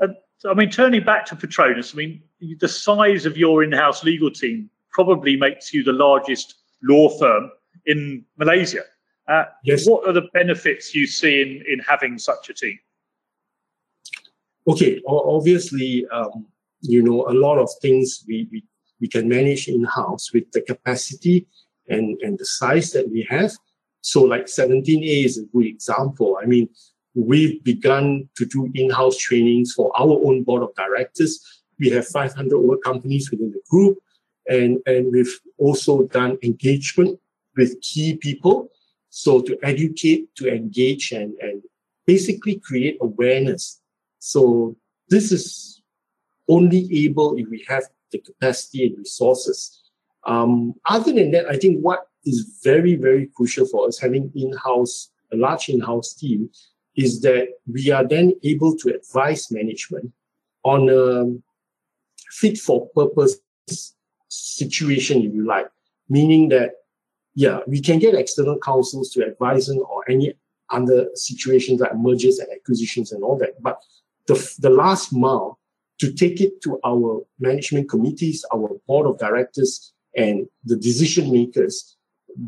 uh, 0.03 0.09
I 0.45 0.53
mean, 0.53 0.69
turning 0.69 1.03
back 1.03 1.25
to 1.27 1.35
Petronas, 1.35 1.95
I 1.95 1.97
mean, 1.97 2.23
the 2.61 2.69
size 2.69 3.25
of 3.25 3.39
your 3.39 3.65
in-house 3.65 4.05
legal 4.05 4.31
team 4.31 4.69
probably 4.91 5.35
makes 5.35 5.73
you 5.73 5.83
the 5.83 5.95
largest 5.95 6.57
law 6.83 7.09
firm 7.09 7.51
in 7.87 8.23
Malaysia. 8.37 8.83
Uh, 9.29 9.45
yes. 9.65 9.89
What 9.89 10.07
are 10.07 10.13
the 10.13 10.29
benefits 10.35 10.95
you 10.95 11.07
see 11.07 11.41
in, 11.41 11.65
in 11.67 11.79
having 11.79 12.19
such 12.19 12.51
a 12.51 12.53
team? 12.53 12.79
Okay, 14.69 15.01
obviously, 15.07 16.07
um, 16.13 16.45
you 16.83 17.03
know, 17.03 17.27
a 17.29 17.33
lot 17.33 17.57
of 17.57 17.71
things 17.81 18.27
we, 18.29 18.47
we, 18.53 18.63
we 19.01 19.09
can 19.09 19.27
manage 19.27 19.69
in-house 19.69 20.35
with 20.35 20.53
the 20.53 20.61
capacity 20.61 21.47
and, 21.89 22.21
and 22.21 22.39
the 22.39 22.45
size 22.45 22.91
that 22.91 23.09
we 23.09 23.27
have. 23.31 23.53
So 24.07 24.23
like 24.23 24.47
17A 24.47 25.25
is 25.25 25.37
a 25.37 25.43
good 25.47 25.67
example. 25.67 26.39
I 26.41 26.47
mean, 26.47 26.69
we've 27.17 27.63
begun 27.65 28.29
to 28.37 28.47
do 28.47 28.71
in-house 28.73 29.17
trainings 29.17 29.73
for 29.73 29.91
our 30.01 30.21
own 30.25 30.45
board 30.45 30.63
of 30.63 30.73
directors. 30.77 31.41
We 31.81 31.91
have 31.91 32.07
500 32.07 32.55
over 32.55 32.77
companies 32.77 33.33
within 33.33 33.51
the 33.51 33.61
group. 33.69 33.99
And, 34.49 34.79
and 34.87 35.13
we've 35.13 35.37
also 35.59 36.05
done 36.05 36.39
engagement 36.45 37.19
with 37.57 37.81
key 37.81 38.17
people. 38.17 38.69
So 39.11 39.41
to 39.41 39.59
educate, 39.65 40.33
to 40.37 40.55
engage 40.55 41.11
and, 41.11 41.35
and 41.41 41.65
basically 42.07 42.61
create 42.61 42.99
awareness. 43.01 43.81
So 44.21 44.77
this 45.09 45.33
is 45.33 45.83
only 46.49 46.89
able 47.05 47.37
if 47.37 47.49
we 47.49 47.65
have 47.67 47.83
the 48.13 48.19
capacity 48.19 48.87
and 48.87 48.99
resources. 48.99 49.83
Um, 50.25 50.75
other 50.89 51.13
than 51.13 51.33
that, 51.33 51.47
I 51.47 51.57
think 51.57 51.81
what 51.81 52.07
is 52.27 52.61
very, 52.63 52.97
very 52.97 53.29
crucial 53.35 53.67
for 53.67 53.87
us 53.87 53.99
having 53.99 54.31
in-house, 54.35 55.11
a 55.33 55.37
large 55.37 55.69
in-house 55.69 56.15
team 56.15 56.51
is 56.97 57.21
that 57.21 57.49
we 57.71 57.91
are 57.91 58.07
then 58.07 58.35
able 58.43 58.77
to 58.77 58.95
advise 58.95 59.51
management 59.51 60.13
on 60.63 60.89
a 60.89 61.27
fit 62.31 62.59
for 62.59 62.89
purpose 62.95 63.37
situation, 64.29 65.23
if 65.23 65.33
you 65.35 65.47
like, 65.47 65.69
meaning 66.09 66.49
that, 66.49 66.73
yeah, 67.35 67.61
we 67.67 67.81
can 67.81 67.99
get 67.99 68.15
external 68.15 68.59
counsels 68.59 69.11
to 69.11 69.25
advise 69.25 69.69
on 69.69 69.79
or 69.79 70.03
any 70.11 70.33
other 70.71 71.09
situations 71.15 71.81
like 71.81 71.97
mergers 71.97 72.39
and 72.39 72.49
acquisitions 72.51 73.13
and 73.13 73.23
all 73.23 73.39
that. 73.39 73.63
But 73.63 73.79
the, 74.27 74.57
the 74.59 74.71
last 74.71 75.13
mile 75.13 75.61
to 75.99 76.13
take 76.13 76.41
it 76.41 76.61
to 76.63 76.81
our 76.85 77.23
management 77.39 77.89
committees, 77.89 78.45
our 78.53 78.71
board 78.87 79.07
of 79.07 79.19
directors, 79.19 79.93
and 80.17 80.47
the 80.65 80.77
decision 80.77 81.33
makers. 81.33 81.97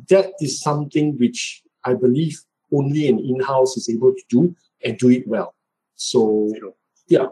That 0.09 0.33
is 0.41 0.61
something 0.61 1.17
which 1.19 1.63
I 1.85 1.95
believe 1.95 2.39
only 2.73 3.09
an 3.09 3.19
in-house 3.19 3.77
is 3.77 3.89
able 3.89 4.13
to 4.13 4.23
do 4.29 4.55
and 4.85 4.99
do 4.99 5.11
it 5.11 5.27
well. 5.27 5.55
So, 5.97 6.53
sure. 6.59 6.75
yeah, 7.09 7.27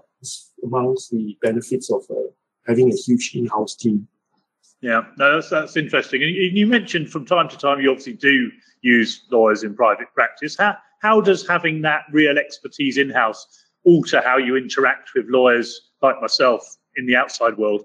amongst 0.64 1.10
the 1.10 1.36
benefits 1.42 1.90
of 1.90 2.02
uh, 2.10 2.30
having 2.66 2.92
a 2.92 2.96
huge 2.96 3.32
in-house 3.34 3.76
team. 3.76 4.08
Yeah, 4.80 5.02
no, 5.18 5.34
that's 5.34 5.50
that's 5.50 5.76
interesting. 5.76 6.22
And 6.22 6.32
you 6.32 6.66
mentioned 6.66 7.10
from 7.10 7.24
time 7.24 7.48
to 7.48 7.56
time 7.56 7.80
you 7.80 7.90
obviously 7.90 8.12
do 8.12 8.50
use 8.82 9.26
lawyers 9.30 9.62
in 9.62 9.74
private 9.74 10.08
practice. 10.14 10.56
How 10.56 10.76
how 11.00 11.20
does 11.20 11.46
having 11.46 11.82
that 11.82 12.02
real 12.12 12.38
expertise 12.38 12.98
in-house 12.98 13.46
alter 13.84 14.20
how 14.22 14.36
you 14.36 14.56
interact 14.56 15.10
with 15.14 15.26
lawyers 15.28 15.90
like 16.02 16.20
myself 16.20 16.62
in 16.96 17.06
the 17.06 17.16
outside 17.16 17.56
world? 17.56 17.84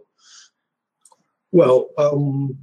Well, 1.51 1.89
um, 1.97 2.57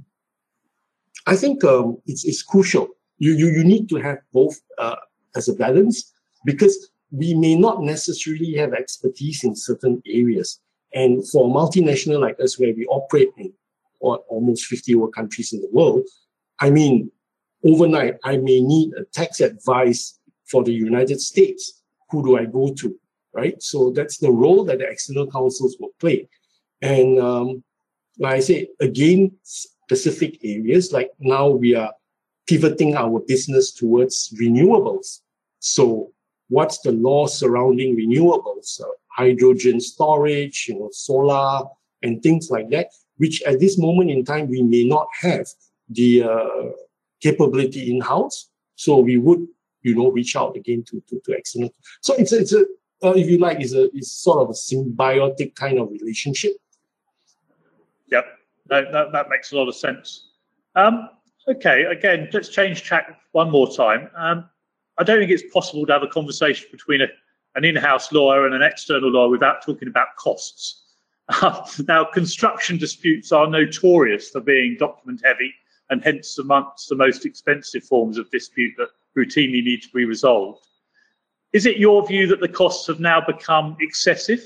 I 1.29 1.35
think 1.35 1.63
um, 1.63 1.97
it's, 2.05 2.25
it's 2.25 2.41
crucial. 2.43 2.87
You, 3.17 3.33
you, 3.33 3.47
you 3.47 3.63
need 3.63 3.89
to 3.89 3.97
have 3.97 4.19
both 4.33 4.59
uh, 4.77 4.95
as 5.35 5.49
a 5.49 5.53
balance 5.53 6.11
because 6.45 6.91
we 7.11 7.33
may 7.33 7.55
not 7.55 7.81
necessarily 7.81 8.53
have 8.55 8.73
expertise 8.73 9.43
in 9.43 9.55
certain 9.55 10.01
areas. 10.05 10.59
And 10.93 11.27
for 11.29 11.49
a 11.49 11.53
multinational 11.53 12.19
like 12.19 12.39
us, 12.39 12.59
where 12.59 12.73
we 12.75 12.85
operate 12.87 13.29
in 13.37 13.53
or 13.99 14.17
almost 14.29 14.65
50 14.65 14.95
over 14.95 15.09
countries 15.09 15.53
in 15.53 15.61
the 15.61 15.69
world, 15.71 16.03
I 16.59 16.69
mean, 16.69 17.11
overnight, 17.63 18.15
I 18.23 18.37
may 18.37 18.61
need 18.61 18.93
a 18.93 19.03
tax 19.05 19.39
advice 19.41 20.19
for 20.45 20.63
the 20.63 20.73
United 20.73 21.19
States. 21.21 21.83
Who 22.09 22.23
do 22.23 22.37
I 22.37 22.45
go 22.45 22.73
to? 22.73 22.95
right? 23.33 23.61
So 23.61 23.91
that's 23.91 24.17
the 24.17 24.31
role 24.31 24.63
that 24.65 24.79
the 24.79 24.89
external 24.89 25.29
counsels 25.29 25.77
will 25.79 25.91
play. 25.99 26.27
And 26.81 27.19
um, 27.19 27.63
like 28.17 28.35
I 28.35 28.39
say, 28.39 28.69
again, 28.79 29.31
specific 29.89 30.37
areas. 30.43 30.91
Like 30.93 31.09
now 31.19 31.49
we 31.49 31.73
are 31.73 31.91
pivoting 32.47 32.95
our 32.95 33.19
business 33.27 33.73
towards 33.73 34.31
renewables. 34.39 35.21
So 35.59 36.11
what's 36.49 36.79
the 36.81 36.91
law 36.91 37.25
surrounding 37.25 37.97
renewables? 37.97 38.79
Uh, 38.79 38.85
hydrogen 39.07 39.81
storage, 39.81 40.67
you 40.69 40.75
know, 40.79 40.89
solar 40.91 41.67
and 42.03 42.21
things 42.21 42.49
like 42.51 42.69
that, 42.69 42.87
which 43.17 43.41
at 43.43 43.59
this 43.59 43.77
moment 43.77 44.11
in 44.11 44.23
time, 44.23 44.47
we 44.47 44.61
may 44.61 44.83
not 44.83 45.07
have 45.21 45.47
the 45.89 46.23
uh, 46.23 46.69
capability 47.19 47.91
in-house. 47.91 48.49
So 48.75 48.99
we 48.99 49.17
would, 49.17 49.45
you 49.81 49.95
know, 49.95 50.11
reach 50.11 50.35
out 50.35 50.55
again 50.55 50.83
to, 50.89 51.03
to, 51.09 51.19
to 51.25 51.31
external. 51.33 51.71
So 52.01 52.13
it's 52.13 52.31
a, 52.31 52.39
it's 52.39 52.53
a, 52.53 52.61
uh, 53.03 53.13
if 53.15 53.27
you 53.27 53.39
like, 53.39 53.59
it's 53.59 53.73
a, 53.73 53.85
it's 53.95 54.11
sort 54.11 54.39
of 54.43 54.49
a 54.49 54.53
symbiotic 54.53 55.55
kind 55.55 55.79
of 55.79 55.89
relationship. 55.89 56.53
Yep, 58.07 58.25
that, 58.69 58.91
that, 58.91 59.11
that 59.11 59.29
makes 59.29 59.51
a 59.51 59.57
lot 59.57 59.67
of 59.67 59.75
sense. 59.75 60.29
Um, 60.75 61.09
okay, 61.47 61.83
again, 61.83 62.29
let's 62.33 62.49
change 62.49 62.83
track 62.83 63.19
one 63.31 63.49
more 63.49 63.71
time. 63.73 64.09
Um, 64.15 64.49
I 64.97 65.03
don't 65.03 65.19
think 65.19 65.31
it's 65.31 65.53
possible 65.53 65.85
to 65.85 65.93
have 65.93 66.03
a 66.03 66.07
conversation 66.07 66.67
between 66.71 67.01
a, 67.01 67.07
an 67.55 67.65
in-house 67.65 68.11
lawyer 68.11 68.45
and 68.45 68.53
an 68.53 68.61
external 68.61 69.09
lawyer 69.09 69.29
without 69.29 69.63
talking 69.65 69.87
about 69.87 70.07
costs. 70.17 70.83
now, 71.87 72.05
construction 72.05 72.77
disputes 72.77 73.31
are 73.31 73.47
notorious 73.47 74.29
for 74.29 74.41
being 74.41 74.75
document 74.77 75.21
heavy 75.23 75.53
and 75.89 76.03
hence 76.03 76.37
amongst 76.37 76.89
the 76.89 76.95
most 76.95 77.25
expensive 77.25 77.83
forms 77.83 78.17
of 78.17 78.29
dispute 78.29 78.73
that 78.77 78.89
routinely 79.17 79.63
need 79.63 79.81
to 79.81 79.89
be 79.93 80.05
resolved. 80.05 80.67
Is 81.51 81.65
it 81.65 81.77
your 81.77 82.05
view 82.05 82.27
that 82.27 82.41
the 82.41 82.47
costs 82.47 82.87
have 82.87 82.99
now 82.99 83.21
become 83.25 83.75
excessive? 83.79 84.41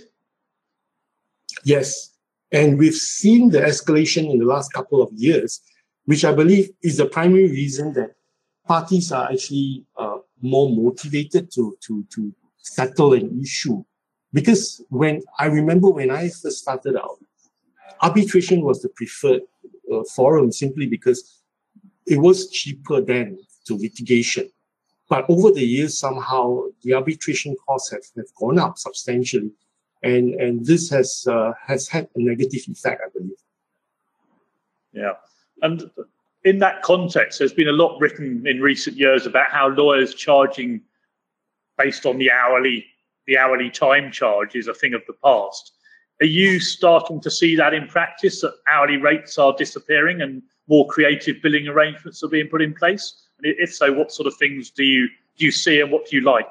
Yes. 1.65 2.12
And 2.53 2.77
we've 2.77 2.93
seen 2.93 3.49
the 3.49 3.59
escalation 3.59 4.31
in 4.31 4.37
the 4.37 4.45
last 4.45 4.71
couple 4.71 5.01
of 5.01 5.11
years, 5.13 5.59
which 6.05 6.23
I 6.23 6.33
believe 6.33 6.69
is 6.83 6.97
the 6.97 7.07
primary 7.07 7.49
reason 7.49 7.93
that 7.93 8.11
parties 8.67 9.11
are 9.11 9.31
actually 9.31 9.85
uh, 9.97 10.17
more 10.39 10.69
motivated 10.69 11.51
to, 11.53 11.75
to, 11.87 12.05
to 12.13 12.33
settle 12.57 13.13
an 13.13 13.41
issue. 13.41 13.83
Because 14.31 14.85
when 14.89 15.23
I 15.39 15.47
remember 15.47 15.89
when 15.89 16.11
I 16.11 16.29
first 16.29 16.59
started 16.59 16.95
out, 16.95 17.17
arbitration 18.01 18.61
was 18.61 18.83
the 18.83 18.89
preferred 18.89 19.41
uh, 19.91 20.03
forum 20.15 20.51
simply 20.51 20.85
because 20.85 21.41
it 22.05 22.17
was 22.17 22.49
cheaper 22.51 23.01
than 23.01 23.39
to 23.65 23.75
litigation. 23.75 24.49
But 25.09 25.25
over 25.29 25.51
the 25.51 25.65
years, 25.65 25.97
somehow 25.97 26.65
the 26.83 26.93
arbitration 26.93 27.55
costs 27.67 27.91
have, 27.91 28.03
have 28.15 28.33
gone 28.35 28.59
up 28.59 28.77
substantially. 28.77 29.51
And, 30.03 30.33
and 30.35 30.65
this 30.65 30.89
has, 30.89 31.25
uh, 31.29 31.53
has 31.65 31.87
had 31.87 32.09
a 32.15 32.21
negative 32.21 32.63
effect, 32.67 33.01
I 33.05 33.09
believe. 33.17 33.37
Yeah. 34.91 35.13
And 35.61 35.89
in 36.43 36.59
that 36.59 36.81
context, 36.81 37.39
there's 37.39 37.53
been 37.53 37.69
a 37.69 37.73
lot 37.73 37.99
written 37.99 38.45
in 38.45 38.61
recent 38.61 38.97
years 38.97 39.25
about 39.25 39.49
how 39.49 39.69
lawyers 39.69 40.13
charging 40.13 40.81
based 41.77 42.05
on 42.05 42.17
the 42.17 42.31
hourly 42.31 42.85
the 43.25 43.37
hourly 43.37 43.69
time 43.69 44.11
charge 44.11 44.53
is 44.55 44.67
a 44.67 44.73
thing 44.73 44.93
of 44.93 45.01
the 45.07 45.13
past. 45.23 45.71
Are 46.21 46.25
you 46.25 46.59
starting 46.59 47.21
to 47.21 47.31
see 47.31 47.55
that 47.55 47.73
in 47.73 47.87
practice 47.87 48.41
that 48.41 48.53
hourly 48.69 48.97
rates 48.97 49.37
are 49.37 49.55
disappearing 49.57 50.21
and 50.21 50.41
more 50.67 50.85
creative 50.87 51.41
billing 51.41 51.67
arrangements 51.67 52.21
are 52.23 52.27
being 52.27 52.47
put 52.47 52.61
in 52.61 52.73
place? 52.73 53.27
And 53.37 53.55
if 53.57 53.73
so, 53.73 53.91
what 53.93 54.11
sort 54.11 54.27
of 54.27 54.35
things 54.35 54.69
do 54.69 54.83
you 54.83 55.07
do 55.37 55.45
you 55.45 55.51
see 55.51 55.79
and 55.79 55.91
what 55.91 56.07
do 56.07 56.15
you 56.15 56.23
like? 56.23 56.49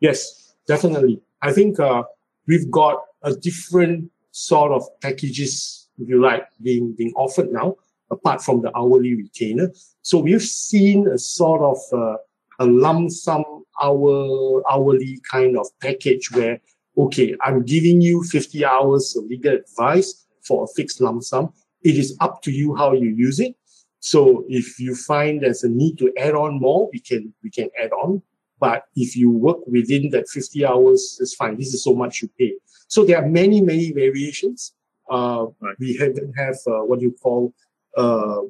Yes, 0.00 0.54
definitely. 0.66 1.20
I 1.42 1.52
think 1.52 1.78
uh, 1.80 2.02
we've 2.46 2.70
got 2.70 3.00
a 3.22 3.34
different 3.34 4.10
sort 4.30 4.72
of 4.72 4.84
packages, 5.00 5.88
if 5.98 6.08
you 6.08 6.20
like, 6.20 6.46
being 6.62 6.94
being 6.96 7.12
offered 7.16 7.52
now 7.52 7.76
apart 8.10 8.42
from 8.42 8.62
the 8.62 8.76
hourly 8.76 9.14
retainer. 9.14 9.70
So 10.02 10.18
we've 10.18 10.42
seen 10.42 11.08
a 11.08 11.18
sort 11.18 11.62
of 11.62 11.78
uh, 11.92 12.16
a 12.60 12.66
lump 12.66 13.10
sum 13.10 13.44
hour 13.82 14.62
hourly 14.70 15.20
kind 15.30 15.58
of 15.58 15.66
package 15.80 16.30
where 16.32 16.60
okay, 16.98 17.36
I'm 17.42 17.62
giving 17.62 18.00
you 18.00 18.22
50 18.24 18.64
hours 18.64 19.14
of 19.16 19.24
legal 19.24 19.54
advice 19.54 20.26
for 20.46 20.64
a 20.64 20.66
fixed 20.74 21.00
lump 21.00 21.22
sum. 21.24 21.52
It 21.82 21.96
is 21.96 22.16
up 22.20 22.40
to 22.42 22.50
you 22.50 22.74
how 22.74 22.92
you 22.92 23.08
use 23.10 23.38
it. 23.38 23.54
So 24.00 24.44
if 24.48 24.78
you 24.78 24.94
find 24.94 25.42
there's 25.42 25.62
a 25.62 25.68
need 25.68 25.98
to 25.98 26.12
add 26.16 26.34
on 26.34 26.60
more, 26.60 26.88
we 26.92 27.00
can 27.00 27.34
we 27.42 27.50
can 27.50 27.68
add 27.82 27.92
on. 27.92 28.22
But 28.58 28.84
if 28.94 29.16
you 29.16 29.30
work 29.30 29.58
within 29.66 30.10
that 30.10 30.28
50 30.28 30.64
hours, 30.64 31.18
it's 31.20 31.34
fine. 31.34 31.56
This 31.56 31.74
is 31.74 31.84
so 31.84 31.94
much 31.94 32.22
you 32.22 32.30
pay. 32.38 32.54
So 32.88 33.04
there 33.04 33.22
are 33.22 33.28
many, 33.28 33.60
many 33.60 33.92
variations. 33.92 34.72
Uh, 35.10 35.46
right. 35.60 35.76
We 35.78 35.96
have, 35.96 36.16
have 36.36 36.56
uh, 36.66 36.84
what 36.84 37.00
you 37.00 37.14
call 37.22 37.52
uh, 37.96 38.40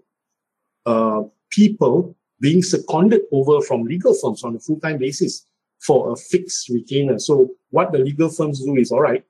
uh, 0.86 1.22
people 1.50 2.16
being 2.40 2.62
seconded 2.62 3.22
over 3.32 3.60
from 3.62 3.84
legal 3.84 4.14
firms 4.14 4.44
on 4.44 4.54
a 4.56 4.60
full-time 4.60 4.98
basis 4.98 5.46
for 5.80 6.12
a 6.12 6.16
fixed 6.16 6.68
retainer. 6.68 7.18
So 7.18 7.50
what 7.70 7.92
the 7.92 7.98
legal 7.98 8.28
firms 8.28 8.64
do 8.64 8.76
is, 8.76 8.92
all 8.92 9.00
right, 9.00 9.24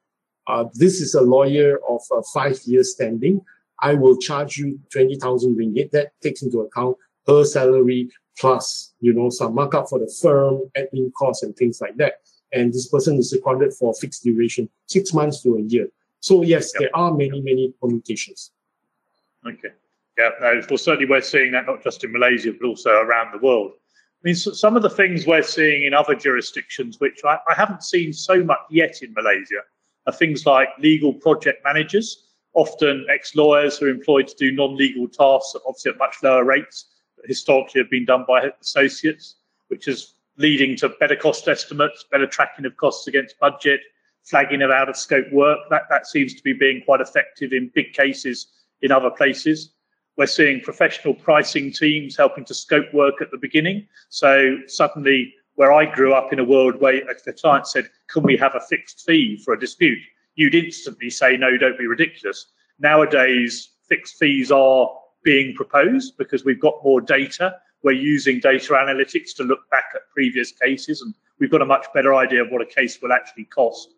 uh, 0.46 0.64
this 0.74 1.00
is 1.00 1.14
a 1.14 1.20
lawyer 1.20 1.78
of 1.88 2.00
uh, 2.14 2.22
five 2.32 2.58
years 2.66 2.92
standing. 2.92 3.40
I 3.82 3.94
will 3.94 4.16
charge 4.16 4.56
you 4.56 4.78
20,000 4.92 5.56
ringgit. 5.56 5.90
That 5.90 6.12
takes 6.22 6.42
into 6.42 6.60
account 6.60 6.96
her 7.26 7.44
salary 7.44 8.08
plus, 8.38 8.94
you 9.00 9.12
know, 9.12 9.30
some 9.30 9.54
markup 9.54 9.88
for 9.88 9.98
the 9.98 10.12
firm, 10.20 10.60
admin 10.76 11.12
costs 11.14 11.42
and 11.42 11.56
things 11.56 11.80
like 11.80 11.96
that. 11.96 12.20
And 12.52 12.72
this 12.72 12.88
person 12.88 13.16
is 13.16 13.30
seconded 13.30 13.74
for 13.74 13.90
a 13.90 13.94
fixed 13.94 14.22
duration, 14.24 14.68
six 14.86 15.12
months 15.12 15.42
to 15.42 15.56
a 15.56 15.60
year. 15.60 15.88
So 16.20 16.42
yes, 16.42 16.72
yep. 16.74 16.80
there 16.80 16.96
are 16.96 17.12
many, 17.12 17.40
many 17.40 17.74
permutations. 17.80 18.52
Okay. 19.46 19.70
Yeah, 20.18 20.30
no, 20.40 20.62
well, 20.68 20.78
certainly 20.78 21.06
we're 21.06 21.20
seeing 21.20 21.52
that 21.52 21.66
not 21.66 21.82
just 21.82 22.02
in 22.02 22.12
Malaysia, 22.12 22.52
but 22.52 22.66
also 22.66 22.90
around 22.90 23.32
the 23.32 23.38
world. 23.38 23.72
I 23.74 24.22
mean, 24.22 24.34
so 24.34 24.52
some 24.52 24.74
of 24.74 24.82
the 24.82 24.90
things 24.90 25.26
we're 25.26 25.42
seeing 25.42 25.84
in 25.84 25.92
other 25.92 26.14
jurisdictions, 26.14 26.98
which 27.00 27.20
I, 27.24 27.38
I 27.48 27.54
haven't 27.54 27.82
seen 27.82 28.12
so 28.12 28.42
much 28.42 28.60
yet 28.70 29.02
in 29.02 29.12
Malaysia, 29.12 29.60
are 30.06 30.12
things 30.12 30.46
like 30.46 30.68
legal 30.78 31.12
project 31.12 31.62
managers, 31.64 32.24
often 32.54 33.06
ex-lawyers 33.12 33.76
who 33.76 33.86
are 33.86 33.90
employed 33.90 34.26
to 34.28 34.34
do 34.36 34.52
non-legal 34.52 35.08
tasks, 35.08 35.54
obviously 35.66 35.92
at 35.92 35.98
much 35.98 36.16
lower 36.22 36.44
rates, 36.44 36.86
historically 37.24 37.80
have 37.80 37.90
been 37.90 38.04
done 38.04 38.24
by 38.26 38.50
associates, 38.60 39.36
which 39.68 39.88
is 39.88 40.14
leading 40.38 40.76
to 40.76 40.88
better 41.00 41.16
cost 41.16 41.48
estimates, 41.48 42.04
better 42.10 42.26
tracking 42.26 42.66
of 42.66 42.76
costs 42.76 43.06
against 43.06 43.38
budget, 43.38 43.80
flagging 44.22 44.62
of 44.62 44.70
out 44.70 44.88
of 44.88 44.96
scope 44.96 45.30
work. 45.32 45.58
That, 45.70 45.82
that 45.90 46.06
seems 46.06 46.34
to 46.34 46.42
be 46.42 46.52
being 46.52 46.82
quite 46.84 47.00
effective 47.00 47.52
in 47.52 47.70
big 47.74 47.92
cases 47.92 48.48
in 48.82 48.92
other 48.92 49.10
places. 49.10 49.72
We're 50.16 50.26
seeing 50.26 50.60
professional 50.60 51.14
pricing 51.14 51.72
teams 51.72 52.16
helping 52.16 52.44
to 52.46 52.54
scope 52.54 52.92
work 52.92 53.20
at 53.20 53.30
the 53.30 53.38
beginning. 53.38 53.86
So 54.08 54.58
suddenly, 54.66 55.34
where 55.56 55.72
I 55.72 55.84
grew 55.86 56.14
up 56.14 56.32
in 56.32 56.38
a 56.38 56.44
world 56.44 56.80
where 56.80 57.02
the 57.24 57.32
client 57.32 57.66
said, 57.66 57.88
Can 58.08 58.22
we 58.22 58.36
have 58.36 58.54
a 58.54 58.60
fixed 58.60 59.04
fee 59.06 59.40
for 59.44 59.54
a 59.54 59.60
dispute? 59.60 59.98
You'd 60.34 60.54
instantly 60.54 61.10
say, 61.10 61.36
No, 61.36 61.56
don't 61.56 61.78
be 61.78 61.86
ridiculous. 61.86 62.46
Nowadays, 62.78 63.70
fixed 63.88 64.18
fees 64.18 64.50
are 64.50 64.90
being 65.26 65.54
proposed 65.54 66.16
because 66.16 66.44
we've 66.44 66.60
got 66.60 66.74
more 66.84 67.00
data. 67.00 67.56
We're 67.82 67.92
using 67.92 68.38
data 68.38 68.74
analytics 68.74 69.34
to 69.36 69.42
look 69.42 69.68
back 69.70 69.86
at 69.94 70.02
previous 70.14 70.52
cases 70.52 71.02
and 71.02 71.12
we've 71.40 71.50
got 71.50 71.62
a 71.62 71.66
much 71.66 71.84
better 71.92 72.14
idea 72.14 72.44
of 72.44 72.50
what 72.50 72.62
a 72.62 72.66
case 72.66 73.02
will 73.02 73.12
actually 73.12 73.44
cost. 73.44 73.94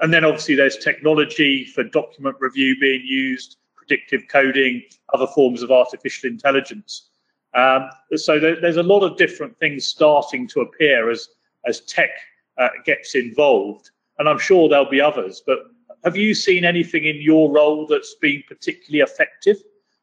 And 0.00 0.12
then 0.12 0.22
obviously 0.22 0.54
there's 0.54 0.76
technology 0.76 1.64
for 1.64 1.82
document 1.82 2.36
review 2.38 2.76
being 2.78 3.02
used 3.04 3.56
predictive 3.74 4.28
coding, 4.28 4.82
other 5.14 5.26
forms 5.28 5.62
of 5.62 5.70
artificial 5.70 6.28
intelligence. 6.28 7.08
Um, 7.54 7.88
so 8.16 8.38
there, 8.38 8.60
there's 8.60 8.76
a 8.76 8.82
lot 8.82 9.00
of 9.00 9.16
different 9.16 9.56
things 9.58 9.86
starting 9.86 10.46
to 10.48 10.60
appear 10.60 11.10
as 11.10 11.28
as 11.66 11.80
tech 11.80 12.10
uh, 12.58 12.68
gets 12.84 13.14
involved, 13.14 13.90
and 14.18 14.28
I'm 14.28 14.38
sure 14.38 14.68
there'll 14.68 14.90
be 14.90 15.00
others. 15.00 15.42
But 15.46 15.58
have 16.04 16.16
you 16.16 16.34
seen 16.34 16.64
anything 16.64 17.04
in 17.04 17.16
your 17.20 17.50
role 17.50 17.86
that's 17.86 18.14
been 18.20 18.42
particularly 18.46 19.00
effective, 19.00 19.56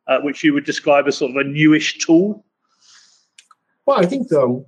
uh, 0.07 0.19
which 0.21 0.43
you 0.43 0.53
would 0.53 0.65
describe 0.65 1.07
as 1.07 1.17
sort 1.17 1.31
of 1.31 1.37
a 1.37 1.43
newish 1.43 1.97
tool? 1.99 2.45
Well, 3.85 3.99
I 3.99 4.05
think 4.05 4.31
um, 4.33 4.65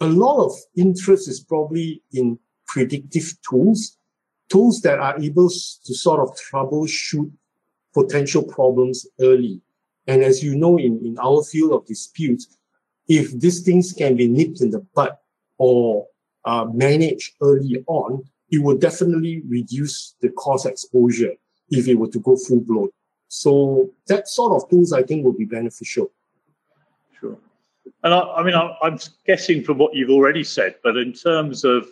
a 0.00 0.06
lot 0.06 0.44
of 0.44 0.52
interest 0.76 1.28
is 1.28 1.40
probably 1.40 2.02
in 2.12 2.38
predictive 2.66 3.34
tools, 3.48 3.96
tools 4.48 4.80
that 4.82 4.98
are 4.98 5.20
able 5.20 5.48
to 5.48 5.94
sort 5.94 6.20
of 6.20 6.36
troubleshoot 6.36 7.30
potential 7.92 8.42
problems 8.42 9.06
early. 9.20 9.60
And 10.06 10.22
as 10.22 10.42
you 10.42 10.56
know, 10.56 10.78
in, 10.78 11.00
in 11.04 11.18
our 11.18 11.42
field 11.42 11.72
of 11.72 11.86
disputes, 11.86 12.58
if 13.08 13.38
these 13.38 13.60
things 13.60 13.92
can 13.92 14.16
be 14.16 14.28
nipped 14.28 14.60
in 14.60 14.70
the 14.70 14.80
bud 14.94 15.12
or 15.58 16.06
uh, 16.44 16.66
managed 16.72 17.34
early 17.40 17.84
on, 17.86 18.24
it 18.50 18.62
will 18.62 18.76
definitely 18.76 19.42
reduce 19.48 20.14
the 20.20 20.28
cost 20.30 20.66
exposure 20.66 21.32
if 21.70 21.88
it 21.88 21.94
were 21.94 22.08
to 22.08 22.20
go 22.20 22.36
full 22.36 22.60
blown. 22.60 22.88
So 23.34 23.88
that 24.08 24.28
sort 24.28 24.52
of 24.52 24.68
tools, 24.68 24.92
I 24.92 25.02
think, 25.02 25.24
will 25.24 25.32
be 25.32 25.46
beneficial. 25.46 26.10
Sure. 27.18 27.38
And 28.04 28.12
I, 28.12 28.20
I 28.20 28.42
mean, 28.42 28.54
I, 28.54 28.76
I'm 28.82 28.98
guessing 29.26 29.64
from 29.64 29.78
what 29.78 29.94
you've 29.94 30.10
already 30.10 30.44
said, 30.44 30.74
but 30.84 30.98
in 30.98 31.14
terms 31.14 31.64
of 31.64 31.86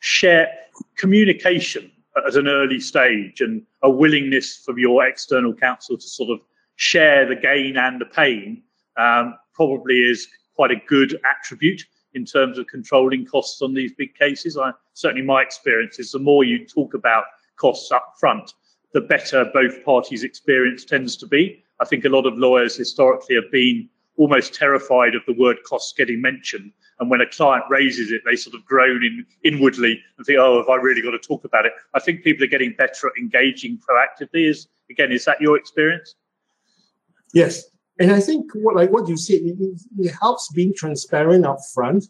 share 0.00 0.52
communication 0.98 1.90
at 2.26 2.36
an 2.36 2.46
early 2.46 2.78
stage 2.78 3.40
and 3.40 3.62
a 3.82 3.88
willingness 3.88 4.58
from 4.58 4.78
your 4.78 5.06
external 5.06 5.54
counsel 5.54 5.96
to 5.96 6.06
sort 6.06 6.28
of 6.28 6.40
share 6.74 7.26
the 7.26 7.36
gain 7.36 7.78
and 7.78 7.98
the 7.98 8.04
pain 8.04 8.62
um, 8.98 9.34
probably 9.54 9.94
is 9.94 10.28
quite 10.56 10.70
a 10.70 10.82
good 10.86 11.18
attribute 11.24 11.86
in 12.12 12.26
terms 12.26 12.58
of 12.58 12.66
controlling 12.66 13.24
costs 13.24 13.62
on 13.62 13.72
these 13.72 13.94
big 13.94 14.14
cases. 14.14 14.58
I 14.58 14.72
certainly 14.92 15.24
my 15.24 15.40
experience 15.40 15.98
is 15.98 16.12
the 16.12 16.18
more 16.18 16.44
you 16.44 16.66
talk 16.66 16.92
about 16.92 17.24
costs 17.56 17.90
up 17.90 18.12
front, 18.20 18.52
the 18.96 19.02
better 19.02 19.44
both 19.52 19.84
parties' 19.84 20.24
experience 20.24 20.82
tends 20.82 21.18
to 21.18 21.26
be. 21.26 21.62
I 21.80 21.84
think 21.84 22.06
a 22.06 22.08
lot 22.08 22.24
of 22.24 22.38
lawyers 22.38 22.74
historically 22.74 23.34
have 23.34 23.52
been 23.52 23.90
almost 24.16 24.54
terrified 24.54 25.14
of 25.14 25.20
the 25.26 25.34
word 25.34 25.58
costs 25.68 25.92
getting 25.92 26.22
mentioned. 26.22 26.72
And 26.98 27.10
when 27.10 27.20
a 27.20 27.28
client 27.28 27.64
raises 27.68 28.10
it, 28.10 28.22
they 28.24 28.36
sort 28.36 28.56
of 28.56 28.64
groan 28.64 29.04
in, 29.04 29.26
inwardly 29.44 30.00
and 30.16 30.24
think, 30.24 30.38
oh, 30.38 30.56
have 30.56 30.70
I 30.70 30.76
really 30.76 31.02
got 31.02 31.10
to 31.10 31.18
talk 31.18 31.44
about 31.44 31.66
it? 31.66 31.72
I 31.92 32.00
think 32.00 32.24
people 32.24 32.42
are 32.44 32.48
getting 32.48 32.72
better 32.78 33.08
at 33.08 33.12
engaging 33.20 33.78
proactively. 33.86 34.48
Is 34.48 34.66
again, 34.88 35.12
is 35.12 35.26
that 35.26 35.42
your 35.42 35.58
experience? 35.58 36.14
Yes. 37.34 37.64
And 38.00 38.12
I 38.12 38.20
think 38.20 38.50
what 38.54 38.76
like 38.76 38.90
what 38.92 39.10
you 39.10 39.18
said, 39.18 39.40
it, 39.42 39.58
it 39.98 40.14
helps 40.18 40.50
being 40.54 40.72
transparent 40.74 41.44
up 41.44 41.58
front. 41.74 42.06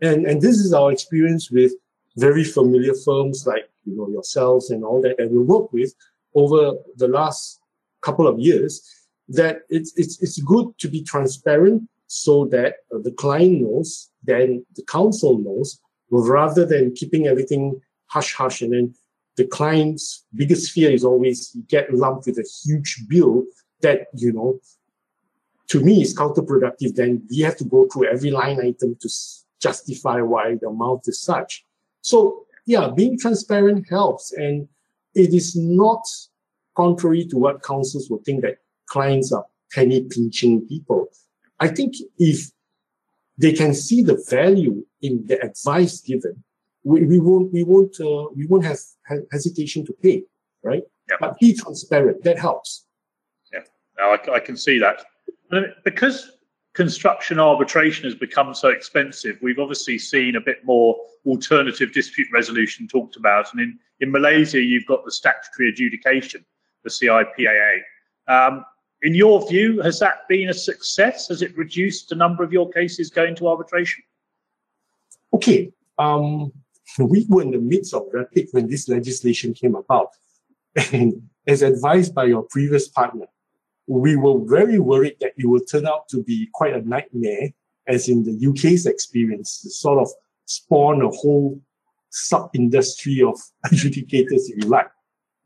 And 0.00 0.24
and 0.24 0.40
this 0.40 0.56
is 0.56 0.72
our 0.72 0.90
experience 0.90 1.50
with 1.50 1.72
very 2.16 2.44
familiar 2.44 2.94
firms 3.04 3.46
like 3.46 3.68
you 3.84 3.94
know 3.94 4.08
yourselves 4.08 4.70
and 4.70 4.84
all 4.84 5.02
that 5.02 5.18
that 5.18 5.30
we 5.30 5.38
work 5.38 5.70
with 5.72 5.92
over 6.34 6.74
the 6.96 7.08
last 7.08 7.60
couple 8.00 8.26
of 8.26 8.38
years 8.38 8.82
that 9.28 9.62
it's 9.68 9.92
it's 9.96 10.20
it's 10.22 10.40
good 10.42 10.66
to 10.78 10.88
be 10.88 11.02
transparent 11.02 11.82
so 12.06 12.46
that 12.46 12.76
the 12.90 13.12
client 13.12 13.60
knows 13.60 14.10
then 14.24 14.64
the 14.76 14.82
counsel 14.84 15.38
knows 15.38 15.80
rather 16.10 16.64
than 16.64 16.94
keeping 16.94 17.26
everything 17.26 17.80
hush 18.06 18.34
hush 18.34 18.62
and 18.62 18.72
then 18.72 18.94
the 19.36 19.46
client's 19.46 20.24
biggest 20.34 20.72
fear 20.72 20.90
is 20.90 21.04
always 21.04 21.54
you 21.54 21.62
get 21.68 21.92
lumped 21.94 22.26
with 22.26 22.38
a 22.38 22.48
huge 22.64 23.04
bill 23.08 23.44
that 23.80 24.08
you 24.14 24.32
know 24.32 24.60
to 25.70 25.80
me 25.80 26.02
is 26.02 26.16
counterproductive. 26.16 26.96
Then 26.96 27.22
we 27.30 27.38
have 27.40 27.56
to 27.58 27.64
go 27.64 27.86
through 27.86 28.08
every 28.08 28.30
line 28.32 28.58
item 28.60 28.96
to 29.00 29.08
justify 29.62 30.20
why 30.20 30.56
the 30.60 30.68
amount 30.68 31.06
is 31.06 31.20
such. 31.20 31.64
So 32.02 32.44
yeah 32.66 32.88
being 32.94 33.18
transparent 33.18 33.88
helps. 33.88 34.32
And 34.32 34.68
it 35.14 35.34
is 35.34 35.56
not 35.56 36.02
contrary 36.76 37.24
to 37.26 37.36
what 37.36 37.62
counsels 37.62 38.08
would 38.10 38.24
think 38.24 38.42
that 38.42 38.58
clients 38.88 39.32
are 39.32 39.44
penny 39.72 40.02
pinching 40.02 40.66
people. 40.66 41.08
I 41.58 41.68
think 41.68 41.94
if 42.18 42.50
they 43.38 43.52
can 43.52 43.74
see 43.74 44.02
the 44.02 44.22
value 44.28 44.84
in 45.02 45.26
the 45.26 45.40
advice 45.42 46.00
given, 46.00 46.42
we, 46.84 47.04
we 47.04 47.20
won't 47.20 47.52
we 47.52 47.62
won't 47.62 47.94
uh, 48.00 48.28
we 48.34 48.46
won't 48.46 48.64
have 48.64 48.78
hesitation 49.30 49.84
to 49.86 49.92
pay, 50.02 50.24
right? 50.62 50.82
Yeah. 51.08 51.16
But 51.20 51.38
be 51.38 51.54
transparent. 51.54 52.22
That 52.24 52.38
helps. 52.38 52.86
Yeah, 53.52 53.60
now 53.98 54.12
I, 54.12 54.36
I 54.36 54.40
can 54.40 54.56
see 54.56 54.78
that 54.78 55.04
because 55.84 56.30
construction 56.74 57.38
arbitration 57.40 58.04
has 58.04 58.14
become 58.14 58.54
so 58.54 58.68
expensive. 58.68 59.38
We've 59.42 59.58
obviously 59.58 59.98
seen 59.98 60.36
a 60.36 60.40
bit 60.40 60.64
more 60.64 60.96
alternative 61.26 61.92
dispute 61.92 62.28
resolution 62.32 62.86
talked 62.88 63.16
about, 63.16 63.52
and 63.52 63.60
in 63.60 63.78
in 64.00 64.10
Malaysia 64.10 64.60
you've 64.60 64.86
got 64.86 65.04
the 65.04 65.12
statutory 65.12 65.68
adjudication, 65.68 66.44
the 66.84 66.90
CIPAA. 66.90 67.80
Um, 68.28 68.64
in 69.02 69.14
your 69.14 69.46
view, 69.48 69.80
has 69.80 69.98
that 70.00 70.28
been 70.28 70.48
a 70.50 70.54
success? 70.54 71.28
Has 71.28 71.42
it 71.42 71.56
reduced 71.56 72.08
the 72.08 72.14
number 72.14 72.42
of 72.42 72.52
your 72.52 72.70
cases 72.70 73.10
going 73.10 73.34
to 73.36 73.48
arbitration? 73.48 74.02
Okay. 75.32 75.72
Um, 75.98 76.52
we 76.98 77.26
were 77.28 77.42
in 77.42 77.50
the 77.50 77.58
midst 77.58 77.94
of 77.94 78.06
RAPID 78.12 78.48
when 78.52 78.68
this 78.68 78.88
legislation 78.88 79.54
came 79.54 79.74
about. 79.74 80.10
And 80.92 81.28
as 81.46 81.62
advised 81.62 82.14
by 82.14 82.24
your 82.24 82.42
previous 82.42 82.88
partner, 82.88 83.26
we 83.90 84.14
were 84.14 84.38
very 84.46 84.78
worried 84.78 85.16
that 85.20 85.32
it 85.36 85.46
would 85.46 85.68
turn 85.68 85.84
out 85.84 86.08
to 86.10 86.22
be 86.22 86.48
quite 86.54 86.74
a 86.74 86.88
nightmare, 86.88 87.50
as 87.88 88.08
in 88.08 88.22
the 88.22 88.46
UK's 88.48 88.86
experience, 88.86 89.60
to 89.62 89.70
sort 89.70 89.98
of 89.98 90.08
spawn 90.44 91.02
a 91.02 91.08
whole 91.08 91.60
sub 92.10 92.50
industry 92.54 93.20
of 93.20 93.36
adjudicators, 93.66 94.46
if 94.48 94.62
you 94.62 94.68
like. 94.68 94.88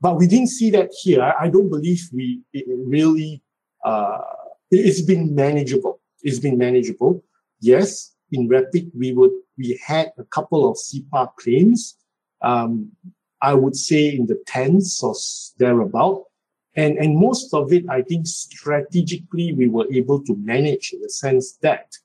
But 0.01 0.19
we 0.19 0.27
didn't 0.27 0.49
see 0.49 0.71
that 0.73 0.91
here. 1.03 1.23
I 1.41 1.49
don't 1.49 1.71
believe 1.71 2.07
we 2.13 2.43
really 2.53 3.43
uh, 3.83 4.19
it's 4.71 5.01
been 5.01 5.35
manageable. 5.35 6.01
It's 6.23 6.39
been 6.39 6.59
manageable. 6.59 7.25
Yes, 7.61 8.15
in 8.31 8.49
Rapid, 8.49 8.91
we 8.95 9.15
would 9.15 9.33
we 9.57 9.81
had 9.87 10.13
a 10.19 10.25
couple 10.25 10.69
of 10.71 10.77
CIPAA 10.77 11.35
claims. 11.37 11.97
Um, 12.43 12.93
I 13.41 13.55
would 13.55 13.77
say 13.77 14.09
in 14.09 14.27
the 14.27 14.43
tens 14.47 15.01
or 15.03 15.15
thereabout. 15.59 16.25
And, 16.77 16.99
and 16.99 17.17
most 17.17 17.55
of 17.55 17.73
it, 17.73 17.85
I 17.89 18.03
think 18.03 18.27
strategically, 18.27 19.53
we 19.53 19.69
were 19.69 19.87
able 19.93 20.23
to 20.25 20.37
manage 20.37 20.93
in 20.93 21.01
the 21.01 21.09
sense 21.09 21.57
that, 21.63 21.97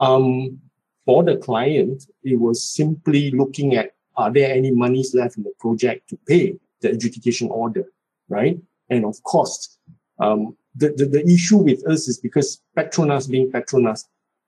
um, 0.00 0.58
for 1.04 1.22
the 1.22 1.36
client, 1.36 2.06
it 2.24 2.38
was 2.38 2.62
simply 2.62 3.30
looking 3.30 3.76
at, 3.76 3.92
are 4.16 4.32
there 4.32 4.52
any 4.52 4.70
monies 4.70 5.14
left 5.14 5.36
in 5.36 5.44
the 5.44 5.52
project 5.60 6.08
to 6.10 6.18
pay 6.26 6.58
the 6.80 6.90
adjudication 6.90 7.48
order, 7.50 7.84
right? 8.28 8.58
And 8.88 9.04
of 9.04 9.22
course, 9.22 9.78
um, 10.18 10.56
the, 10.74 10.92
the, 10.96 11.06
the 11.06 11.24
issue 11.26 11.58
with 11.58 11.86
us 11.86 12.08
is 12.08 12.18
because 12.18 12.60
Petronas 12.76 13.30
being 13.30 13.50
Petronas, 13.50 14.04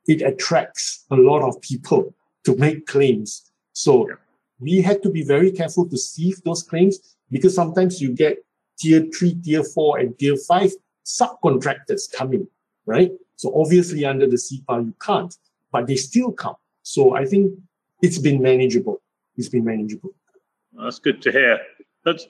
it 0.07 0.23
attracts 0.23 1.05
a 1.11 1.17
lot 1.17 1.43
of 1.43 1.61
people 1.61 2.15
to 2.45 2.57
make 2.57 2.87
claims. 2.87 3.51
So 3.73 4.09
we 4.59 4.83
had 4.83 5.03
to 5.05 5.11
be 5.11 5.23
very 5.23 5.51
careful 5.51 5.89
to 5.89 5.97
sieve 5.97 6.43
those 6.45 6.63
claims 6.63 7.17
because 7.31 7.55
sometimes 7.55 8.01
you 8.01 8.13
get 8.13 8.39
tier 8.83 9.07
three, 9.17 9.35
tier 9.45 9.63
four, 9.63 9.99
and 9.99 10.19
tier 10.19 10.37
five 10.49 10.71
subcontractors 11.07 12.13
coming, 12.13 12.47
right? 12.85 13.13
So 13.37 13.53
obviously 13.59 14.05
under 14.05 14.27
the 14.27 14.37
CIPAA, 14.37 14.87
you 14.87 14.95
can't, 15.01 15.35
but 15.71 15.87
they 15.87 15.97
still 15.97 16.33
come. 16.33 16.57
So 16.83 17.15
I 17.15 17.25
think 17.25 17.55
it's 18.03 18.19
been 18.19 18.43
manageable. 18.43 19.01
It's 19.37 19.49
been 19.49 19.65
manageable. 19.65 20.11
That's 20.73 20.99
good 20.99 21.23
to 21.23 21.33
hear. 21.33 21.61
But 22.05 22.21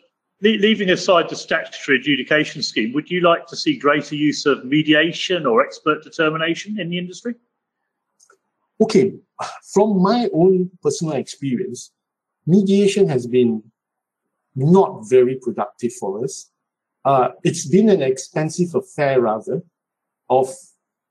leaving 0.42 0.90
aside 0.90 1.28
the 1.28 1.36
statutory 1.36 1.98
adjudication 1.98 2.62
scheme, 2.62 2.92
would 2.92 3.10
you 3.10 3.20
like 3.20 3.46
to 3.46 3.56
see 3.56 3.78
greater 3.78 4.14
use 4.14 4.44
of 4.44 4.64
mediation 4.64 5.46
or 5.46 5.64
expert 5.64 6.02
determination 6.02 6.78
in 6.78 6.90
the 6.90 6.98
industry? 6.98 7.34
Okay, 8.80 9.14
from 9.72 10.02
my 10.02 10.28
own 10.34 10.70
personal 10.82 11.14
experience, 11.14 11.92
mediation 12.46 13.08
has 13.08 13.26
been 13.26 13.62
not 14.54 15.02
very 15.08 15.36
productive 15.36 15.92
for 15.94 16.24
us. 16.24 16.50
Uh, 17.04 17.30
it's 17.42 17.66
been 17.66 17.88
an 17.88 18.02
expensive 18.02 18.74
affair, 18.74 19.20
rather, 19.20 19.62
of 20.30 20.48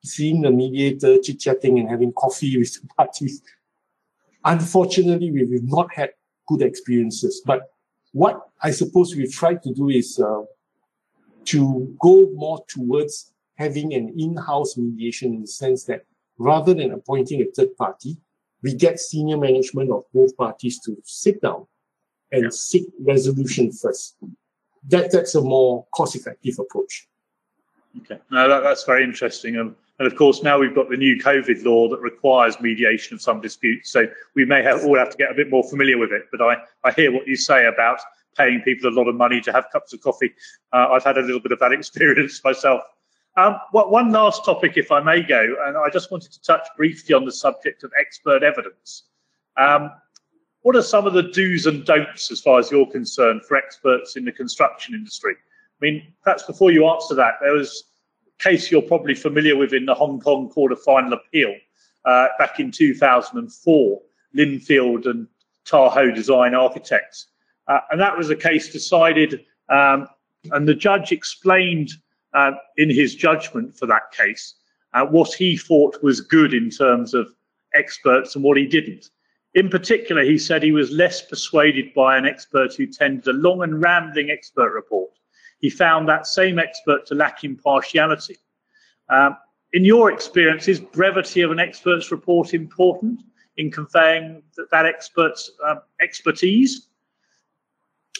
seeing 0.03 0.41
the 0.41 0.51
mediator 0.51 1.17
chit 1.19 1.39
chatting 1.39 1.79
and 1.79 1.89
having 1.89 2.13
coffee 2.13 2.57
with 2.59 2.73
the 2.81 2.87
parties. 2.97 3.41
Unfortunately, 4.43 5.31
we've 5.31 5.63
not 5.63 5.93
had 5.93 6.11
good 6.47 6.61
experiences, 6.61 7.41
but 7.45 7.69
what 8.13 8.41
I 8.61 8.71
suppose 8.71 9.15
we've 9.15 9.31
tried 9.31 9.61
to 9.63 9.73
do 9.73 9.89
is 9.89 10.19
uh, 10.19 10.41
to 11.45 11.95
go 12.01 12.29
more 12.33 12.63
towards 12.67 13.33
having 13.55 13.93
an 13.93 14.13
in-house 14.17 14.77
mediation 14.77 15.33
in 15.33 15.41
the 15.41 15.47
sense 15.47 15.83
that 15.85 16.01
rather 16.37 16.73
than 16.73 16.91
appointing 16.91 17.41
a 17.41 17.45
third 17.45 17.75
party, 17.77 18.17
we 18.63 18.73
get 18.73 18.99
senior 18.99 19.37
management 19.37 19.91
of 19.91 20.03
both 20.13 20.35
parties 20.35 20.79
to 20.81 20.97
sit 21.03 21.41
down 21.41 21.67
and 22.31 22.43
yeah. 22.43 22.49
seek 22.51 22.85
resolution 22.99 23.71
first. 23.71 24.15
That 24.89 25.11
that's 25.11 25.35
a 25.35 25.41
more 25.41 25.85
cost-effective 25.93 26.57
approach. 26.59 27.07
Okay, 28.01 28.19
now 28.31 28.47
that, 28.47 28.63
that's 28.63 28.83
very 28.83 29.03
interesting. 29.03 29.57
Um, 29.57 29.75
and 29.99 30.11
of 30.11 30.17
course, 30.17 30.41
now 30.41 30.57
we've 30.57 30.73
got 30.73 30.89
the 30.89 30.97
new 30.97 31.17
COVID 31.21 31.63
law 31.63 31.87
that 31.89 31.99
requires 31.99 32.59
mediation 32.59 33.13
of 33.13 33.21
some 33.21 33.39
disputes. 33.39 33.91
So 33.91 34.07
we 34.35 34.45
may 34.45 34.63
have, 34.63 34.83
all 34.83 34.97
have 34.97 35.11
to 35.11 35.17
get 35.17 35.29
a 35.29 35.35
bit 35.35 35.51
more 35.51 35.63
familiar 35.69 35.97
with 35.97 36.11
it. 36.11 36.23
But 36.31 36.41
I, 36.41 36.55
I 36.83 36.91
hear 36.91 37.11
what 37.11 37.27
you 37.27 37.35
say 37.35 37.67
about 37.67 37.99
paying 38.35 38.61
people 38.61 38.89
a 38.89 38.95
lot 38.95 39.07
of 39.07 39.13
money 39.13 39.41
to 39.41 39.51
have 39.51 39.65
cups 39.71 39.93
of 39.93 40.01
coffee. 40.01 40.31
Uh, 40.73 40.87
I've 40.91 41.03
had 41.03 41.19
a 41.19 41.21
little 41.21 41.39
bit 41.39 41.51
of 41.51 41.59
that 41.59 41.71
experience 41.79 42.43
myself. 42.43 42.81
Um, 43.37 43.57
what, 43.71 43.91
one 43.91 44.11
last 44.11 44.43
topic, 44.43 44.73
if 44.75 44.91
I 44.91 45.01
may 45.01 45.21
go, 45.21 45.55
and 45.65 45.77
I 45.77 45.89
just 45.89 46.11
wanted 46.11 46.31
to 46.31 46.41
touch 46.41 46.67
briefly 46.75 47.13
on 47.13 47.23
the 47.23 47.31
subject 47.31 47.83
of 47.83 47.91
expert 47.99 48.41
evidence. 48.41 49.03
Um, 49.55 49.91
what 50.63 50.75
are 50.75 50.81
some 50.81 51.07
of 51.07 51.13
the 51.13 51.23
do's 51.23 51.65
and 51.65 51.85
don'ts, 51.85 52.31
as 52.31 52.41
far 52.41 52.59
as 52.59 52.71
you're 52.71 52.85
concerned, 52.85 53.43
for 53.45 53.57
experts 53.57 54.15
in 54.15 54.25
the 54.25 54.31
construction 54.31 54.93
industry? 54.93 55.33
I 55.33 55.85
mean, 55.85 56.13
perhaps 56.23 56.43
before 56.43 56.71
you 56.71 56.87
answer 56.87 57.15
that, 57.15 57.35
there 57.41 57.53
was 57.53 57.85
a 58.27 58.43
case 58.43 58.69
you're 58.69 58.81
probably 58.81 59.15
familiar 59.15 59.55
with 59.55 59.73
in 59.73 59.85
the 59.85 59.95
Hong 59.95 60.19
Kong 60.19 60.49
Court 60.49 60.71
of 60.71 60.81
Final 60.81 61.13
Appeal 61.13 61.55
uh, 62.05 62.27
back 62.37 62.59
in 62.59 62.71
2004, 62.71 64.01
Linfield 64.35 65.05
and 65.07 65.27
Taoho 65.65 66.13
Design 66.13 66.53
Architects. 66.53 67.27
Uh, 67.67 67.79
and 67.91 67.99
that 67.99 68.17
was 68.17 68.29
a 68.29 68.35
case 68.35 68.71
decided, 68.71 69.45
um, 69.69 70.07
and 70.51 70.67
the 70.67 70.75
judge 70.75 71.11
explained 71.11 71.91
uh, 72.33 72.51
in 72.77 72.89
his 72.89 73.15
judgment 73.15 73.75
for 73.75 73.85
that 73.87 74.11
case 74.11 74.55
uh, 74.93 75.05
what 75.05 75.33
he 75.33 75.57
thought 75.57 76.01
was 76.03 76.21
good 76.21 76.53
in 76.53 76.69
terms 76.69 77.13
of 77.13 77.33
experts 77.73 78.35
and 78.35 78.43
what 78.43 78.57
he 78.57 78.65
didn't. 78.65 79.09
In 79.53 79.69
particular, 79.69 80.23
he 80.23 80.37
said 80.37 80.63
he 80.63 80.71
was 80.71 80.91
less 80.91 81.21
persuaded 81.21 81.93
by 81.93 82.17
an 82.17 82.25
expert 82.25 82.73
who 82.73 82.87
tendered 82.87 83.27
a 83.27 83.37
long 83.37 83.63
and 83.63 83.81
rambling 83.81 84.29
expert 84.29 84.71
report 84.73 85.11
he 85.61 85.69
found 85.69 86.09
that 86.09 86.27
same 86.27 86.59
expert 86.59 87.05
to 87.05 87.15
lack 87.15 87.43
impartiality. 87.43 88.37
Um, 89.09 89.37
in 89.73 89.85
your 89.85 90.11
experience, 90.11 90.67
is 90.67 90.79
brevity 90.79 91.41
of 91.41 91.51
an 91.51 91.59
expert's 91.59 92.11
report 92.11 92.53
important 92.53 93.21
in 93.57 93.71
conveying 93.71 94.41
that, 94.57 94.69
that 94.71 94.85
expert's 94.85 95.51
um, 95.65 95.81
expertise? 96.01 96.87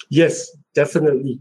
Yes, 0.09 0.55
definitely. 0.75 1.39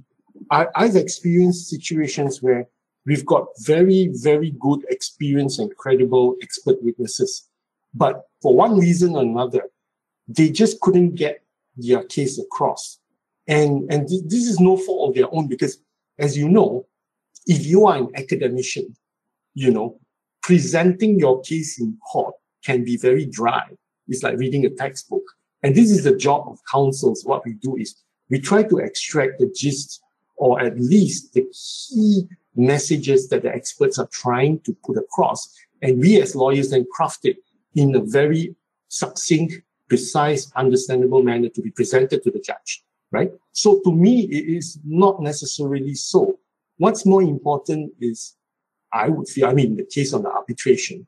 I, 0.50 0.66
I've 0.74 0.96
experienced 0.96 1.68
situations 1.68 2.42
where 2.42 2.66
we've 3.06 3.26
got 3.26 3.46
very, 3.58 4.10
very 4.14 4.52
good 4.58 4.84
experience 4.88 5.58
and 5.58 5.74
credible 5.76 6.36
expert 6.42 6.82
witnesses. 6.82 7.48
But 7.92 8.22
for 8.40 8.54
one 8.54 8.78
reason 8.78 9.16
or 9.16 9.22
another, 9.22 9.64
they 10.36 10.50
just 10.50 10.80
couldn't 10.80 11.14
get 11.14 11.42
their 11.76 12.04
case 12.04 12.38
across. 12.38 12.98
And, 13.46 13.92
and 13.92 14.08
th- 14.08 14.22
this 14.26 14.46
is 14.46 14.60
no 14.60 14.76
fault 14.76 15.10
of 15.10 15.16
their 15.16 15.32
own 15.32 15.48
because, 15.48 15.80
as 16.18 16.36
you 16.36 16.48
know, 16.48 16.86
if 17.46 17.66
you 17.66 17.86
are 17.86 17.96
an 17.96 18.08
academician, 18.14 18.96
you 19.54 19.72
know, 19.72 19.98
presenting 20.42 21.18
your 21.18 21.40
case 21.42 21.80
in 21.80 21.96
court 22.12 22.34
can 22.64 22.84
be 22.84 22.96
very 22.96 23.26
dry. 23.26 23.64
It's 24.08 24.22
like 24.22 24.38
reading 24.38 24.64
a 24.64 24.70
textbook. 24.70 25.22
And 25.62 25.74
this 25.74 25.90
is 25.90 26.04
the 26.04 26.16
job 26.16 26.48
of 26.48 26.58
counsels. 26.70 27.24
What 27.24 27.44
we 27.44 27.54
do 27.54 27.76
is 27.76 27.94
we 28.28 28.38
try 28.38 28.62
to 28.62 28.78
extract 28.78 29.38
the 29.38 29.52
gist 29.54 30.00
or 30.36 30.60
at 30.60 30.78
least 30.78 31.34
the 31.34 31.44
key 31.52 32.28
messages 32.56 33.28
that 33.28 33.42
the 33.42 33.54
experts 33.54 33.98
are 33.98 34.08
trying 34.12 34.60
to 34.60 34.76
put 34.84 34.96
across. 34.96 35.54
And 35.82 36.00
we 36.00 36.20
as 36.20 36.34
lawyers 36.34 36.70
then 36.70 36.86
craft 36.92 37.24
it 37.24 37.36
in 37.74 37.94
a 37.94 38.00
very 38.00 38.54
succinct, 38.88 39.54
precise, 39.90 40.50
understandable 40.56 41.22
manner 41.22 41.50
to 41.50 41.60
be 41.60 41.70
presented 41.70 42.22
to 42.22 42.30
the 42.30 42.40
judge, 42.40 42.82
right? 43.10 43.30
So 43.52 43.80
to 43.84 43.92
me, 43.92 44.22
it 44.38 44.46
is 44.58 44.78
not 44.84 45.20
necessarily 45.20 45.94
so. 45.94 46.38
What's 46.78 47.04
more 47.04 47.22
important 47.22 47.92
is, 48.00 48.36
I 48.92 49.08
would 49.08 49.28
feel, 49.28 49.46
I 49.46 49.52
mean, 49.52 49.76
the 49.76 49.84
case 49.84 50.14
on 50.14 50.22
the 50.22 50.30
arbitration, 50.30 51.06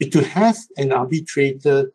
is 0.00 0.08
to 0.10 0.24
have 0.24 0.56
an 0.76 0.92
arbitrator 0.92 1.92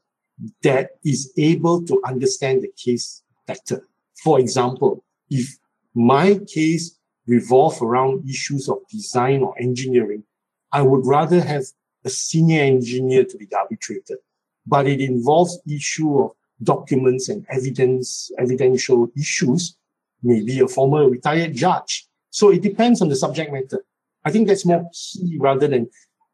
that 0.62 0.92
is 1.04 1.34
able 1.38 1.84
to 1.86 2.02
understand 2.06 2.62
the 2.62 2.72
case 2.86 3.24
better. 3.48 3.82
For 4.24 4.40
example, 4.40 5.04
if 5.30 5.58
my 5.96 6.40
case 6.48 6.98
revolve 7.26 7.82
around 7.82 8.30
issues 8.30 8.70
of 8.70 8.78
design 8.90 9.42
or 9.42 9.56
engineering, 9.60 10.24
I 10.72 10.82
would 10.82 11.06
rather 11.06 11.42
have 11.42 11.64
a 12.06 12.10
senior 12.10 12.62
engineer 12.62 13.26
to 13.26 13.38
be 13.38 13.46
the 13.46 13.58
arbitrator. 13.58 14.18
But 14.68 14.88
it 14.88 15.02
involves 15.02 15.60
issue 15.68 16.20
of 16.20 16.32
documents 16.64 17.30
and 17.30 17.46
evidence, 17.50 18.32
evidential 18.38 19.10
issues, 19.18 19.76
maybe 20.24 20.60
a 20.60 20.68
former 20.68 21.10
retired 21.10 21.54
judge. 21.54 22.08
So 22.30 22.50
it 22.50 22.62
depends 22.62 23.02
on 23.02 23.10
the 23.10 23.16
subject 23.16 23.52
matter. 23.52 23.84
I 24.26 24.32
think 24.32 24.48
that's 24.48 24.66
more 24.66 24.90
key 24.94 25.38
rather 25.40 25.68
than 25.68 25.90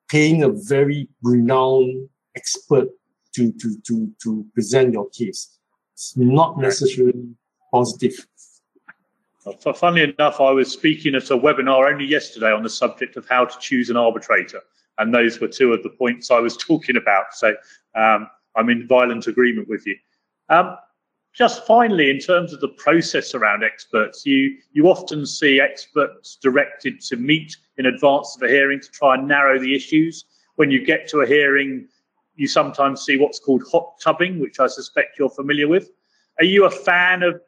paying 0.10 0.44
a 0.44 0.50
very 0.50 1.08
renowned 1.22 2.10
expert 2.36 2.90
to, 3.36 3.52
to, 3.54 3.78
to, 3.88 4.12
to 4.24 4.46
present 4.54 4.94
your 4.94 5.10
case. 5.10 5.60
It's 5.94 6.18
not 6.18 6.58
necessarily 6.58 7.36
positive. 7.72 8.28
Uh, 9.46 9.74
funnily 9.74 10.14
enough, 10.18 10.40
I 10.40 10.52
was 10.52 10.72
speaking 10.72 11.16
at 11.16 11.30
a 11.30 11.38
webinar 11.38 11.92
only 11.92 12.06
yesterday 12.06 12.52
on 12.52 12.64
the 12.64 12.70
subject 12.70 13.18
of 13.18 13.28
how 13.28 13.46
to 13.46 13.60
choose 13.60 13.90
an 13.90 13.98
arbitrator, 13.98 14.62
and 14.98 15.14
those 15.14 15.40
were 15.40 15.50
two 15.50 15.74
of 15.74 15.84
the 15.84 15.90
points 15.90 16.32
I 16.32 16.40
was 16.40 16.56
talking 16.70 16.98
about. 16.98 17.34
So 17.34 17.56
um, 17.96 18.30
I'm 18.56 18.70
in 18.70 18.88
violent 18.88 19.28
agreement 19.28 19.68
with 19.68 19.86
you. 19.86 19.96
Um, 20.50 20.78
just 21.34 21.66
finally, 21.66 22.12
in 22.12 22.20
terms 22.20 22.54
of 22.54 22.62
the 22.62 22.68
process 22.70 23.34
around 23.34 23.64
experts, 23.64 24.26
you 24.26 24.56
you 24.72 24.88
often 24.88 25.26
see 25.26 25.60
experts 25.60 26.38
directed 26.42 27.02
to 27.02 27.16
meet 27.16 27.58
in 27.78 27.88
advance 27.88 28.36
of 28.36 28.44
a 28.44 28.48
hearing 28.48 28.80
to 28.80 28.92
try 28.92 29.16
and 29.16 29.28
narrow 29.28 29.58
the 29.58 29.76
issues. 29.76 30.26
When 30.56 30.70
you 30.70 30.86
get 30.86 31.08
to 31.10 31.22
a 31.22 31.28
hearing, 31.28 31.88
you 32.36 32.48
sometimes 32.48 33.02
see 33.02 33.18
what's 33.18 33.40
called 33.40 33.64
hot 33.72 34.00
tubbing, 34.00 34.40
which 34.40 34.60
I 34.60 34.68
suspect 34.68 35.18
you're 35.18 35.30
familiar 35.30 35.68
with. 35.68 35.90
Are 36.40 36.46
you 36.46 36.66
a 36.66 36.72
fan 36.72 37.24
of 37.24 37.42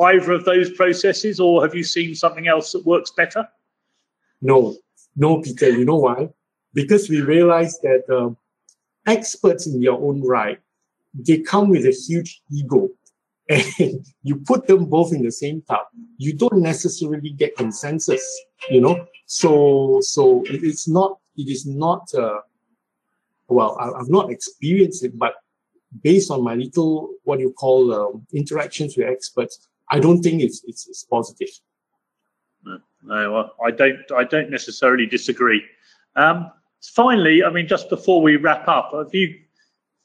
either 0.00 0.32
of 0.32 0.44
those 0.44 0.70
processes, 0.70 1.38
or 1.38 1.62
have 1.62 1.76
you 1.76 1.84
seen 1.84 2.16
something 2.16 2.48
else 2.48 2.72
that 2.72 2.84
works 2.84 3.12
better? 3.12 3.48
No, 4.42 4.76
no, 5.16 5.42
Peter. 5.42 5.70
You 5.70 5.84
know 5.84 5.96
why? 5.96 6.28
Because 6.74 7.08
we 7.08 7.20
realize 7.20 7.78
that 7.80 8.04
uh, 8.10 8.34
experts 9.08 9.66
in 9.66 9.82
your 9.82 10.00
own 10.00 10.22
right, 10.22 10.58
they 11.14 11.38
come 11.38 11.70
with 11.70 11.84
a 11.86 11.90
huge 11.92 12.42
ego. 12.50 12.88
And 13.80 14.04
you 14.22 14.36
put 14.36 14.66
them 14.66 14.84
both 14.84 15.12
in 15.12 15.22
the 15.22 15.32
same 15.32 15.62
tub, 15.62 15.86
you 16.18 16.34
don't 16.34 16.60
necessarily 16.60 17.30
get 17.30 17.56
consensus, 17.56 18.22
you 18.68 18.80
know? 18.80 19.06
So, 19.24 20.00
so 20.02 20.42
it's 20.46 20.86
not, 20.86 21.18
it 21.36 21.48
is 21.48 21.64
not, 21.64 22.12
uh, 22.14 22.40
well, 23.48 23.78
I, 23.80 23.98
have 23.98 24.10
not 24.10 24.30
experienced 24.30 25.02
it, 25.02 25.18
but 25.18 25.32
based 26.02 26.30
on 26.30 26.44
my 26.44 26.54
little, 26.54 27.08
what 27.24 27.40
you 27.40 27.52
call 27.52 27.94
um, 27.94 28.26
interactions 28.34 28.98
with 28.98 29.08
experts, 29.08 29.66
I 29.90 29.98
don't 29.98 30.20
think 30.22 30.42
it's 30.42 30.62
it's, 30.66 30.86
it's 30.86 31.04
positive. 31.04 31.48
No, 33.02 33.50
I 33.64 33.70
don't. 33.70 33.98
I 34.14 34.24
don't 34.24 34.50
necessarily 34.50 35.06
disagree. 35.06 35.62
Um, 36.16 36.50
finally, 36.82 37.42
I 37.44 37.50
mean, 37.50 37.66
just 37.66 37.88
before 37.88 38.22
we 38.22 38.36
wrap 38.36 38.66
up, 38.68 38.92
have 38.94 39.12
you 39.12 39.34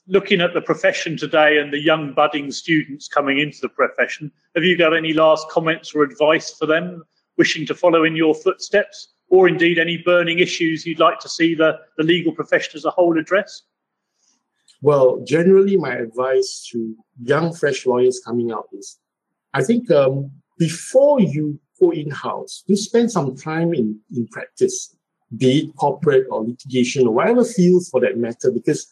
looking 0.07 0.41
at 0.41 0.53
the 0.53 0.61
profession 0.61 1.17
today 1.17 1.57
and 1.57 1.71
the 1.71 1.79
young 1.79 2.13
budding 2.13 2.51
students 2.51 3.07
coming 3.07 3.39
into 3.39 3.59
the 3.61 3.69
profession? 3.69 4.31
Have 4.55 4.63
you 4.63 4.77
got 4.77 4.95
any 4.95 5.13
last 5.13 5.49
comments 5.49 5.93
or 5.93 6.03
advice 6.03 6.53
for 6.53 6.65
them 6.65 7.03
wishing 7.37 7.65
to 7.65 7.73
follow 7.73 8.03
in 8.03 8.15
your 8.15 8.35
footsteps, 8.35 9.07
or 9.29 9.47
indeed 9.47 9.79
any 9.79 9.97
burning 9.97 10.39
issues 10.39 10.85
you'd 10.85 10.99
like 10.99 11.19
to 11.19 11.29
see 11.29 11.55
the, 11.55 11.79
the 11.97 12.03
legal 12.03 12.31
profession 12.31 12.73
as 12.75 12.85
a 12.85 12.91
whole 12.91 13.17
address? 13.17 13.63
Well, 14.81 15.23
generally, 15.25 15.77
my 15.77 15.95
advice 15.95 16.67
to 16.71 16.95
young 17.23 17.53
fresh 17.53 17.85
lawyers 17.85 18.21
coming 18.23 18.51
out 18.51 18.67
is 18.73 18.99
I 19.53 19.63
think 19.63 19.89
um, 19.89 20.31
before 20.57 21.19
you 21.21 21.59
go 21.79 21.91
in 21.91 22.11
house, 22.11 22.63
you 22.67 22.75
spend 22.75 23.11
some 23.11 23.35
time 23.35 23.73
in, 23.73 23.99
in 24.15 24.27
practice, 24.27 24.95
be 25.37 25.59
it 25.59 25.75
corporate 25.75 26.27
or 26.29 26.43
litigation 26.43 27.07
or 27.07 27.13
whatever 27.13 27.43
fields 27.43 27.89
for 27.89 27.99
that 28.01 28.17
matter, 28.17 28.51
because 28.51 28.87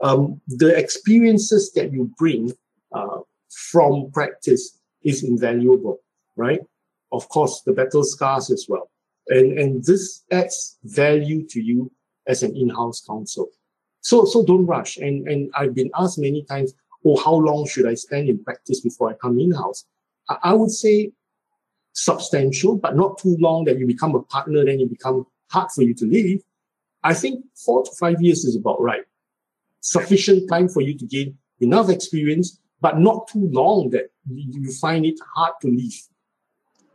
um, 0.00 0.40
the 0.48 0.76
experiences 0.76 1.72
that 1.72 1.92
you 1.92 2.10
bring 2.18 2.52
uh, 2.92 3.18
from 3.72 4.10
practice 4.12 4.78
is 5.02 5.22
invaluable, 5.22 6.00
right? 6.36 6.60
Of 7.12 7.28
course, 7.28 7.62
the 7.64 7.72
battle 7.72 8.04
scars 8.04 8.50
as 8.50 8.66
well. 8.68 8.90
And, 9.28 9.58
and 9.58 9.84
this 9.84 10.22
adds 10.30 10.78
value 10.82 11.46
to 11.48 11.60
you 11.60 11.90
as 12.26 12.42
an 12.42 12.56
in-house 12.56 13.04
counsel. 13.06 13.48
So, 14.00 14.24
so 14.24 14.44
don't 14.44 14.66
rush. 14.66 14.96
And, 14.96 15.26
and 15.28 15.50
I've 15.54 15.74
been 15.74 15.90
asked 15.96 16.18
many 16.18 16.42
times, 16.44 16.74
oh, 17.06 17.16
how 17.22 17.34
long 17.34 17.66
should 17.66 17.86
I 17.86 17.94
spend 17.94 18.28
in 18.28 18.42
practice 18.42 18.80
before 18.80 19.10
I 19.10 19.14
come 19.14 19.38
in-house? 19.38 19.84
I 20.42 20.54
would 20.54 20.70
say 20.70 21.12
substantial, 21.92 22.76
but 22.76 22.96
not 22.96 23.18
too 23.18 23.36
long 23.38 23.64
that 23.64 23.78
you 23.78 23.86
become 23.86 24.14
a 24.14 24.22
partner, 24.22 24.64
then 24.64 24.80
you 24.80 24.88
become 24.88 25.26
hard 25.54 25.70
for 25.70 25.82
you 25.82 25.94
to 25.94 26.06
leave. 26.16 26.42
I 27.10 27.14
think 27.14 27.44
four 27.64 27.84
to 27.84 27.90
five 28.00 28.20
years 28.20 28.44
is 28.44 28.56
about 28.56 28.80
right. 28.80 29.04
Sufficient 29.80 30.48
time 30.48 30.68
for 30.68 30.80
you 30.80 30.94
to 30.98 31.06
gain 31.06 31.36
enough 31.60 31.88
experience, 31.90 32.58
but 32.80 32.98
not 32.98 33.28
too 33.28 33.46
long 33.60 33.90
that 33.90 34.06
you 34.28 34.72
find 34.72 35.06
it 35.06 35.18
hard 35.34 35.54
to 35.62 35.68
leave. 35.68 36.00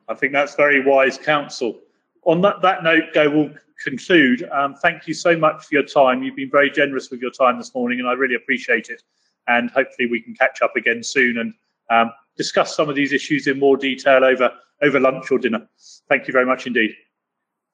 I 0.07 0.16
think 0.16 0.34
that's 0.34 0.55
very 0.55 0.84
wise 0.84 1.18
counsel. 1.18 1.80
On 2.24 2.41
that, 2.41 2.62
that 2.62 2.84
note, 2.84 3.05
Goh, 3.14 3.34
we'll 3.34 3.51
conclude. 3.84 4.43
Um, 4.51 4.76
thank 4.76 5.07
you 5.07 5.14
so 5.14 5.38
much 5.38 5.66
for 5.66 5.76
your 5.76 5.84
time. 5.84 6.24
You've 6.24 6.36
been 6.36 6.49
very 6.51 6.72
generous 6.72 7.10
with 7.12 7.22
your 7.22 7.32
time 7.32 7.57
this 7.57 7.74
morning, 7.74 7.99
and 7.99 8.07
I 8.10 8.14
really 8.14 8.36
appreciate 8.36 8.89
it. 8.89 9.03
And 9.47 9.70
hopefully, 9.70 10.07
we 10.10 10.22
can 10.22 10.34
catch 10.36 10.62
up 10.62 10.76
again 10.76 11.01
soon 11.03 11.38
and 11.38 11.53
um, 11.89 12.12
discuss 12.36 12.76
some 12.76 12.89
of 12.89 12.95
these 12.95 13.14
issues 13.14 13.47
in 13.47 13.57
more 13.60 13.78
detail 13.78 14.24
over, 14.24 14.51
over 14.82 14.99
lunch 14.99 15.32
or 15.32 15.39
dinner. 15.39 15.68
Thank 16.10 16.28
you 16.28 16.34
very 16.34 16.45
much 16.45 16.68
indeed. 16.68 16.91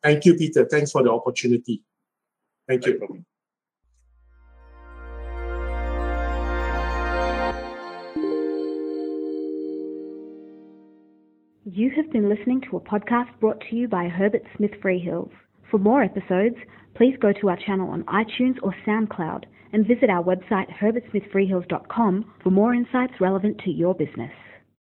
Thank 0.05 0.23
you, 0.23 0.35
Peter. 0.35 0.67
Thanks 0.69 0.91
for 0.91 1.01
the 1.01 1.09
opportunity. 1.09 1.81
Thank 2.67 2.85
no 2.85 2.91
you. 2.91 2.97
Problem. 2.99 3.25
You 11.65 11.89
have 11.95 12.11
been 12.11 12.29
listening 12.29 12.61
to 12.69 12.77
a 12.77 12.79
podcast 12.81 13.31
brought 13.39 13.59
to 13.71 13.75
you 13.75 13.87
by 13.87 14.07
Herbert 14.07 14.43
Smith 14.55 14.73
Freehills. 14.79 15.31
For 15.71 15.79
more 15.79 16.03
episodes, 16.03 16.57
please 16.93 17.15
go 17.19 17.33
to 17.41 17.49
our 17.49 17.57
channel 17.65 17.89
on 17.89 18.03
iTunes 18.03 18.57
or 18.61 18.75
SoundCloud 18.85 19.45
and 19.73 19.87
visit 19.87 20.11
our 20.11 20.23
website 20.23 20.67
herbertsmithfreehills.com 20.79 22.31
for 22.43 22.51
more 22.51 22.75
insights 22.75 23.13
relevant 23.19 23.57
to 23.65 23.71
your 23.71 23.95
business. 23.95 24.31